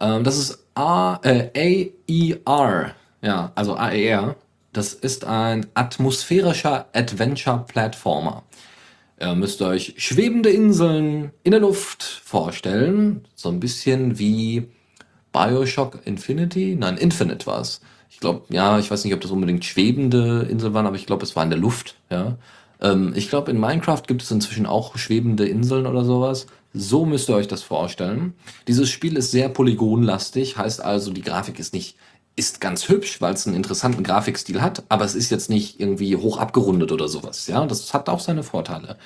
Ähm, 0.00 0.22
das 0.22 0.38
ist 0.38 0.64
A, 0.74 1.18
äh, 1.24 1.90
AER, 2.06 2.94
ja, 3.20 3.50
also 3.56 3.74
AER. 3.74 4.36
Das 4.72 4.92
ist 4.92 5.24
ein 5.24 5.66
atmosphärischer 5.74 6.86
Adventure-Platformer. 6.92 8.44
Ihr 9.18 9.34
müsst 9.34 9.62
euch 9.62 9.94
schwebende 9.96 10.50
Inseln 10.50 11.32
in 11.42 11.50
der 11.50 11.60
Luft 11.60 12.02
vorstellen. 12.02 13.24
So 13.34 13.48
ein 13.48 13.58
bisschen 13.58 14.20
wie 14.20 14.68
Bioshock 15.32 15.98
Infinity. 16.04 16.76
Nein, 16.78 16.96
Infinite 16.96 17.44
war 17.46 17.60
es 17.60 17.80
ich 18.16 18.20
glaube, 18.20 18.44
ja, 18.48 18.78
ich 18.78 18.90
weiß 18.90 19.04
nicht, 19.04 19.12
ob 19.12 19.20
das 19.20 19.30
unbedingt 19.30 19.66
schwebende 19.66 20.46
Inseln 20.50 20.72
waren, 20.72 20.86
aber 20.86 20.96
ich 20.96 21.04
glaube, 21.04 21.22
es 21.22 21.36
war 21.36 21.44
in 21.44 21.50
der 21.50 21.58
Luft, 21.58 21.96
ja. 22.10 22.38
Ähm, 22.80 23.12
ich 23.14 23.28
glaube, 23.28 23.50
in 23.50 23.60
Minecraft 23.60 24.00
gibt 24.06 24.22
es 24.22 24.30
inzwischen 24.30 24.64
auch 24.64 24.96
schwebende 24.96 25.46
Inseln 25.46 25.86
oder 25.86 26.02
sowas. 26.02 26.46
So 26.72 27.04
müsst 27.04 27.28
ihr 27.28 27.34
euch 27.34 27.46
das 27.46 27.62
vorstellen. 27.62 28.32
Dieses 28.68 28.88
Spiel 28.88 29.18
ist 29.18 29.32
sehr 29.32 29.50
polygonlastig, 29.50 30.56
heißt 30.56 30.80
also, 30.80 31.12
die 31.12 31.20
Grafik 31.20 31.58
ist 31.58 31.74
nicht, 31.74 31.98
ist 32.36 32.62
ganz 32.62 32.88
hübsch, 32.88 33.20
weil 33.20 33.34
es 33.34 33.46
einen 33.46 33.54
interessanten 33.54 34.02
Grafikstil 34.02 34.62
hat, 34.62 34.84
aber 34.88 35.04
es 35.04 35.14
ist 35.14 35.28
jetzt 35.28 35.50
nicht 35.50 35.78
irgendwie 35.78 36.16
hoch 36.16 36.38
abgerundet 36.38 36.92
oder 36.92 37.08
sowas, 37.08 37.46
ja. 37.48 37.66
Das 37.66 37.92
hat 37.92 38.08
auch 38.08 38.20
seine 38.20 38.44
Vorteile. 38.44 38.96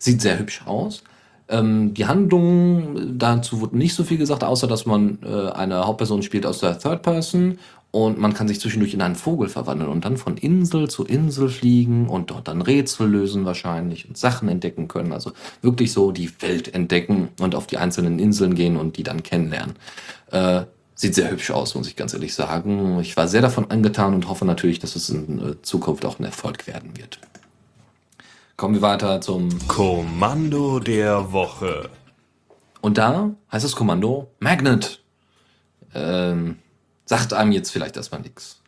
Sieht 0.00 0.20
sehr 0.20 0.40
hübsch 0.40 0.62
aus. 0.66 1.04
Ähm, 1.48 1.94
die 1.94 2.06
Handlung, 2.06 3.18
dazu 3.18 3.60
wurde 3.60 3.78
nicht 3.78 3.94
so 3.94 4.02
viel 4.02 4.18
gesagt, 4.18 4.42
außer 4.42 4.66
dass 4.66 4.86
man 4.86 5.18
äh, 5.22 5.50
eine 5.52 5.86
Hauptperson 5.86 6.22
spielt 6.22 6.44
aus 6.44 6.58
der 6.58 6.78
Third 6.78 7.02
Person 7.02 7.58
und 7.96 8.18
man 8.18 8.34
kann 8.34 8.46
sich 8.46 8.60
zwischendurch 8.60 8.92
in 8.92 9.00
einen 9.00 9.14
Vogel 9.14 9.48
verwandeln 9.48 9.90
und 9.90 10.04
dann 10.04 10.18
von 10.18 10.36
Insel 10.36 10.90
zu 10.90 11.06
Insel 11.06 11.48
fliegen 11.48 12.10
und 12.10 12.30
dort 12.30 12.46
dann 12.46 12.60
Rätsel 12.60 13.08
lösen 13.08 13.46
wahrscheinlich 13.46 14.06
und 14.06 14.18
Sachen 14.18 14.50
entdecken 14.50 14.86
können. 14.86 15.12
Also 15.14 15.32
wirklich 15.62 15.92
so 15.92 16.12
die 16.12 16.30
Welt 16.42 16.74
entdecken 16.74 17.30
und 17.40 17.54
auf 17.54 17.66
die 17.66 17.78
einzelnen 17.78 18.18
Inseln 18.18 18.54
gehen 18.54 18.76
und 18.76 18.98
die 18.98 19.02
dann 19.02 19.22
kennenlernen. 19.22 19.76
Äh, 20.30 20.64
sieht 20.94 21.14
sehr 21.14 21.30
hübsch 21.30 21.50
aus, 21.50 21.74
muss 21.74 21.88
ich 21.88 21.96
ganz 21.96 22.12
ehrlich 22.12 22.34
sagen. 22.34 23.00
Ich 23.00 23.16
war 23.16 23.28
sehr 23.28 23.40
davon 23.40 23.70
angetan 23.70 24.12
und 24.12 24.28
hoffe 24.28 24.44
natürlich, 24.44 24.78
dass 24.78 24.94
es 24.94 25.08
in 25.08 25.38
äh, 25.38 25.62
Zukunft 25.62 26.04
auch 26.04 26.18
ein 26.18 26.24
Erfolg 26.24 26.66
werden 26.66 26.98
wird. 26.98 27.18
Kommen 28.58 28.74
wir 28.74 28.82
weiter 28.82 29.22
zum 29.22 29.48
Kommando 29.68 30.80
der 30.80 31.32
Woche. 31.32 31.88
Und 32.82 32.98
da 32.98 33.30
heißt 33.50 33.64
das 33.64 33.74
Kommando 33.74 34.28
Magnet. 34.38 35.00
Ähm, 35.94 36.58
sagt 37.06 37.32
einem 37.32 37.52
jetzt 37.52 37.70
vielleicht 37.70 37.96
erstmal 37.96 38.20
nichts. 38.20 38.60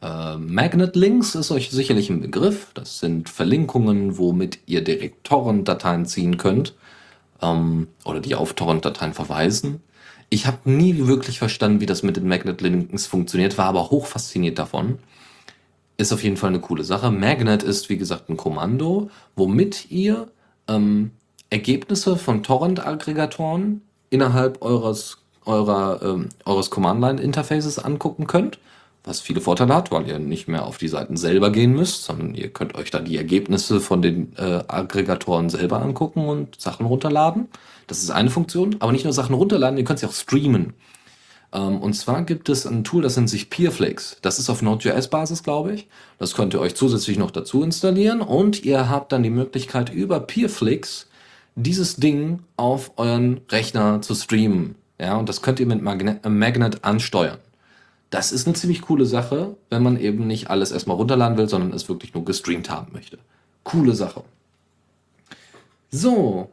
Äh, 0.00 0.36
Magnet 0.36 0.96
Links 0.96 1.34
ist 1.34 1.50
euch 1.50 1.70
sicherlich 1.70 2.08
ein 2.08 2.22
Begriff. 2.22 2.68
Das 2.72 3.00
sind 3.00 3.28
Verlinkungen, 3.28 4.16
womit 4.16 4.60
ihr 4.66 4.82
direkt 4.82 5.24
Torrent-Dateien 5.24 6.06
ziehen 6.06 6.38
könnt 6.38 6.74
ähm, 7.42 7.88
oder 8.04 8.20
die 8.20 8.34
auf 8.34 8.54
Torrent-Dateien 8.54 9.12
verweisen. 9.12 9.82
Ich 10.30 10.46
habe 10.46 10.70
nie 10.70 11.06
wirklich 11.06 11.38
verstanden, 11.38 11.80
wie 11.80 11.86
das 11.86 12.02
mit 12.02 12.16
den 12.16 12.28
Magnet 12.28 12.60
Links 12.60 13.06
funktioniert, 13.06 13.58
war 13.58 13.66
aber 13.66 13.90
hoch 13.90 14.06
fasziniert 14.06 14.58
davon. 14.58 14.98
Ist 15.96 16.12
auf 16.12 16.22
jeden 16.22 16.36
Fall 16.36 16.50
eine 16.50 16.60
coole 16.60 16.84
Sache. 16.84 17.10
Magnet 17.10 17.62
ist, 17.62 17.90
wie 17.90 17.98
gesagt, 17.98 18.30
ein 18.30 18.36
Kommando, 18.36 19.10
womit 19.34 19.90
ihr 19.90 20.28
ähm, 20.68 21.10
Ergebnisse 21.50 22.16
von 22.16 22.44
Torrent-Aggregatoren 22.44 23.82
innerhalb 24.08 24.62
eures, 24.62 25.18
eurer, 25.50 26.00
ähm, 26.02 26.28
eures 26.44 26.70
Command-Line-Interfaces 26.70 27.78
angucken 27.78 28.26
könnt. 28.26 28.58
Was 29.02 29.20
viele 29.20 29.40
Vorteile 29.40 29.74
hat, 29.74 29.90
weil 29.90 30.06
ihr 30.06 30.18
nicht 30.18 30.46
mehr 30.46 30.66
auf 30.66 30.76
die 30.76 30.88
Seiten 30.88 31.16
selber 31.16 31.50
gehen 31.50 31.72
müsst, 31.72 32.04
sondern 32.04 32.34
ihr 32.34 32.50
könnt 32.50 32.74
euch 32.74 32.90
dann 32.90 33.06
die 33.06 33.16
Ergebnisse 33.16 33.80
von 33.80 34.02
den 34.02 34.36
äh, 34.36 34.62
Aggregatoren 34.68 35.48
selber 35.48 35.80
angucken 35.80 36.28
und 36.28 36.60
Sachen 36.60 36.84
runterladen. 36.84 37.48
Das 37.86 38.02
ist 38.02 38.10
eine 38.10 38.28
Funktion, 38.28 38.76
aber 38.78 38.92
nicht 38.92 39.04
nur 39.04 39.14
Sachen 39.14 39.34
runterladen, 39.34 39.78
ihr 39.78 39.84
könnt 39.84 40.00
sie 40.00 40.06
auch 40.06 40.12
streamen. 40.12 40.74
Ähm, 41.52 41.78
und 41.80 41.94
zwar 41.94 42.22
gibt 42.22 42.48
es 42.48 42.66
ein 42.66 42.84
Tool, 42.84 43.02
das 43.02 43.16
nennt 43.16 43.30
sich 43.30 43.50
Peerflix. 43.50 44.18
Das 44.22 44.38
ist 44.38 44.50
auf 44.50 44.62
Node.js-Basis, 44.62 45.42
glaube 45.42 45.72
ich. 45.72 45.88
Das 46.18 46.34
könnt 46.34 46.54
ihr 46.54 46.60
euch 46.60 46.74
zusätzlich 46.74 47.18
noch 47.18 47.30
dazu 47.30 47.62
installieren 47.62 48.20
und 48.20 48.64
ihr 48.64 48.88
habt 48.88 49.12
dann 49.12 49.22
die 49.22 49.30
Möglichkeit, 49.30 49.90
über 49.90 50.20
Peerflix 50.20 51.08
dieses 51.56 51.96
Ding 51.96 52.40
auf 52.56 52.92
euren 52.96 53.40
Rechner 53.50 54.02
zu 54.02 54.14
streamen. 54.14 54.76
Ja, 55.00 55.16
und 55.16 55.28
das 55.28 55.40
könnt 55.40 55.58
ihr 55.60 55.66
mit 55.66 55.80
Magnet, 55.80 56.24
äh, 56.26 56.28
Magnet 56.28 56.84
ansteuern. 56.84 57.38
Das 58.10 58.32
ist 58.32 58.46
eine 58.46 58.54
ziemlich 58.54 58.82
coole 58.82 59.06
Sache, 59.06 59.56
wenn 59.70 59.82
man 59.82 59.98
eben 59.98 60.26
nicht 60.26 60.50
alles 60.50 60.72
erstmal 60.72 60.96
runterladen 60.96 61.38
will, 61.38 61.48
sondern 61.48 61.72
es 61.72 61.88
wirklich 61.88 62.12
nur 62.12 62.24
gestreamt 62.24 62.68
haben 62.68 62.92
möchte. 62.92 63.18
Coole 63.64 63.94
Sache. 63.94 64.24
So, 65.90 66.50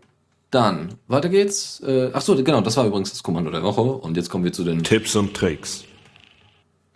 dann, 0.49 0.95
weiter 1.07 1.29
geht's. 1.29 1.81
Äh, 1.81 2.11
ach 2.13 2.21
so, 2.21 2.41
genau, 2.41 2.61
das 2.61 2.77
war 2.77 2.85
übrigens 2.85 3.09
das 3.09 3.21
Kommando 3.21 3.51
der 3.51 3.63
Woche. 3.63 3.81
Und 3.81 4.15
jetzt 4.15 4.29
kommen 4.29 4.45
wir 4.45 4.53
zu 4.53 4.63
den 4.63 4.83
Tipps 4.83 5.15
und 5.15 5.33
Tricks. 5.33 5.83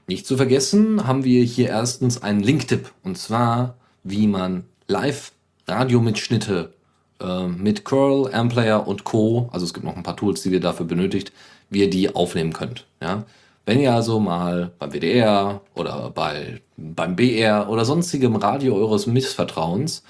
Nicht 0.08 0.26
zu 0.26 0.38
vergessen 0.38 1.06
haben 1.06 1.24
wir 1.26 1.44
hier 1.44 1.70
erstens 1.70 2.22
einen 2.22 2.42
Link-Tipp. 2.42 2.92
Und 3.04 3.18
zwar, 3.18 3.76
wie 4.04 4.28
man 4.28 4.64
Live-Radiomitschnitte 4.88 6.74
äh, 7.22 7.48
mit 7.48 7.86
Curl, 7.86 8.34
Amplayer 8.34 8.88
und 8.88 9.04
Co., 9.04 9.50
also 9.52 9.66
es 9.66 9.74
gibt 9.74 9.86
noch 9.86 9.96
ein 9.96 10.04
paar 10.04 10.18
Tools, 10.18 10.42
die 10.42 10.50
ihr 10.50 10.60
dafür 10.60 10.86
benötigt, 10.86 11.32
wie 11.70 11.80
ihr 11.80 11.90
die 11.90 12.14
aufnehmen 12.14 12.54
könnt. 12.54 12.86
Ja? 13.02 13.24
Wenn 13.66 13.80
ihr 13.80 13.94
also 13.94 14.20
mal 14.20 14.72
beim 14.80 14.92
WDR 14.92 15.62
oder 15.76 16.12
bei, 16.14 16.62
beim 16.78 17.16
BR 17.16 17.70
oder 17.70 17.86
sonstigem 17.86 18.36
Radio 18.36 18.76
eures 18.76 19.06
Missvertrauens 19.06 20.04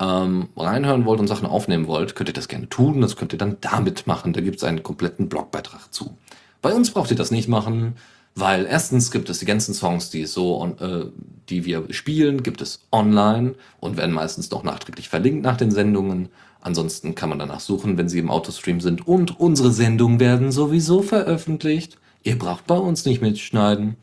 ähm, 0.00 0.48
reinhören 0.56 1.04
wollt 1.04 1.20
und 1.20 1.26
Sachen 1.26 1.46
aufnehmen 1.46 1.86
wollt, 1.86 2.14
könnt 2.14 2.28
ihr 2.28 2.34
das 2.34 2.48
gerne 2.48 2.68
tun. 2.68 3.00
Das 3.00 3.16
könnt 3.16 3.32
ihr 3.32 3.38
dann 3.38 3.56
damit 3.60 4.06
machen. 4.06 4.32
Da 4.32 4.40
gibt 4.40 4.58
es 4.58 4.64
einen 4.64 4.82
kompletten 4.82 5.28
Blogbeitrag 5.28 5.92
zu. 5.92 6.16
Bei 6.60 6.72
uns 6.72 6.90
braucht 6.90 7.10
ihr 7.10 7.16
das 7.16 7.30
nicht 7.30 7.48
machen, 7.48 7.96
weil 8.34 8.66
erstens 8.66 9.10
gibt 9.10 9.30
es 9.30 9.38
die 9.38 9.46
ganzen 9.46 9.74
Songs, 9.74 10.10
die 10.10 10.26
so, 10.26 10.76
äh, 10.78 11.06
die 11.48 11.64
wir 11.64 11.92
spielen, 11.92 12.42
gibt 12.42 12.60
es 12.60 12.86
online 12.92 13.54
und 13.80 13.96
werden 13.96 14.14
meistens 14.14 14.50
noch 14.50 14.62
nachträglich 14.62 15.08
verlinkt 15.08 15.42
nach 15.42 15.56
den 15.56 15.70
Sendungen. 15.70 16.28
Ansonsten 16.60 17.14
kann 17.14 17.28
man 17.28 17.38
danach 17.38 17.60
suchen, 17.60 17.96
wenn 17.96 18.08
sie 18.08 18.18
im 18.18 18.30
Autostream 18.30 18.80
sind. 18.80 19.06
Und 19.06 19.38
unsere 19.38 19.72
Sendungen 19.72 20.20
werden 20.20 20.52
sowieso 20.52 21.02
veröffentlicht. 21.02 21.98
Ihr 22.22 22.38
braucht 22.38 22.66
bei 22.66 22.76
uns 22.76 23.04
nicht 23.04 23.22
mitschneiden. 23.22 23.96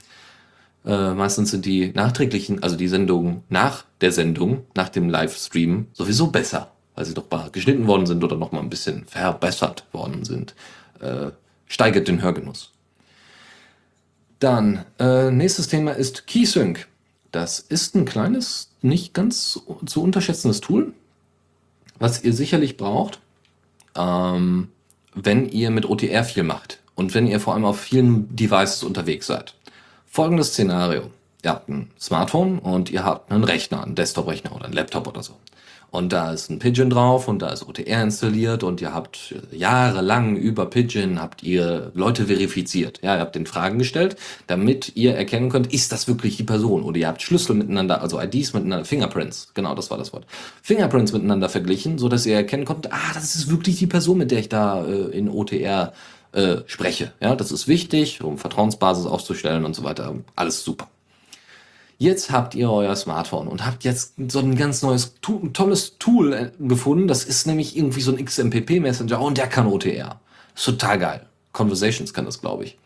Äh, 0.86 1.14
meistens 1.14 1.52
sind 1.52 1.66
die 1.66 1.92
nachträglichen, 1.94 2.64
also 2.64 2.76
die 2.76 2.88
Sendungen 2.88 3.44
nach 3.50 3.86
der 4.02 4.12
Sendung, 4.12 4.66
nach 4.76 4.90
dem 4.90 5.10
Livestream, 5.10 5.88
sowieso 5.94 6.28
besser, 6.28 6.72
weil 6.94 7.06
sie 7.06 7.14
doch 7.14 7.30
mal 7.30 7.50
geschnitten 7.52 7.88
worden 7.88 8.06
sind 8.06 8.24
oder 8.24 8.38
noch 8.38 8.52
mal 8.52 8.62
ein 8.62 8.70
bisschen 8.70 9.06
verbessert 9.06 9.86
worden 9.92 10.24
sind. 10.24 10.56
Äh, 11.00 11.32
steigert 11.68 12.08
den 12.08 12.22
Hörgenuss. 12.22 12.72
Dann, 14.40 14.86
äh, 15.00 15.32
nächstes 15.32 15.68
Thema 15.68 15.92
ist 15.92 16.28
KeySync. 16.28 16.88
Das 17.32 17.60
ist 17.60 17.96
ein 17.96 18.06
kleines, 18.06 18.70
nicht 18.82 19.14
ganz 19.14 19.60
zu 19.86 20.02
unterschätzendes 20.04 20.62
Tool, 20.62 20.94
was 22.00 22.24
ihr 22.24 22.34
sicherlich 22.34 22.78
braucht, 22.78 23.20
ähm, 23.96 24.70
wenn 25.14 25.48
ihr 25.50 25.72
mit 25.72 25.90
OTR 25.90 26.24
viel 26.24 26.44
macht 26.44 26.80
und 26.96 27.14
wenn 27.14 27.28
ihr 27.28 27.40
vor 27.40 27.54
allem 27.54 27.66
auf 27.66 27.80
vielen 27.80 28.36
Devices 28.36 28.84
unterwegs 28.84 29.28
seid. 29.28 29.56
Folgendes 30.06 30.50
Szenario. 30.50 31.12
Ihr 31.44 31.52
habt 31.52 31.70
ein 31.70 31.92
Smartphone 32.00 32.60
und 32.60 32.90
ihr 32.90 33.04
habt 33.04 33.32
einen 33.32 33.44
Rechner, 33.44 33.84
einen 33.84 33.96
Desktop-Rechner 33.96 34.56
oder 34.56 34.66
einen 34.66 34.74
Laptop 34.74 35.08
oder 35.08 35.22
so. 35.22 35.34
Und 35.96 36.12
da 36.12 36.34
ist 36.34 36.50
ein 36.50 36.60
Pigeon 36.60 36.90
drauf 36.90 37.28
und 37.28 37.42
da 37.42 37.50
ist 37.50 37.68
OTR 37.68 38.04
installiert 38.04 38.64
und 38.64 38.82
ihr 38.82 38.94
habt 38.94 39.34
jahrelang 39.52 40.36
über 40.36 40.66
Pigeon 40.66 41.22
habt 41.22 41.42
ihr 41.42 41.92
Leute 41.94 42.26
verifiziert. 42.26 43.00
Ja, 43.02 43.16
ihr 43.16 43.22
habt 43.22 43.36
den 43.36 43.46
Fragen 43.46 43.80
gestellt, 43.80 44.18
damit 44.48 44.96
ihr 44.96 45.16
erkennen 45.16 45.50
könnt, 45.50 45.74
ist 45.74 45.92
das 45.92 46.08
wirklich 46.08 46.36
die 46.36 46.44
Person? 46.44 46.84
Oder 46.84 46.98
ihr 46.98 47.08
habt 47.08 47.22
Schlüssel 47.22 47.56
miteinander, 47.56 48.02
also 48.02 48.20
IDs 48.20 48.54
miteinander, 48.54 48.84
Fingerprints, 48.84 49.52
genau, 49.54 49.74
das 49.74 49.90
war 49.90 49.98
das 49.98 50.12
Wort. 50.12 50.26
Fingerprints 50.62 51.14
miteinander 51.14 51.48
verglichen, 51.48 51.98
so 51.98 52.10
dass 52.10 52.26
ihr 52.26 52.36
erkennen 52.36 52.66
konntet, 52.66 52.92
ah, 52.92 53.14
das 53.14 53.36
ist 53.36 53.50
wirklich 53.50 53.78
die 53.78 53.88
Person, 53.88 54.18
mit 54.18 54.32
der 54.32 54.40
ich 54.40 54.50
da 54.50 54.86
äh, 54.86 55.18
in 55.18 55.30
OTR 55.30 55.94
äh, 56.34 56.58
spreche. 56.66 57.14
Ja, 57.22 57.36
das 57.36 57.54
ist 57.54 57.70
wichtig, 57.70 58.22
um 58.22 58.38
Vertrauensbasis 58.38 59.06
aufzustellen 59.06 59.64
und 59.64 59.76
so 59.76 59.84
weiter. 59.86 60.14
Alles 60.36 60.64
super. 60.64 60.90
Jetzt 61.98 62.32
habt 62.32 62.56
ihr 62.56 62.70
euer 62.70 62.96
Smartphone 62.96 63.48
und 63.48 63.66
habt 63.66 63.84
jetzt 63.86 64.16
so 64.28 64.40
ein 64.40 64.56
ganz 64.56 64.82
neues, 64.82 65.16
tolles 65.22 65.98
Tool 65.98 66.34
äh, 66.34 66.52
gefunden. 66.60 67.08
Das 67.08 67.24
ist 67.24 67.48
nämlich 67.48 67.78
irgendwie 67.78 68.02
so 68.02 68.12
ein 68.12 68.24
XMPP-Messenger 68.24 69.22
und 69.22 69.38
der 69.38 69.48
kann 69.48 69.68
OTR. 69.68 70.20
Ist 70.56 70.66
total 70.66 71.00
geil. 71.00 71.26
Conversations 71.54 72.14
kann 72.14 72.26
das, 72.26 72.42
glaube 72.42 72.66
ich. 72.66 72.78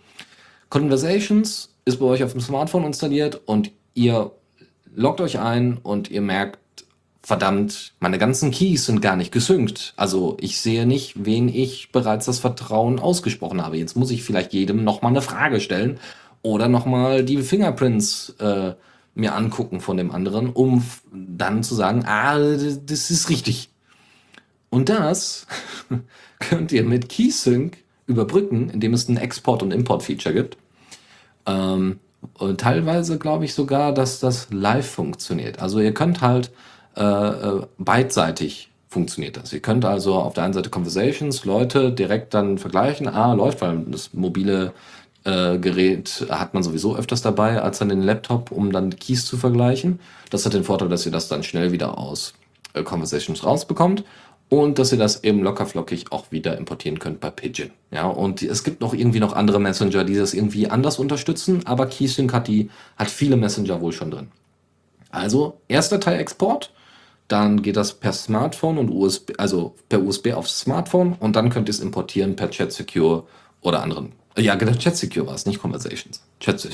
Conversations 0.69 1.73
ist 1.85 1.99
bei 1.99 2.05
euch 2.05 2.23
auf 2.23 2.33
dem 2.33 2.41
Smartphone 2.41 2.85
installiert 2.85 3.41
und 3.45 3.71
ihr 3.95 4.31
loggt 4.93 5.21
euch 5.21 5.39
ein 5.39 5.77
und 5.81 6.11
ihr 6.11 6.21
merkt, 6.21 6.59
verdammt, 7.23 7.93
meine 7.99 8.19
ganzen 8.19 8.51
Keys 8.51 8.85
sind 8.85 9.01
gar 9.01 9.15
nicht 9.15 9.31
gesynkt. 9.31 9.93
Also 9.97 10.37
ich 10.39 10.61
sehe 10.61 10.85
nicht, 10.85 11.25
wen 11.25 11.47
ich 11.49 11.91
bereits 11.91 12.27
das 12.27 12.39
Vertrauen 12.39 12.99
ausgesprochen 12.99 13.63
habe. 13.63 13.77
Jetzt 13.77 13.95
muss 13.95 14.11
ich 14.11 14.23
vielleicht 14.23 14.53
jedem 14.53 14.83
nochmal 14.83 15.11
eine 15.11 15.21
Frage 15.21 15.59
stellen 15.59 15.99
oder 16.43 16.67
nochmal 16.67 17.23
die 17.23 17.41
Fingerprints 17.41 18.35
äh, 18.39 18.73
mir 19.19 19.35
angucken 19.35 19.81
von 19.81 19.97
dem 19.97 20.11
anderen, 20.11 20.49
um 20.49 20.83
dann 21.11 21.63
zu 21.63 21.75
sagen, 21.75 22.03
ah, 22.05 22.37
das 22.37 23.11
ist 23.11 23.29
richtig. 23.29 23.69
Und 24.69 24.89
das 24.89 25.47
könnt 26.39 26.71
ihr 26.71 26.83
mit 26.83 27.09
KeySync 27.09 27.77
überbrücken, 28.07 28.69
indem 28.69 28.93
es 28.93 29.07
ein 29.07 29.17
Export- 29.17 29.63
und 29.63 29.71
Import-Feature 29.71 30.33
gibt. 30.33 30.57
Ähm, 31.45 31.99
teilweise 32.57 33.17
glaube 33.17 33.45
ich 33.45 33.53
sogar, 33.53 33.93
dass 33.93 34.19
das 34.19 34.47
live 34.51 34.89
funktioniert. 34.89 35.59
Also 35.59 35.79
ihr 35.79 35.93
könnt 35.93 36.21
halt 36.21 36.51
äh, 36.95 37.03
äh, 37.03 37.61
beidseitig 37.77 38.69
funktioniert 38.87 39.37
das. 39.37 39.53
Ihr 39.53 39.61
könnt 39.61 39.85
also 39.85 40.15
auf 40.15 40.33
der 40.33 40.43
einen 40.43 40.53
Seite 40.53 40.71
Conversations, 40.71 41.45
Leute 41.45 41.91
direkt 41.91 42.33
dann 42.33 42.57
vergleichen, 42.57 43.07
ah, 43.07 43.33
läuft, 43.33 43.61
weil 43.61 43.83
das 43.87 44.13
mobile 44.13 44.73
Gerät 45.23 46.25
hat 46.29 46.53
man 46.53 46.63
sowieso 46.63 46.95
öfters 46.95 47.21
dabei 47.21 47.61
als 47.61 47.79
dann 47.79 47.89
den 47.89 48.01
Laptop, 48.01 48.51
um 48.51 48.71
dann 48.71 48.95
Keys 48.95 49.25
zu 49.25 49.37
vergleichen. 49.37 49.99
Das 50.29 50.45
hat 50.45 50.53
den 50.53 50.63
Vorteil, 50.63 50.89
dass 50.89 51.05
ihr 51.05 51.11
das 51.11 51.27
dann 51.27 51.43
schnell 51.43 51.71
wieder 51.71 51.97
aus 51.97 52.33
äh, 52.73 52.83
Conversations 52.83 53.43
rausbekommt 53.43 54.05
und 54.47 54.79
dass 54.79 54.91
ihr 54.91 54.97
das 54.97 55.23
eben 55.23 55.41
lockerflockig 55.43 56.11
auch 56.11 56.31
wieder 56.31 56.57
importieren 56.57 56.99
könnt 56.99 57.19
bei 57.19 57.29
Pigeon. 57.29 57.71
Ja, 57.91 58.07
und 58.07 58.41
es 58.41 58.63
gibt 58.63 58.81
noch 58.81 58.93
irgendwie 58.93 59.19
noch 59.19 59.33
andere 59.33 59.59
Messenger, 59.59 60.03
die 60.03 60.15
das 60.15 60.33
irgendwie 60.33 60.69
anders 60.69 60.99
unterstützen, 60.99 61.65
aber 61.65 61.85
KeySync 61.85 62.33
hat 62.33 62.47
die, 62.47 62.69
hat 62.97 63.09
viele 63.09 63.35
Messenger 63.35 63.81
wohl 63.81 63.91
schon 63.91 64.11
drin. 64.11 64.27
Also, 65.11 65.59
erster 65.67 65.99
Teil 65.99 66.19
Export, 66.19 66.71
dann 67.27 67.61
geht 67.61 67.75
das 67.77 67.93
per 67.93 68.13
Smartphone 68.13 68.77
und 68.77 68.89
USB, 68.89 69.33
also 69.37 69.75
per 69.89 70.01
USB 70.01 70.33
aufs 70.33 70.59
Smartphone 70.59 71.13
und 71.19 71.35
dann 71.35 71.49
könnt 71.49 71.67
ihr 71.69 71.73
es 71.73 71.79
importieren 71.79 72.35
per 72.35 72.49
Chat 72.49 72.71
Secure 72.71 73.25
oder 73.61 73.83
anderen 73.83 74.13
Ja, 74.39 74.55
genau, 74.55 74.73
Chat 74.73 74.95
Secure 74.95 75.27
war 75.27 75.35
es, 75.35 75.45
nicht 75.45 75.61
Conversations. 75.61 76.21
Chat, 76.39 76.67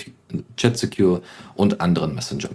Chat 0.55 0.78
Secure 0.78 1.22
und 1.55 1.82
anderen 1.82 2.16
Messengern. 2.16 2.53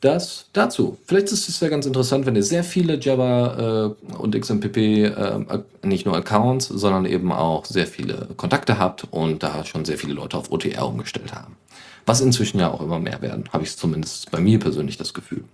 Das 0.00 0.50
dazu. 0.52 0.98
Vielleicht 1.06 1.32
ist 1.32 1.48
es 1.48 1.60
ja 1.60 1.68
ganz 1.68 1.86
interessant, 1.86 2.26
wenn 2.26 2.36
ihr 2.36 2.42
sehr 2.42 2.62
viele 2.62 3.00
Java 3.00 3.94
äh, 4.10 4.14
und 4.16 4.38
XMPP, 4.38 4.76
äh, 4.76 5.62
nicht 5.82 6.04
nur 6.04 6.14
Accounts, 6.14 6.68
sondern 6.68 7.06
eben 7.06 7.32
auch 7.32 7.64
sehr 7.64 7.86
viele 7.86 8.28
Kontakte 8.36 8.78
habt 8.78 9.06
und 9.10 9.42
da 9.42 9.64
schon 9.64 9.86
sehr 9.86 9.96
viele 9.96 10.12
Leute 10.12 10.36
auf 10.36 10.52
OTR 10.52 10.86
umgestellt 10.86 11.34
haben. 11.34 11.56
Was 12.04 12.20
inzwischen 12.20 12.60
ja 12.60 12.70
auch 12.70 12.82
immer 12.82 12.98
mehr 12.98 13.22
werden, 13.22 13.44
habe 13.50 13.64
ich 13.64 13.74
zumindest 13.78 14.30
bei 14.30 14.40
mir 14.40 14.58
persönlich 14.58 14.98
das 14.98 15.14
Gefühl. 15.14 15.44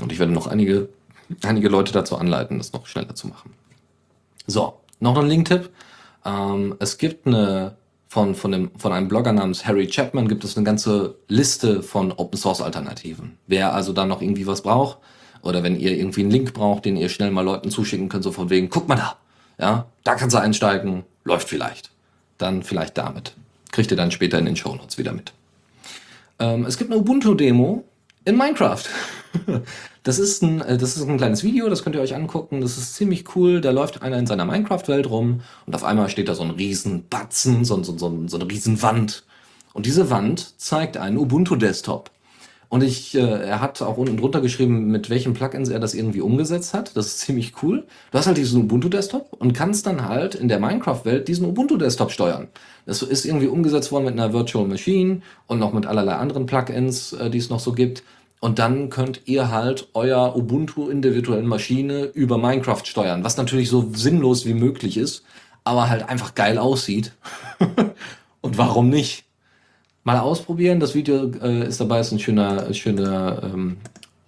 Und 0.00 0.12
ich 0.12 0.20
werde 0.20 0.32
noch 0.32 0.46
einige, 0.46 0.88
einige 1.42 1.68
Leute 1.68 1.92
dazu 1.92 2.16
anleiten, 2.16 2.58
das 2.58 2.72
noch 2.72 2.86
schneller 2.86 3.16
zu 3.16 3.26
machen. 3.26 3.54
So, 4.46 4.74
noch 5.00 5.18
ein 5.18 5.26
Link-Tipp. 5.26 5.68
Ähm, 6.24 6.76
es 6.78 6.98
gibt 6.98 7.26
eine 7.26 7.76
von, 8.14 8.36
von, 8.36 8.52
dem, 8.52 8.70
von 8.78 8.92
einem 8.92 9.08
Blogger 9.08 9.32
namens 9.32 9.66
Harry 9.66 9.88
Chapman 9.88 10.28
gibt 10.28 10.44
es 10.44 10.56
eine 10.56 10.64
ganze 10.64 11.16
Liste 11.26 11.82
von 11.82 12.12
Open 12.12 12.38
Source 12.38 12.60
Alternativen. 12.60 13.38
Wer 13.48 13.74
also 13.74 13.92
da 13.92 14.06
noch 14.06 14.22
irgendwie 14.22 14.46
was 14.46 14.62
braucht 14.62 14.98
oder 15.42 15.64
wenn 15.64 15.78
ihr 15.78 15.96
irgendwie 15.96 16.20
einen 16.20 16.30
Link 16.30 16.54
braucht, 16.54 16.84
den 16.84 16.96
ihr 16.96 17.08
schnell 17.08 17.32
mal 17.32 17.44
Leuten 17.44 17.70
zuschicken 17.70 18.08
könnt, 18.08 18.22
so 18.22 18.30
von 18.30 18.50
wegen, 18.50 18.70
guck 18.70 18.86
mal 18.86 18.94
da, 18.94 19.16
ja, 19.58 19.86
da 20.04 20.14
kannst 20.14 20.34
du 20.34 20.40
einsteigen, 20.40 21.02
läuft 21.24 21.48
vielleicht. 21.48 21.90
Dann 22.38 22.62
vielleicht 22.62 22.96
damit. 22.98 23.34
Kriegt 23.72 23.90
ihr 23.90 23.96
dann 23.96 24.12
später 24.12 24.38
in 24.38 24.44
den 24.44 24.54
Show 24.54 24.76
Notes 24.76 24.96
wieder 24.96 25.12
mit. 25.12 25.32
Ähm, 26.38 26.66
es 26.66 26.78
gibt 26.78 26.92
eine 26.92 27.00
Ubuntu-Demo 27.00 27.82
in 28.24 28.36
Minecraft. 28.36 28.84
Das 30.04 30.18
ist, 30.18 30.42
ein, 30.42 30.60
äh, 30.60 30.76
das 30.76 30.98
ist 30.98 31.08
ein 31.08 31.16
kleines 31.16 31.42
Video, 31.42 31.66
das 31.70 31.82
könnt 31.82 31.96
ihr 31.96 32.02
euch 32.02 32.14
angucken. 32.14 32.60
Das 32.60 32.76
ist 32.76 32.94
ziemlich 32.94 33.34
cool. 33.34 33.62
Da 33.62 33.70
läuft 33.70 34.02
einer 34.02 34.18
in 34.18 34.26
seiner 34.26 34.44
Minecraft-Welt 34.44 35.08
rum 35.08 35.40
und 35.64 35.74
auf 35.74 35.82
einmal 35.82 36.10
steht 36.10 36.28
da 36.28 36.34
so 36.34 36.42
ein 36.42 36.50
riesen 36.50 37.08
Batzen, 37.08 37.64
so, 37.64 37.82
so, 37.82 37.96
so, 37.96 38.24
so 38.26 38.36
eine 38.38 38.50
riesen 38.50 38.82
Wand. 38.82 39.24
Und 39.72 39.86
diese 39.86 40.10
Wand 40.10 40.60
zeigt 40.60 40.98
einen 40.98 41.16
Ubuntu-Desktop. 41.16 42.10
Und 42.68 42.82
ich, 42.82 43.14
äh, 43.14 43.20
er 43.20 43.60
hat 43.60 43.80
auch 43.82 43.96
unten 43.96 44.16
drunter 44.16 44.40
geschrieben, 44.40 44.86
mit 44.86 45.10
welchen 45.10 45.34
Plugins 45.34 45.68
er 45.68 45.80
das 45.80 45.94
irgendwie 45.94 46.20
umgesetzt 46.20 46.74
hat. 46.74 46.96
Das 46.96 47.06
ist 47.06 47.20
ziemlich 47.20 47.52
cool. 47.62 47.84
Du 48.10 48.18
hast 48.18 48.26
halt 48.26 48.36
diesen 48.36 48.62
Ubuntu-Desktop 48.62 49.32
und 49.38 49.52
kannst 49.52 49.86
dann 49.86 50.08
halt 50.08 50.34
in 50.34 50.48
der 50.48 50.58
Minecraft-Welt 50.58 51.28
diesen 51.28 51.46
Ubuntu-Desktop 51.46 52.10
steuern. 52.10 52.48
Das 52.86 53.02
ist 53.02 53.24
irgendwie 53.24 53.46
umgesetzt 53.46 53.92
worden 53.92 54.06
mit 54.06 54.14
einer 54.14 54.32
Virtual 54.32 54.66
Machine 54.66 55.22
und 55.46 55.58
noch 55.58 55.72
mit 55.72 55.86
allerlei 55.86 56.14
anderen 56.14 56.46
Plugins, 56.46 57.12
äh, 57.12 57.30
die 57.30 57.38
es 57.38 57.50
noch 57.50 57.60
so 57.60 57.72
gibt. 57.72 58.02
Und 58.40 58.58
dann 58.58 58.90
könnt 58.90 59.22
ihr 59.24 59.50
halt 59.50 59.88
euer 59.94 60.36
Ubuntu 60.36 60.90
in 60.90 61.00
der 61.00 61.14
virtuellen 61.14 61.46
Maschine 61.46 62.04
über 62.04 62.36
Minecraft 62.36 62.84
steuern, 62.84 63.24
was 63.24 63.38
natürlich 63.38 63.70
so 63.70 63.90
sinnlos 63.94 64.44
wie 64.44 64.52
möglich 64.52 64.98
ist, 64.98 65.24
aber 65.64 65.88
halt 65.88 66.08
einfach 66.08 66.34
geil 66.34 66.58
aussieht. 66.58 67.12
und 68.42 68.58
warum 68.58 68.90
nicht? 68.90 69.24
Mal 70.04 70.18
ausprobieren. 70.18 70.80
Das 70.80 70.94
Video 70.94 71.32
äh, 71.42 71.66
ist 71.66 71.80
dabei, 71.80 72.00
ist 72.00 72.12
ein 72.12 72.18
schöner, 72.18 72.72
schöner, 72.74 73.42
ähm, 73.42 73.78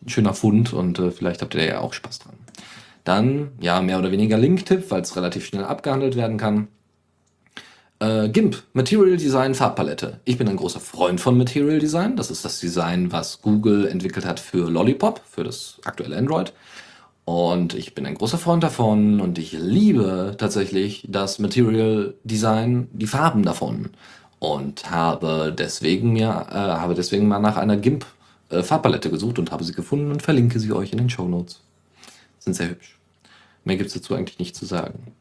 schöner 0.07 0.33
Fund 0.33 0.73
und 0.73 0.99
äh, 0.99 1.11
vielleicht 1.11 1.43
habt 1.43 1.55
ihr 1.55 1.65
ja 1.65 1.81
auch 1.81 1.93
Spaß 1.93 2.21
dran. 2.21 2.35
Dann, 3.05 3.51
ja, 3.61 3.83
mehr 3.83 3.99
oder 3.99 4.11
weniger 4.11 4.39
Link-Tipp, 4.39 4.91
weil 4.91 5.03
es 5.03 5.15
relativ 5.17 5.45
schnell 5.45 5.65
abgehandelt 5.65 6.17
werden 6.17 6.39
kann. 6.39 6.69
Äh, 7.99 8.31
GIMP, 8.31 8.63
Material 8.73 9.19
Design 9.19 9.55
Farbpalette. 9.55 10.21
Ich 10.25 10.39
bin 10.39 10.49
ein 10.49 10.57
großer 10.57 10.81
Freund 10.81 11.21
von 11.21 11.37
Material 11.37 11.79
Design. 11.79 12.17
Das 12.17 12.31
ist 12.31 12.45
das 12.45 12.59
Design, 12.59 13.13
was 13.13 13.43
Google 13.43 13.87
entwickelt 13.87 14.25
hat 14.25 14.41
für 14.41 14.71
Lollipop, 14.71 15.21
für 15.29 15.45
das 15.45 15.79
aktuelle 15.85 16.17
Android. 16.17 16.55
Und 17.27 17.75
ich 17.75 17.95
bin 17.95 18.07
ein 18.07 18.15
großer 18.15 18.39
Freund 18.39 18.63
davon 18.63 19.21
und 19.21 19.37
ich 19.37 19.53
liebe 19.53 20.37
tatsächlich 20.39 21.07
das 21.09 21.39
Material 21.39 22.15
Design, 22.25 22.89
die 22.93 23.07
Farben 23.07 23.43
davon. 23.43 23.91
Und 24.39 24.91
habe 24.91 25.55
deswegen 25.57 26.13
mir, 26.13 26.47
äh, 26.51 26.55
habe 26.55 26.95
deswegen 26.95 27.27
mal 27.27 27.39
nach 27.39 27.57
einer 27.57 27.77
GIMP 27.77 28.05
äh, 28.51 28.63
Farbpalette 28.63 29.11
gesucht 29.11 29.39
und 29.39 29.51
habe 29.51 29.65
sie 29.65 29.73
gefunden 29.73 30.11
und 30.11 30.23
verlinke 30.23 30.61
sie 30.61 30.73
euch 30.73 30.93
in 30.93 30.99
den 30.99 31.11
Show 31.11 31.27
Notes. 31.27 31.61
Sind 32.39 32.55
sehr 32.55 32.71
hübsch. 32.71 32.97
Mehr 33.65 33.77
gibt 33.77 33.89
es 33.89 33.95
dazu 33.95 34.15
eigentlich 34.15 34.39
nicht 34.39 34.55
zu 34.55 34.67
sagen. 34.67 35.13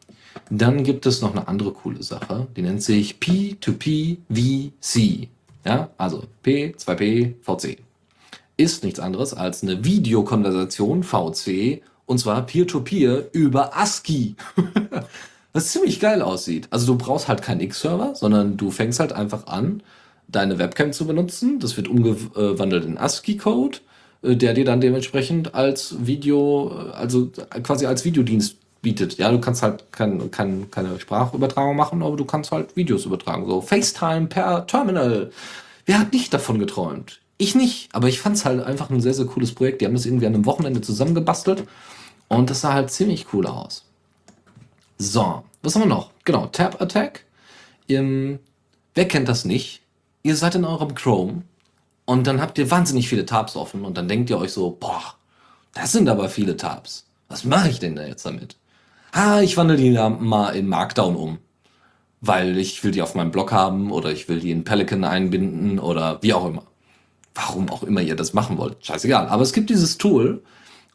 Dann 0.49 0.83
gibt 0.83 1.05
es 1.05 1.21
noch 1.21 1.31
eine 1.31 1.47
andere 1.47 1.71
coole 1.71 2.03
Sache, 2.03 2.47
die 2.55 2.61
nennt 2.61 2.83
sich 2.83 3.15
P2P-VC. 3.15 5.29
Ja, 5.65 5.89
also 5.97 6.25
P2P 6.43 7.35
VC. 7.41 7.77
Ist 8.57 8.83
nichts 8.83 8.99
anderes 8.99 9.33
als 9.33 9.63
eine 9.63 9.83
Videokonversation 9.83 11.03
VC 11.03 11.81
und 12.05 12.19
zwar 12.19 12.45
Peer-to-Peer 12.45 13.23
-Peer 13.23 13.31
über 13.31 13.75
ASCII. 13.75 14.35
Was 15.55 15.71
ziemlich 15.71 16.01
geil 16.01 16.21
aussieht. 16.21 16.67
Also 16.69 16.85
du 16.85 16.97
brauchst 16.97 17.29
halt 17.29 17.41
keinen 17.41 17.61
X-Server, 17.61 18.13
sondern 18.13 18.57
du 18.57 18.71
fängst 18.71 18.99
halt 18.99 19.13
einfach 19.13 19.47
an, 19.47 19.81
deine 20.27 20.59
Webcam 20.59 20.91
zu 20.91 21.07
benutzen. 21.07 21.59
Das 21.61 21.77
wird 21.77 21.87
umgewandelt 21.87 22.83
in 22.83 22.97
ASCII-Code, 22.97 23.77
äh, 24.21 24.35
der 24.35 24.53
dir 24.53 24.65
dann 24.65 24.81
dementsprechend 24.81 25.55
als 25.55 25.95
Video, 26.05 26.73
äh, 26.89 26.91
also 26.91 27.31
quasi 27.63 27.85
als 27.85 28.03
Videodienst 28.03 28.57
bietet. 28.81 29.17
Ja, 29.17 29.31
du 29.31 29.39
kannst 29.39 29.63
halt 29.63 29.93
kein, 29.93 30.29
kein, 30.29 30.69
keine 30.71 30.99
Sprachübertragung 30.99 31.77
machen, 31.77 32.03
aber 32.03 32.17
du 32.17 32.25
kannst 32.25 32.51
halt 32.51 32.75
Videos 32.75 33.05
übertragen. 33.05 33.47
So 33.47 33.61
FaceTime 33.61 34.27
per 34.27 34.67
Terminal. 34.67 35.31
Wer 35.85 35.99
hat 35.99 36.11
nicht 36.11 36.33
davon 36.33 36.59
geträumt? 36.59 37.21
Ich 37.37 37.55
nicht, 37.55 37.87
aber 37.93 38.09
ich 38.09 38.19
fand 38.19 38.35
es 38.35 38.43
halt 38.43 38.61
einfach 38.61 38.89
ein 38.89 38.99
sehr, 38.99 39.13
sehr 39.13 39.25
cooles 39.25 39.55
Projekt. 39.55 39.79
Die 39.79 39.85
haben 39.85 39.93
das 39.93 40.05
irgendwie 40.05 40.27
an 40.27 40.33
einem 40.33 40.45
Wochenende 40.45 40.81
zusammengebastelt 40.81 41.63
und 42.27 42.49
das 42.49 42.59
sah 42.59 42.73
halt 42.73 42.91
ziemlich 42.91 43.27
cool 43.31 43.47
aus. 43.47 43.84
So, 44.97 45.43
was 45.61 45.75
haben 45.75 45.83
wir 45.83 45.87
noch? 45.87 46.11
Genau, 46.23 46.47
Tab 46.47 46.81
Attack. 46.81 47.25
Ihr, 47.87 48.39
wer 48.93 49.07
kennt 49.07 49.27
das 49.29 49.45
nicht? 49.45 49.81
Ihr 50.23 50.35
seid 50.35 50.55
in 50.55 50.65
eurem 50.65 50.95
Chrome 50.95 51.43
und 52.05 52.27
dann 52.27 52.41
habt 52.41 52.57
ihr 52.57 52.71
wahnsinnig 52.71 53.09
viele 53.09 53.25
Tabs 53.25 53.55
offen 53.55 53.85
und 53.85 53.97
dann 53.97 54.07
denkt 54.07 54.29
ihr 54.29 54.39
euch 54.39 54.53
so, 54.53 54.71
boah, 54.79 55.15
das 55.73 55.91
sind 55.91 56.09
aber 56.09 56.29
viele 56.29 56.57
Tabs. 56.57 57.05
Was 57.27 57.43
mache 57.43 57.69
ich 57.69 57.79
denn 57.79 57.95
da 57.95 58.05
jetzt 58.05 58.25
damit? 58.25 58.57
ah, 59.15 59.41
ich 59.41 59.57
wandle 59.57 59.77
die 59.77 59.91
mal 59.91 60.55
in 60.55 60.67
Markdown 60.67 61.15
um. 61.15 61.39
Weil 62.21 62.57
ich 62.57 62.83
will 62.83 62.91
die 62.91 63.01
auf 63.01 63.15
meinem 63.15 63.31
Blog 63.31 63.51
haben 63.51 63.91
oder 63.91 64.11
ich 64.11 64.27
will 64.27 64.39
die 64.39 64.51
in 64.51 64.63
Pelican 64.63 65.03
einbinden 65.03 65.79
oder 65.79 66.21
wie 66.21 66.33
auch 66.33 66.45
immer. 66.47 66.63
Warum 67.33 67.69
auch 67.69 67.83
immer 67.83 68.01
ihr 68.01 68.15
das 68.15 68.33
machen 68.33 68.57
wollt. 68.57 68.85
Scheißegal. 68.85 69.27
Aber 69.27 69.43
es 69.43 69.53
gibt 69.53 69.69
dieses 69.69 69.97
Tool 69.97 70.43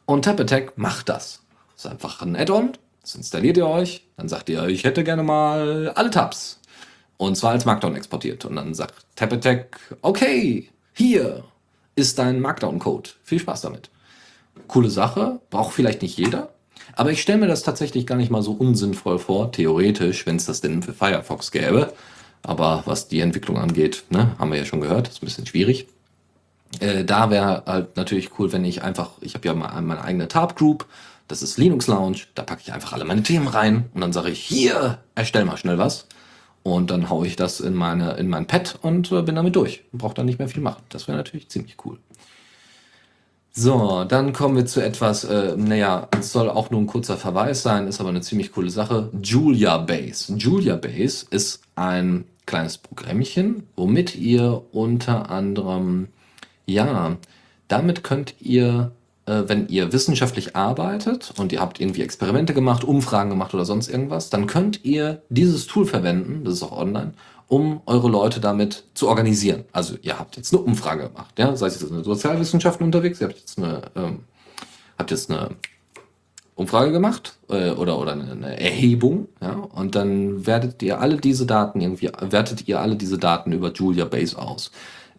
und 0.05 0.25
TapAttack 0.25 0.77
macht 0.77 1.09
das. 1.09 1.43
Das 1.75 1.85
ist 1.85 1.91
einfach 1.91 2.21
ein 2.21 2.35
Add-on. 2.35 2.73
Das 3.01 3.15
installiert 3.15 3.57
ihr 3.57 3.67
euch. 3.67 4.07
Dann 4.17 4.29
sagt 4.29 4.49
ihr, 4.49 4.67
ich 4.67 4.83
hätte 4.83 5.03
gerne 5.03 5.23
mal 5.23 5.89
alle 5.95 6.11
Tabs. 6.11 6.59
Und 7.17 7.35
zwar 7.35 7.51
als 7.51 7.65
Markdown 7.65 7.95
exportiert. 7.95 8.45
Und 8.45 8.55
dann 8.55 8.73
sagt 8.73 8.95
TapAttack, 9.15 9.79
okay, 10.01 10.69
hier 10.93 11.43
ist 11.95 12.19
dein 12.19 12.39
Markdown-Code. 12.39 13.11
Viel 13.23 13.39
Spaß 13.39 13.61
damit. 13.61 13.89
Coole 14.67 14.89
Sache. 14.89 15.39
Braucht 15.49 15.73
vielleicht 15.73 16.01
nicht 16.01 16.17
jeder. 16.17 16.49
Aber 16.93 17.11
ich 17.11 17.21
stelle 17.21 17.39
mir 17.39 17.47
das 17.47 17.63
tatsächlich 17.63 18.05
gar 18.05 18.15
nicht 18.15 18.31
mal 18.31 18.41
so 18.41 18.51
unsinnvoll 18.51 19.19
vor, 19.19 19.51
theoretisch, 19.51 20.25
wenn 20.25 20.35
es 20.35 20.45
das 20.45 20.61
denn 20.61 20.83
für 20.83 20.93
Firefox 20.93 21.51
gäbe. 21.51 21.93
Aber 22.43 22.83
was 22.85 23.07
die 23.07 23.19
Entwicklung 23.19 23.57
angeht, 23.57 24.03
ne, 24.09 24.35
haben 24.39 24.51
wir 24.51 24.57
ja 24.57 24.65
schon 24.65 24.81
gehört, 24.81 25.07
ist 25.07 25.21
ein 25.21 25.25
bisschen 25.25 25.45
schwierig. 25.45 25.87
Äh, 26.79 27.03
da 27.03 27.29
wäre 27.29 27.63
halt 27.65 27.97
natürlich 27.97 28.39
cool, 28.39 28.51
wenn 28.51 28.65
ich 28.65 28.83
einfach, 28.83 29.11
ich 29.21 29.35
habe 29.35 29.47
ja 29.47 29.53
mal 29.53 29.81
meine 29.81 30.03
eigene 30.03 30.27
Tab 30.27 30.55
Group, 30.55 30.85
das 31.27 31.41
ist 31.41 31.57
Linux 31.57 31.87
Lounge, 31.87 32.21
da 32.35 32.43
packe 32.43 32.61
ich 32.63 32.73
einfach 32.73 32.93
alle 32.93 33.05
meine 33.05 33.23
Themen 33.23 33.47
rein 33.47 33.89
und 33.93 34.01
dann 34.01 34.13
sage 34.13 34.29
ich, 34.29 34.39
hier, 34.39 34.99
erstell 35.15 35.45
mal 35.45 35.57
schnell 35.57 35.77
was. 35.77 36.07
Und 36.63 36.91
dann 36.91 37.09
haue 37.09 37.25
ich 37.25 37.35
das 37.35 37.59
in, 37.59 37.73
meine, 37.73 38.11
in 38.17 38.29
mein 38.29 38.45
Pad 38.45 38.77
und 38.81 39.11
äh, 39.11 39.23
bin 39.23 39.35
damit 39.35 39.55
durch. 39.55 39.83
Brauche 39.93 40.13
dann 40.13 40.27
nicht 40.27 40.37
mehr 40.37 40.47
viel 40.47 40.61
machen. 40.61 40.83
Das 40.89 41.07
wäre 41.07 41.17
natürlich 41.17 41.49
ziemlich 41.49 41.77
cool. 41.85 41.97
So, 43.53 44.05
dann 44.05 44.31
kommen 44.31 44.55
wir 44.55 44.65
zu 44.65 44.79
etwas, 44.79 45.25
äh, 45.25 45.55
naja, 45.57 46.07
es 46.17 46.31
soll 46.31 46.49
auch 46.49 46.69
nur 46.69 46.79
ein 46.79 46.87
kurzer 46.87 47.17
Verweis 47.17 47.63
sein, 47.63 47.87
ist 47.87 47.99
aber 47.99 48.09
eine 48.09 48.21
ziemlich 48.21 48.53
coole 48.53 48.69
Sache. 48.69 49.09
Julia 49.21 49.77
Base. 49.77 50.33
Julia 50.35 50.77
Base 50.77 51.25
ist 51.31 51.61
ein 51.75 52.25
kleines 52.45 52.77
Programmchen, 52.77 53.67
womit 53.75 54.15
ihr 54.15 54.61
unter 54.71 55.29
anderem, 55.29 56.07
ja, 56.65 57.17
damit 57.67 58.03
könnt 58.03 58.35
ihr, 58.39 58.91
äh, 59.25 59.43
wenn 59.47 59.67
ihr 59.67 59.93
wissenschaftlich 59.93 60.55
arbeitet 60.55 61.33
und 61.37 61.51
ihr 61.51 61.61
habt 61.61 61.79
irgendwie 61.79 62.01
Experimente 62.01 62.53
gemacht, 62.53 62.83
Umfragen 62.83 63.29
gemacht 63.29 63.53
oder 63.53 63.65
sonst 63.65 63.89
irgendwas, 63.89 64.29
dann 64.29 64.47
könnt 64.47 64.83
ihr 64.83 65.21
dieses 65.29 65.67
Tool 65.67 65.85
verwenden, 65.85 66.43
das 66.43 66.55
ist 66.55 66.63
auch 66.63 66.77
online, 66.77 67.13
um 67.47 67.81
eure 67.85 68.09
Leute 68.09 68.39
damit 68.39 68.85
zu 68.93 69.07
organisieren. 69.07 69.65
Also 69.71 69.95
ihr 70.01 70.17
habt 70.17 70.37
jetzt 70.37 70.53
eine 70.53 70.61
Umfrage 70.61 71.09
gemacht, 71.09 71.37
ja, 71.37 71.55
sei 71.55 71.67
es 71.67 71.79
jetzt 71.79 71.89
in 71.89 71.95
den 71.95 72.03
Sozialwissenschaften 72.03 72.85
unterwegs, 72.85 73.21
ihr 73.21 73.27
habt 73.27 73.39
jetzt 73.39 73.57
eine, 73.57 73.81
ähm, 73.95 74.19
habt 74.97 75.11
jetzt 75.11 75.29
eine 75.29 75.49
Umfrage 76.55 76.91
gemacht 76.91 77.37
äh, 77.49 77.71
oder, 77.71 77.99
oder 77.99 78.13
eine, 78.13 78.31
eine 78.31 78.59
Erhebung, 78.59 79.27
ja, 79.41 79.53
und 79.53 79.95
dann 79.95 80.45
wertet 80.45 80.81
ihr 80.83 80.99
alle 80.99 81.17
diese 81.17 81.45
Daten 81.45 81.81
irgendwie, 81.81 82.11
wertet 82.21 82.67
ihr 82.67 82.79
alle 82.79 82.95
diese 82.95 83.17
Daten 83.17 83.51
über 83.51 83.71
Julia 83.71 84.05
Base 84.05 84.37
aus. 84.37 84.71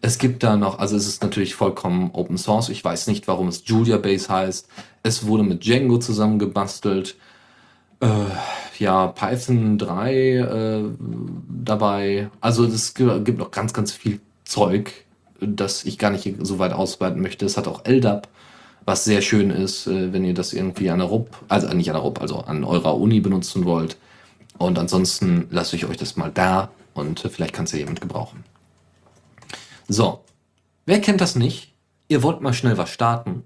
Es 0.05 0.17
gibt 0.17 0.43
da 0.43 0.57
noch, 0.57 0.79
also 0.79 0.97
es 0.97 1.07
ist 1.07 1.23
natürlich 1.23 1.55
vollkommen 1.55 2.11
Open 2.11 2.37
Source. 2.37 2.67
Ich 2.67 2.83
weiß 2.83 3.07
nicht, 3.07 3.25
warum 3.29 3.47
es 3.47 3.63
Julia 3.65 3.95
Base 3.95 4.27
heißt. 4.27 4.67
Es 5.01 5.25
wurde 5.25 5.43
mit 5.43 5.63
Django 5.63 5.97
zusammengebastelt. 5.97 7.15
Äh, 8.01 8.07
ja 8.79 9.07
Python 9.07 9.77
3 9.77 10.13
äh, 10.13 10.83
dabei. 11.47 12.29
Also 12.41 12.65
es 12.65 12.93
gibt 12.93 13.37
noch 13.37 13.51
ganz, 13.51 13.71
ganz 13.71 13.93
viel 13.93 14.19
Zeug, 14.43 14.91
das 15.39 15.85
ich 15.85 15.97
gar 15.97 16.09
nicht 16.09 16.35
so 16.41 16.59
weit 16.59 16.73
ausweiten 16.73 17.21
möchte. 17.21 17.45
Es 17.45 17.55
hat 17.55 17.69
auch 17.69 17.85
LDAP, 17.85 18.27
was 18.83 19.05
sehr 19.05 19.21
schön 19.21 19.51
ist, 19.51 19.87
äh, 19.87 20.11
wenn 20.11 20.25
ihr 20.25 20.33
das 20.33 20.51
irgendwie 20.51 20.89
an 20.89 20.99
der 20.99 21.07
RUP, 21.07 21.29
also 21.47 21.69
nicht 21.69 21.89
an 21.89 21.95
der 21.95 22.03
RUP, 22.03 22.19
also 22.19 22.39
an 22.39 22.65
eurer 22.65 22.97
Uni 22.99 23.21
benutzen 23.21 23.63
wollt. 23.63 23.95
Und 24.57 24.77
ansonsten 24.77 25.47
lasse 25.49 25.77
ich 25.77 25.85
euch 25.85 25.95
das 25.95 26.17
mal 26.17 26.29
da 26.29 26.71
und 26.93 27.21
vielleicht 27.21 27.53
kann 27.53 27.63
es 27.63 27.71
ja 27.71 27.77
jemand 27.79 28.01
gebrauchen. 28.01 28.43
So, 29.87 30.23
wer 30.85 31.01
kennt 31.01 31.21
das 31.21 31.35
nicht? 31.35 31.73
Ihr 32.07 32.23
wollt 32.23 32.41
mal 32.41 32.53
schnell 32.53 32.77
was 32.77 32.89
starten 32.89 33.43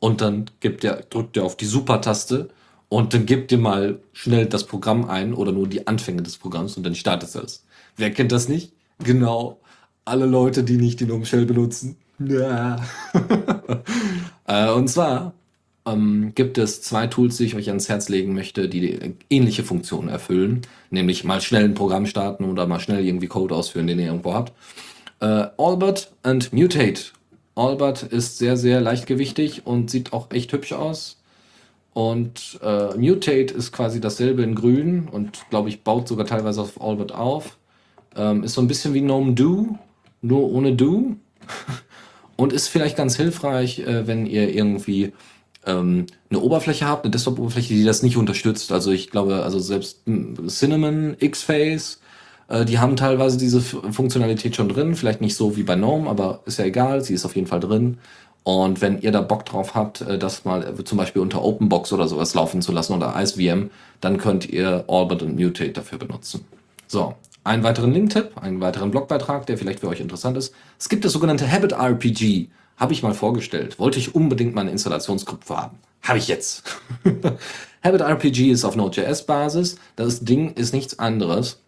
und 0.00 0.20
dann 0.20 0.50
gibt 0.60 0.84
ihr, 0.84 1.04
drückt 1.10 1.36
ihr 1.36 1.44
auf 1.44 1.56
die 1.56 1.66
Super-Taste 1.66 2.48
und 2.88 3.14
dann 3.14 3.26
gebt 3.26 3.52
ihr 3.52 3.58
mal 3.58 4.00
schnell 4.12 4.46
das 4.46 4.64
Programm 4.64 5.08
ein 5.08 5.34
oder 5.34 5.52
nur 5.52 5.68
die 5.68 5.86
Anfänge 5.86 6.22
des 6.22 6.38
Programms 6.38 6.76
und 6.76 6.84
dann 6.84 6.94
startet 6.94 7.34
es. 7.34 7.64
Wer 7.96 8.10
kennt 8.12 8.32
das 8.32 8.48
nicht? 8.48 8.72
Genau, 9.02 9.60
alle 10.04 10.26
Leute, 10.26 10.64
die 10.64 10.76
nicht 10.76 11.00
die 11.00 11.24
Shell 11.24 11.46
benutzen. 11.46 11.96
Ja. 12.18 12.82
äh, 14.46 14.70
und 14.70 14.88
zwar 14.88 15.34
ähm, 15.86 16.32
gibt 16.34 16.58
es 16.58 16.82
zwei 16.82 17.06
Tools, 17.06 17.36
die 17.36 17.44
ich 17.44 17.54
euch 17.54 17.68
ans 17.68 17.88
Herz 17.88 18.08
legen 18.08 18.34
möchte, 18.34 18.68
die 18.68 19.14
ähnliche 19.30 19.62
Funktionen 19.64 20.08
erfüllen. 20.08 20.62
Nämlich 20.90 21.24
mal 21.24 21.40
schnell 21.40 21.64
ein 21.64 21.74
Programm 21.74 22.06
starten 22.06 22.44
oder 22.44 22.66
mal 22.66 22.80
schnell 22.80 23.04
irgendwie 23.04 23.28
Code 23.28 23.54
ausführen, 23.54 23.86
den 23.86 23.98
ihr 23.98 24.06
irgendwo 24.06 24.34
habt. 24.34 24.52
Äh, 25.20 25.46
Albert 25.56 26.12
und 26.22 26.52
Mutate. 26.52 27.12
Albert 27.54 28.04
ist 28.04 28.38
sehr, 28.38 28.56
sehr 28.56 28.80
leichtgewichtig 28.80 29.66
und 29.66 29.90
sieht 29.90 30.12
auch 30.12 30.30
echt 30.30 30.52
hübsch 30.52 30.72
aus. 30.72 31.18
Und 31.92 32.60
äh, 32.62 32.96
Mutate 32.96 33.52
ist 33.52 33.72
quasi 33.72 34.00
dasselbe 34.00 34.42
in 34.42 34.54
grün 34.54 35.08
und 35.10 35.44
glaube 35.50 35.68
ich 35.68 35.82
baut 35.82 36.06
sogar 36.06 36.26
teilweise 36.26 36.60
auf 36.60 36.80
Albert 36.80 37.12
auf. 37.12 37.58
Ähm, 38.14 38.44
ist 38.44 38.54
so 38.54 38.60
ein 38.60 38.68
bisschen 38.68 38.94
wie 38.94 39.00
GNOME 39.00 39.32
Do, 39.32 39.78
nur 40.22 40.50
ohne 40.52 40.74
Do. 40.76 41.16
und 42.36 42.52
ist 42.52 42.68
vielleicht 42.68 42.96
ganz 42.96 43.16
hilfreich, 43.16 43.80
äh, 43.80 44.06
wenn 44.06 44.26
ihr 44.26 44.54
irgendwie 44.54 45.12
ähm, 45.66 46.06
eine 46.30 46.40
Oberfläche 46.40 46.86
habt, 46.86 47.04
eine 47.04 47.10
Desktop-Oberfläche, 47.10 47.74
die 47.74 47.84
das 47.84 48.04
nicht 48.04 48.16
unterstützt. 48.16 48.70
Also 48.70 48.92
ich 48.92 49.10
glaube, 49.10 49.42
also 49.42 49.58
selbst 49.58 50.02
hm, 50.06 50.48
Cinnamon, 50.48 51.16
Xface, 51.18 52.00
äh, 52.48 52.64
die 52.64 52.78
haben 52.78 52.96
teilweise 52.96 53.38
diese 53.38 53.60
Funktionalität 53.60 54.56
schon 54.56 54.68
drin. 54.68 54.96
Vielleicht 54.96 55.20
nicht 55.20 55.36
so 55.36 55.56
wie 55.56 55.62
bei 55.62 55.76
GNOME, 55.76 56.08
aber 56.08 56.40
ist 56.46 56.58
ja 56.58 56.64
egal, 56.64 57.02
sie 57.02 57.14
ist 57.14 57.24
auf 57.24 57.36
jeden 57.36 57.46
Fall 57.46 57.60
drin. 57.60 57.98
Und 58.42 58.80
wenn 58.80 59.00
ihr 59.00 59.12
da 59.12 59.20
Bock 59.20 59.44
drauf 59.44 59.74
habt, 59.74 60.00
äh, 60.00 60.18
das 60.18 60.44
mal 60.44 60.62
äh, 60.62 60.84
zum 60.84 60.98
Beispiel 60.98 61.22
unter 61.22 61.44
OpenBox 61.44 61.92
oder 61.92 62.08
sowas 62.08 62.34
laufen 62.34 62.62
zu 62.62 62.72
lassen 62.72 62.94
oder 62.94 63.14
IceVM, 63.16 63.70
dann 64.00 64.18
könnt 64.18 64.48
ihr 64.48 64.84
Albert 64.88 65.22
und 65.22 65.38
Mutate 65.38 65.72
dafür 65.72 65.98
benutzen. 65.98 66.44
So, 66.86 67.14
einen 67.44 67.62
weiteren 67.62 67.92
Link-Tipp, 67.92 68.32
einen 68.40 68.60
weiteren 68.60 68.90
Blogbeitrag, 68.90 69.46
der 69.46 69.58
vielleicht 69.58 69.80
für 69.80 69.88
euch 69.88 70.00
interessant 70.00 70.38
ist. 70.38 70.54
Es 70.78 70.88
gibt 70.88 71.04
das 71.04 71.12
sogenannte 71.12 71.50
Habit 71.50 71.72
RPG. 71.72 72.48
Habe 72.78 72.92
ich 72.92 73.02
mal 73.02 73.12
vorgestellt. 73.12 73.78
Wollte 73.78 73.98
ich 73.98 74.14
unbedingt 74.14 74.54
mal 74.54 74.62
eine 74.62 74.70
Installationsgruppe 74.70 75.56
haben. 75.56 75.78
Habe 76.02 76.18
ich 76.18 76.28
jetzt. 76.28 76.62
Habit 77.84 78.00
RPG 78.00 78.50
ist 78.50 78.64
auf 78.64 78.76
Node.js-Basis. 78.76 79.76
Das 79.96 80.20
Ding 80.20 80.54
ist 80.54 80.72
nichts 80.72 80.98
anderes 80.98 81.58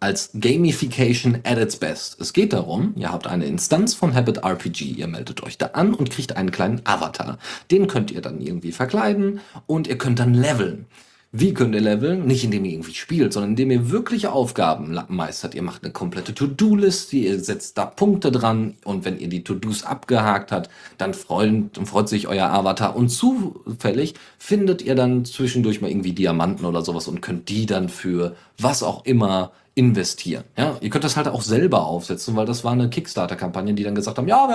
als 0.00 0.30
Gamification 0.32 1.40
at 1.44 1.58
its 1.58 1.76
best. 1.76 2.20
Es 2.20 2.32
geht 2.32 2.54
darum, 2.54 2.94
ihr 2.96 3.12
habt 3.12 3.26
eine 3.26 3.44
Instanz 3.44 3.94
von 3.94 4.14
Habit 4.14 4.38
RPG, 4.38 4.86
ihr 4.86 5.06
meldet 5.06 5.42
euch 5.42 5.58
da 5.58 5.66
an 5.66 5.94
und 5.94 6.10
kriegt 6.10 6.36
einen 6.36 6.50
kleinen 6.50 6.80
Avatar. 6.84 7.38
Den 7.70 7.86
könnt 7.86 8.10
ihr 8.10 8.22
dann 8.22 8.40
irgendwie 8.40 8.72
verkleiden 8.72 9.40
und 9.66 9.86
ihr 9.86 9.98
könnt 9.98 10.18
dann 10.18 10.32
leveln. 10.32 10.86
Wie 11.32 11.54
könnt 11.54 11.76
ihr 11.76 11.80
leveln? 11.80 12.26
Nicht 12.26 12.42
indem 12.42 12.64
ihr 12.64 12.72
irgendwie 12.72 12.94
spielt, 12.94 13.32
sondern 13.32 13.50
indem 13.50 13.70
ihr 13.70 13.92
wirkliche 13.92 14.32
Aufgaben 14.32 14.98
meistert. 15.06 15.54
Ihr 15.54 15.62
macht 15.62 15.84
eine 15.84 15.92
komplette 15.92 16.34
To-Do-Liste, 16.34 17.16
ihr 17.18 17.38
setzt 17.38 17.78
da 17.78 17.86
Punkte 17.86 18.32
dran 18.32 18.74
und 18.82 19.04
wenn 19.04 19.16
ihr 19.20 19.28
die 19.28 19.44
To-Dos 19.44 19.84
abgehakt 19.84 20.50
habt, 20.50 20.70
dann 20.98 21.14
freut, 21.14 21.78
freut 21.84 22.08
sich 22.08 22.26
euer 22.26 22.48
Avatar 22.48 22.96
und 22.96 23.10
zufällig 23.10 24.14
findet 24.38 24.82
ihr 24.82 24.96
dann 24.96 25.24
zwischendurch 25.24 25.80
mal 25.80 25.88
irgendwie 25.88 26.14
Diamanten 26.14 26.66
oder 26.66 26.82
sowas 26.82 27.06
und 27.06 27.20
könnt 27.20 27.48
die 27.48 27.64
dann 27.64 27.88
für 27.88 28.34
was 28.58 28.82
auch 28.82 29.04
immer 29.04 29.52
investieren. 29.76 30.42
Ja, 30.58 30.78
ihr 30.80 30.90
könnt 30.90 31.04
das 31.04 31.16
halt 31.16 31.28
auch 31.28 31.42
selber 31.42 31.86
aufsetzen, 31.86 32.34
weil 32.34 32.46
das 32.46 32.64
war 32.64 32.72
eine 32.72 32.90
Kickstarter-Kampagne, 32.90 33.72
die 33.74 33.84
dann 33.84 33.94
gesagt 33.94 34.18
haben, 34.18 34.26
ja, 34.26 34.48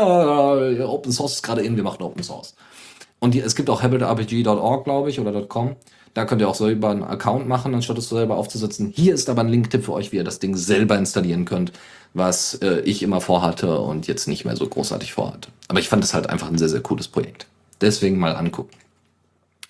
Open 0.86 1.14
Source 1.14 1.36
ist 1.36 1.44
gerade 1.44 1.62
in, 1.62 1.78
wir 1.78 1.84
machen 1.84 2.04
Open 2.04 2.22
Source. 2.22 2.54
Und 3.20 3.34
es 3.34 3.56
gibt 3.56 3.70
auch 3.70 3.82
habitrpg.org, 3.82 4.84
glaube 4.84 5.10
ich, 5.10 5.22
oder 5.22 5.42
.com. 5.44 5.78
Da 6.16 6.24
könnt 6.24 6.42
ihr 6.42 6.48
auch 6.48 6.56
selber 6.56 6.92
einen 6.92 7.04
Account 7.04 7.46
machen, 7.46 7.76
anstatt 7.76 7.98
es 7.98 8.08
selber 8.08 8.38
aufzusetzen. 8.38 8.94
Hier 8.96 9.14
ist 9.14 9.30
aber 9.30 9.42
ein 9.42 9.50
Link-Tipp 9.50 9.84
für 9.84 9.92
euch, 9.92 10.14
wie 10.14 10.16
ihr 10.16 10.24
das 10.24 10.40
Ding 10.40 10.56
selber 10.56 10.98
installieren 10.98 11.44
könnt, 11.44 11.74
was 12.14 12.54
äh, 12.56 12.80
ich 12.86 13.04
immer 13.04 13.20
vorhatte 13.20 13.80
und 13.82 14.08
jetzt 14.08 14.30
nicht 14.30 14.46
mehr 14.46 14.56
so 14.56 14.66
großartig 14.66 15.12
vorhatte. 15.12 15.50
Aber 15.68 15.80
ich 15.80 15.90
fand 15.90 16.06
es 16.06 16.14
halt 16.14 16.30
einfach 16.30 16.48
ein 16.48 16.58
sehr, 16.58 16.70
sehr 16.70 16.80
cooles 16.80 17.10
Projekt. 17.10 17.48
Deswegen 17.82 18.18
mal 18.18 18.34
angucken. 18.38 18.78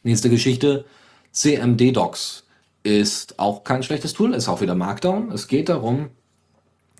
Nächste 0.03 0.29
Geschichte. 0.29 0.85
CMD 1.31 1.95
Docs 1.95 2.43
ist 2.83 3.39
auch 3.39 3.63
kein 3.63 3.81
schlechtes 3.81 4.13
Tool, 4.13 4.35
ist 4.35 4.47
auch 4.47 4.61
wieder 4.61 4.75
Markdown. 4.75 5.31
Es 5.31 5.47
geht 5.47 5.67
darum, 5.67 6.09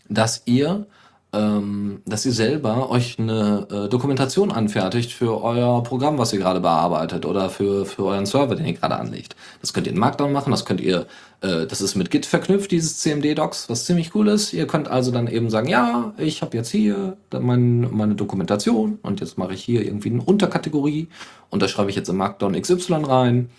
dass 0.10 0.42
ihr 0.46 0.88
ähm, 1.36 2.02
dass 2.06 2.26
ihr 2.26 2.32
selber 2.32 2.90
euch 2.90 3.20
eine 3.20 3.68
äh, 3.70 3.90
Dokumentation 3.90 4.52
anfertigt 4.52 5.12
für 5.12 5.44
euer 5.44 5.84
Programm, 5.84 6.18
was 6.18 6.32
ihr 6.34 6.40
gerade 6.40 6.62
bearbeitet 6.62 7.26
oder 7.26 7.50
für, 7.50 7.86
für 7.86 8.06
euren 8.06 8.26
Server, 8.26 8.56
den 8.56 8.66
ihr 8.66 8.74
gerade 8.74 8.96
anlegt. 8.96 9.36
Das 9.62 9.74
könnt 9.74 9.88
ihr 9.88 9.94
in 9.94 10.00
Markdown 10.00 10.32
machen, 10.32 10.52
das 10.52 10.66
könnt 10.66 10.82
ihr, 10.82 11.08
äh, 11.42 11.66
das 11.66 11.82
ist 11.82 11.96
mit 11.96 12.12
Git 12.12 12.26
verknüpft, 12.26 12.72
dieses 12.72 13.00
CMD-Docs, 13.00 13.70
was 13.70 13.86
ziemlich 13.86 14.16
cool 14.16 14.30
ist. 14.30 14.54
Ihr 14.54 14.68
könnt 14.68 14.88
also 14.88 15.12
dann 15.12 15.28
eben 15.28 15.50
sagen, 15.50 15.68
ja, 15.68 16.14
ich 16.18 16.42
habe 16.42 16.56
jetzt 16.56 16.70
hier 16.70 17.18
mein, 17.32 17.82
meine 17.96 18.16
Dokumentation 18.16 19.00
und 19.02 19.20
jetzt 19.20 19.38
mache 19.38 19.54
ich 19.54 19.64
hier 19.64 19.86
irgendwie 19.86 20.12
eine 20.12 20.22
Unterkategorie 20.22 21.10
und 21.50 21.62
da 21.62 21.68
schreibe 21.68 21.90
ich 21.90 21.96
jetzt 21.96 22.10
in 22.10 22.16
Markdown 22.18 22.60
XY 22.60 23.04
rein. 23.06 23.50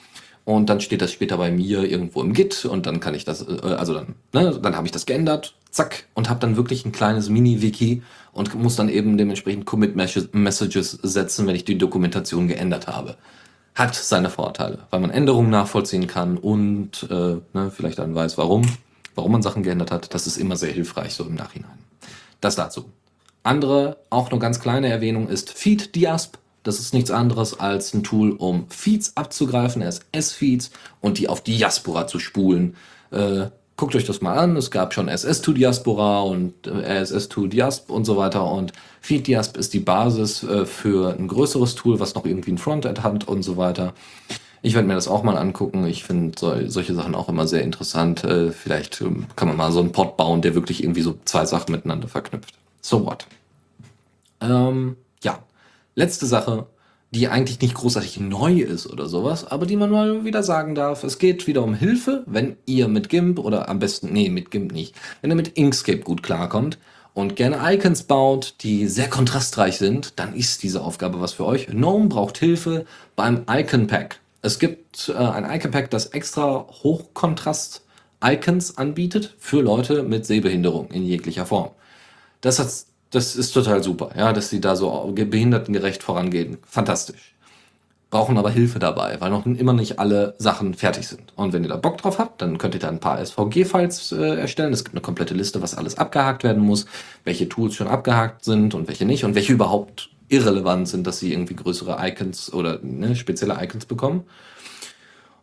Und 0.45 0.71
dann 0.71 0.81
steht 0.81 1.03
das 1.03 1.11
später 1.11 1.39
bei 1.39 1.51
mir 1.51 1.83
irgendwo 1.83 2.23
im 2.23 2.33
Git 2.33 2.67
und 2.67 2.87
dann 2.87 3.01
kann 3.01 3.15
ich 3.15 3.25
das, 3.25 3.43
äh, 3.43 3.75
also 3.77 3.95
dann, 3.95 4.15
ne, 4.33 4.57
dann 4.63 4.77
habe 4.77 4.87
ich 4.87 4.93
das 4.93 5.05
geändert, 5.05 5.57
zack, 5.77 6.05
und 6.15 6.29
habe 6.29 6.41
dann 6.41 6.57
wirklich 6.57 6.85
ein 6.85 6.93
kleines 6.93 7.29
Mini-Wiki 7.29 8.03
und 8.33 8.55
muss 8.55 8.77
dann 8.77 8.89
eben 8.89 9.17
dementsprechend 9.17 9.67
Commit-Messages 9.67 10.91
setzen, 11.03 11.47
wenn 11.47 11.55
ich 11.55 11.65
die 11.65 11.79
Dokumentation 11.79 12.49
geändert 12.49 12.87
habe. 12.87 13.17
Hat 13.75 13.95
seine 13.95 14.31
Vorteile, 14.31 14.79
weil 14.91 15.01
man 15.01 15.11
Änderungen 15.11 15.51
nachvollziehen 15.51 16.07
kann 16.07 16.39
und 16.39 17.07
äh, 17.11 17.37
ne, 17.53 17.71
vielleicht 17.71 17.99
dann 17.99 18.15
weiß, 18.15 18.39
warum, 18.39 18.63
warum 19.15 19.33
man 19.33 19.43
Sachen 19.43 19.63
geändert 19.63 19.91
hat. 19.91 20.15
Das 20.15 20.27
ist 20.27 20.39
immer 20.39 20.57
sehr 20.57 20.73
hilfreich 20.73 21.13
so 21.15 21.25
im 21.25 21.35
Nachhinein. 21.35 21.79
Das 22.41 22.57
dazu. 22.57 22.91
Andere, 23.43 23.99
auch 24.11 24.31
nur 24.31 24.41
ganz 24.41 24.61
kleine 24.61 24.89
Erwähnung 24.89 25.29
ist 25.29 25.51
Feed 25.53 25.95
Diasp. 25.95 26.37
Das 26.63 26.81
ist 26.81 26.95
nichts 26.95 27.13
anderes 27.13 27.61
als 27.61 27.95
ein 27.95 28.03
Tool, 28.03 28.33
um 28.33 28.69
Feeds 28.71 29.17
abzugreifen, 29.17 29.83
RSS-Feeds 29.83 30.71
und 31.01 31.19
die 31.19 31.29
auf 31.29 31.43
Diaspora 31.43 32.09
zu 32.09 32.19
spulen. 32.19 32.75
Äh, 33.13 33.47
guckt 33.77 33.95
euch 33.95 34.05
das 34.05 34.21
mal 34.21 34.37
an. 34.37 34.57
Es 34.57 34.71
gab 34.71 34.95
schon 34.95 35.09
SS2 35.09 35.53
Diaspora 35.55 36.21
und 36.23 36.67
äh, 36.67 37.01
RSS2 37.03 37.49
Diasp 37.49 37.91
und 37.91 38.05
so 38.05 38.17
weiter. 38.17 38.51
Und 38.51 38.73
Feed 39.01 39.27
Diasp 39.27 39.57
ist 39.57 39.75
die 39.75 39.81
Basis 39.81 40.43
äh, 40.43 40.67
für 40.67 41.15
ein 41.15 41.29
größeres 41.29 41.75
Tool, 41.75 42.01
was 42.01 42.15
noch 42.15 42.25
irgendwie 42.25 42.53
ein 42.53 42.59
Frontend 42.59 43.03
hat 43.03 43.29
und 43.29 43.43
so 43.43 43.57
weiter. 43.57 43.93
Ich 44.63 44.75
werde 44.75 44.89
mir 44.89 44.95
das 44.95 45.09
auch 45.09 45.23
mal 45.23 45.37
angucken. 45.37 45.87
Ich 45.87 46.05
finde 46.05 46.39
so, 46.39 46.55
solche 46.69 46.95
Sachen 46.95 47.15
auch 47.15 47.29
immer 47.29 47.47
sehr 47.47 47.63
interessant. 47.63 48.25
Äh, 48.25 48.53
vielleicht 48.53 49.01
ähm, 49.01 49.27
kann 49.37 49.49
man 49.49 49.57
mal 49.57 49.73
so 49.73 49.81
einen 49.81 49.93
Pod 49.93 50.17
bauen, 50.17 50.43
der 50.43 50.55
wirklich 50.55 50.83
irgendwie 50.83 51.03
so 51.03 51.19
zwei 51.25 51.45
Sachen 51.47 51.73
miteinander 51.73 52.09
verknüpft. 52.09 52.55
So 52.81 53.05
what? 53.05 53.27
Ähm, 54.41 54.97
ja, 55.23 55.39
Letzte 55.99 56.27
Sache, 56.27 56.67
die 57.17 57.29
eigentlich 57.29 57.61
nicht 57.61 57.75
großartig 57.75 58.21
neu 58.21 58.61
ist 58.61 58.87
oder 58.87 59.07
sowas, 59.07 59.47
aber 59.47 59.65
die 59.65 59.77
man 59.77 59.91
mal 59.91 60.25
wieder 60.27 60.43
sagen 60.43 60.75
darf. 60.75 61.03
Es 61.03 61.19
geht 61.19 61.47
wieder 61.47 61.63
um 61.63 61.73
Hilfe, 61.73 62.23
wenn 62.27 62.57
ihr 62.67 62.89
mit 62.89 63.09
GIMP 63.09 63.39
oder 63.39 63.71
am 63.71 63.79
besten, 63.79 64.13
nee, 64.13 64.29
mit 64.29 64.51
GIMP 64.51 64.73
nicht, 64.73 64.95
wenn 65.23 65.31
ihr 65.31 65.37
mit 65.37 65.57
Inkscape 65.57 66.01
gut 66.01 66.23
klarkommt 66.23 66.79
und 67.15 67.35
gerne 67.35 67.59
Icons 67.73 68.03
baut, 68.03 68.57
die 68.61 68.87
sehr 68.87 69.09
kontrastreich 69.09 69.79
sind, 69.79 70.19
dann 70.19 70.35
ist 70.35 70.63
diese 70.63 70.83
Aufgabe 70.83 71.19
was 71.19 71.33
für 71.33 71.47
euch. 71.47 71.69
GNOME 71.69 72.09
braucht 72.09 72.37
Hilfe 72.37 72.85
beim 73.17 73.45
Icon 73.49 73.87
Pack. 73.87 74.21
Es 74.43 74.59
gibt 74.59 75.09
äh, 75.09 75.17
ein 75.17 75.51
Icon 75.51 75.71
Pack, 75.71 75.91
das 75.91 76.07
extra 76.07 76.67
Hochkontrast 76.83 77.83
Icons 78.23 78.77
anbietet 78.77 79.35
für 79.39 79.63
Leute 79.63 80.03
mit 80.03 80.27
Sehbehinderung 80.27 80.91
in 80.91 81.07
jeglicher 81.07 81.47
Form. 81.47 81.71
Das 82.43 82.59
hat 82.59 82.69
das 83.11 83.37
ist 83.37 83.53
total 83.53 83.83
super, 83.83 84.11
ja, 84.17 84.33
dass 84.33 84.51
sie 84.51 84.61
da 84.61 84.77
so 84.77 85.13
behindertengerecht 85.15 86.03
vorangehen. 86.03 86.59
Fantastisch. 86.67 87.35
Brauchen 88.11 88.39
aber 88.39 88.51
Hilfe 88.51 88.79
dabei, 88.79 89.21
weil 89.21 89.31
noch 89.31 89.47
immer 89.47 89.73
nicht 89.73 89.99
alle 89.99 90.35
Sachen 90.39 90.75
fertig 90.75 91.09
sind. 91.09 91.33
Und 91.35 91.53
wenn 91.53 91.65
ihr 91.65 91.69
da 91.69 91.77
Bock 91.77 91.99
drauf 91.99 92.19
habt, 92.19 92.41
dann 92.41 92.57
könnt 92.57 92.75
ihr 92.75 92.81
da 92.81 92.89
ein 92.89 93.01
paar 93.01 93.25
SVG-Files 93.25 94.13
äh, 94.13 94.41
erstellen. 94.41 94.73
Es 94.73 94.85
gibt 94.85 94.95
eine 94.95 95.03
komplette 95.03 95.35
Liste, 95.35 95.61
was 95.61 95.77
alles 95.77 95.99
abgehakt 95.99 96.45
werden 96.45 96.63
muss, 96.63 96.87
welche 97.25 97.49
Tools 97.49 97.75
schon 97.75 97.89
abgehakt 97.89 98.45
sind 98.45 98.75
und 98.75 98.87
welche 98.87 99.05
nicht 99.05 99.25
und 99.25 99.35
welche 99.35 99.53
überhaupt 99.53 100.11
irrelevant 100.29 100.89
sind, 100.89 101.07
dass 101.07 101.19
sie 101.19 101.33
irgendwie 101.33 101.57
größere 101.57 101.99
Icons 102.01 102.53
oder 102.53 102.79
ne, 102.83 103.17
spezielle 103.17 103.57
Icons 103.61 103.87
bekommen. 103.87 104.25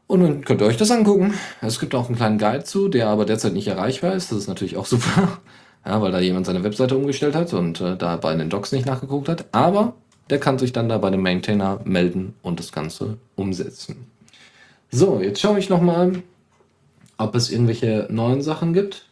Und 0.07 0.21
dann 0.21 0.43
könnt 0.43 0.61
ihr 0.61 0.67
euch 0.67 0.77
das 0.77 0.91
angucken. 0.91 1.33
Es 1.61 1.79
gibt 1.79 1.95
auch 1.95 2.07
einen 2.07 2.17
kleinen 2.17 2.37
Guide 2.37 2.63
zu, 2.63 2.87
der 2.87 3.07
aber 3.07 3.25
derzeit 3.25 3.53
nicht 3.53 3.67
erreichbar 3.67 4.13
ist. 4.13 4.31
Das 4.31 4.39
ist 4.39 4.47
natürlich 4.47 4.77
auch 4.77 4.85
super, 4.85 5.39
ja, 5.85 6.01
weil 6.01 6.11
da 6.11 6.19
jemand 6.19 6.45
seine 6.45 6.63
Webseite 6.63 6.97
umgestellt 6.97 7.35
hat 7.35 7.53
und 7.53 7.81
äh, 7.81 7.97
da 7.97 8.15
bei 8.17 8.35
den 8.35 8.49
Docs 8.49 8.71
nicht 8.71 8.85
nachgeguckt 8.85 9.29
hat. 9.29 9.45
Aber 9.51 9.93
der 10.29 10.39
kann 10.39 10.57
sich 10.57 10.71
dann 10.71 10.89
da 10.89 10.97
bei 10.97 11.09
dem 11.09 11.21
Maintainer 11.21 11.79
melden 11.83 12.33
und 12.41 12.59
das 12.59 12.71
Ganze 12.71 13.17
umsetzen. 13.35 14.07
So, 14.91 15.19
jetzt 15.21 15.41
schaue 15.41 15.59
ich 15.59 15.69
nochmal, 15.69 16.23
ob 17.17 17.35
es 17.35 17.49
irgendwelche 17.49 18.07
neuen 18.09 18.41
Sachen 18.41 18.73
gibt. 18.73 19.05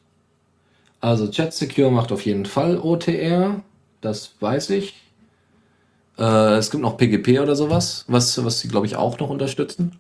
Also 1.02 1.28
Chat 1.28 1.54
Secure 1.54 1.92
macht 1.92 2.12
auf 2.12 2.26
jeden 2.26 2.46
Fall 2.46 2.78
OTR, 2.78 3.62
das 4.02 4.36
weiß 4.40 4.70
ich. 4.72 5.02
Äh, 6.18 6.56
es 6.56 6.70
gibt 6.70 6.84
noch 6.84 6.98
PGP 6.98 7.40
oder 7.40 7.56
sowas, 7.56 8.06
was, 8.08 8.44
was 8.46 8.60
sie, 8.60 8.68
glaube 8.68 8.86
ich, 8.86 8.96
auch 8.96 9.20
noch 9.20 9.30
unterstützen. 9.30 9.98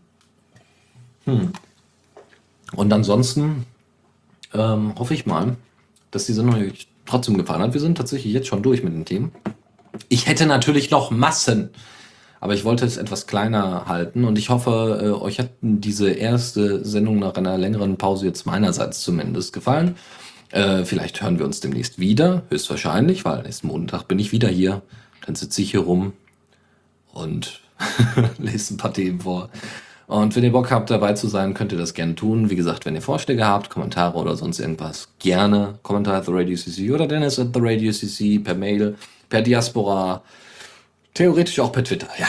Hm. 1.25 1.51
Und 2.75 2.93
ansonsten 2.93 3.65
ähm, 4.53 4.93
hoffe 4.97 5.13
ich 5.13 5.25
mal, 5.25 5.55
dass 6.11 6.25
die 6.25 6.33
Sendung 6.33 6.71
trotzdem 7.05 7.37
gefallen 7.37 7.61
hat. 7.61 7.73
Wir 7.73 7.81
sind 7.81 7.97
tatsächlich 7.97 8.33
jetzt 8.33 8.47
schon 8.47 8.63
durch 8.63 8.83
mit 8.83 8.93
den 8.93 9.05
Themen. 9.05 9.31
Ich 10.09 10.27
hätte 10.27 10.45
natürlich 10.45 10.91
noch 10.91 11.11
Massen, 11.11 11.69
aber 12.39 12.53
ich 12.53 12.63
wollte 12.63 12.85
es 12.85 12.97
etwas 12.97 13.27
kleiner 13.27 13.85
halten 13.87 14.23
und 14.25 14.37
ich 14.37 14.49
hoffe, 14.49 14.99
äh, 15.01 15.09
euch 15.09 15.39
hat 15.39 15.49
diese 15.61 16.11
erste 16.11 16.83
Sendung 16.85 17.19
nach 17.19 17.35
einer 17.35 17.57
längeren 17.57 17.97
Pause 17.97 18.25
jetzt 18.25 18.45
meinerseits 18.45 19.01
zumindest 19.01 19.53
gefallen. 19.53 19.95
Äh, 20.51 20.83
vielleicht 20.85 21.21
hören 21.21 21.39
wir 21.39 21.45
uns 21.45 21.59
demnächst 21.59 21.99
wieder, 21.99 22.43
höchstwahrscheinlich, 22.49 23.25
weil 23.25 23.43
nächsten 23.43 23.67
Montag 23.67 24.07
bin 24.07 24.19
ich 24.19 24.31
wieder 24.31 24.49
hier. 24.49 24.81
Dann 25.25 25.35
sitze 25.35 25.61
ich 25.61 25.71
hier 25.71 25.81
rum 25.81 26.13
und 27.13 27.61
lese 28.37 28.73
ein 28.73 28.77
paar 28.77 28.93
Themen 28.93 29.21
vor. 29.21 29.49
Und 30.07 30.35
wenn 30.35 30.43
ihr 30.43 30.51
Bock 30.51 30.71
habt, 30.71 30.89
dabei 30.89 31.13
zu 31.13 31.27
sein, 31.27 31.53
könnt 31.53 31.71
ihr 31.71 31.77
das 31.77 31.93
gerne 31.93 32.15
tun. 32.15 32.49
Wie 32.49 32.55
gesagt, 32.55 32.85
wenn 32.85 32.95
ihr 32.95 33.01
Vorschläge 33.01 33.45
habt, 33.45 33.69
Kommentare 33.69 34.17
oder 34.17 34.35
sonst 34.35 34.59
irgendwas, 34.59 35.07
gerne 35.19 35.79
Kommentar 35.83 36.15
at 36.15 36.25
the 36.25 36.31
Radio 36.33 36.57
CC 36.57 36.91
oder 36.91 37.07
Dennis 37.07 37.39
at 37.39 37.49
the 37.53 37.61
Radio 37.61 37.91
CC 37.91 38.39
per 38.39 38.55
Mail, 38.55 38.95
per 39.29 39.41
Diaspora, 39.41 40.21
theoretisch 41.13 41.59
auch 41.59 41.71
per 41.71 41.83
Twitter, 41.83 42.07
ja. 42.17 42.27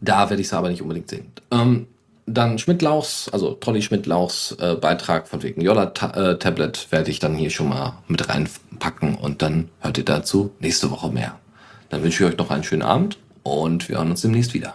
Da 0.00 0.28
werde 0.28 0.40
ich 0.40 0.48
es 0.48 0.52
aber 0.52 0.68
nicht 0.68 0.82
unbedingt 0.82 1.08
sehen. 1.08 1.32
Ähm, 1.50 1.86
dann 2.26 2.58
Schmidtlauchs, 2.58 3.28
also 3.32 3.52
Trolli 3.52 3.82
Schmidtlauchs 3.82 4.56
äh, 4.58 4.74
Beitrag 4.74 5.28
von 5.28 5.42
wegen 5.42 5.64
Ta 5.94 6.10
äh, 6.10 6.90
werde 6.90 7.10
ich 7.10 7.20
dann 7.20 7.36
hier 7.36 7.50
schon 7.50 7.68
mal 7.68 7.98
mit 8.08 8.28
reinpacken 8.28 9.14
und 9.14 9.42
dann 9.42 9.68
hört 9.80 9.98
ihr 9.98 10.04
dazu 10.04 10.50
nächste 10.58 10.90
Woche 10.90 11.10
mehr. 11.10 11.38
Dann 11.88 12.02
wünsche 12.02 12.24
ich 12.24 12.32
euch 12.32 12.38
noch 12.38 12.50
einen 12.50 12.64
schönen 12.64 12.82
Abend 12.82 13.18
und 13.44 13.88
wir 13.88 13.98
hören 13.98 14.10
uns 14.10 14.22
demnächst 14.22 14.54
wieder. 14.54 14.74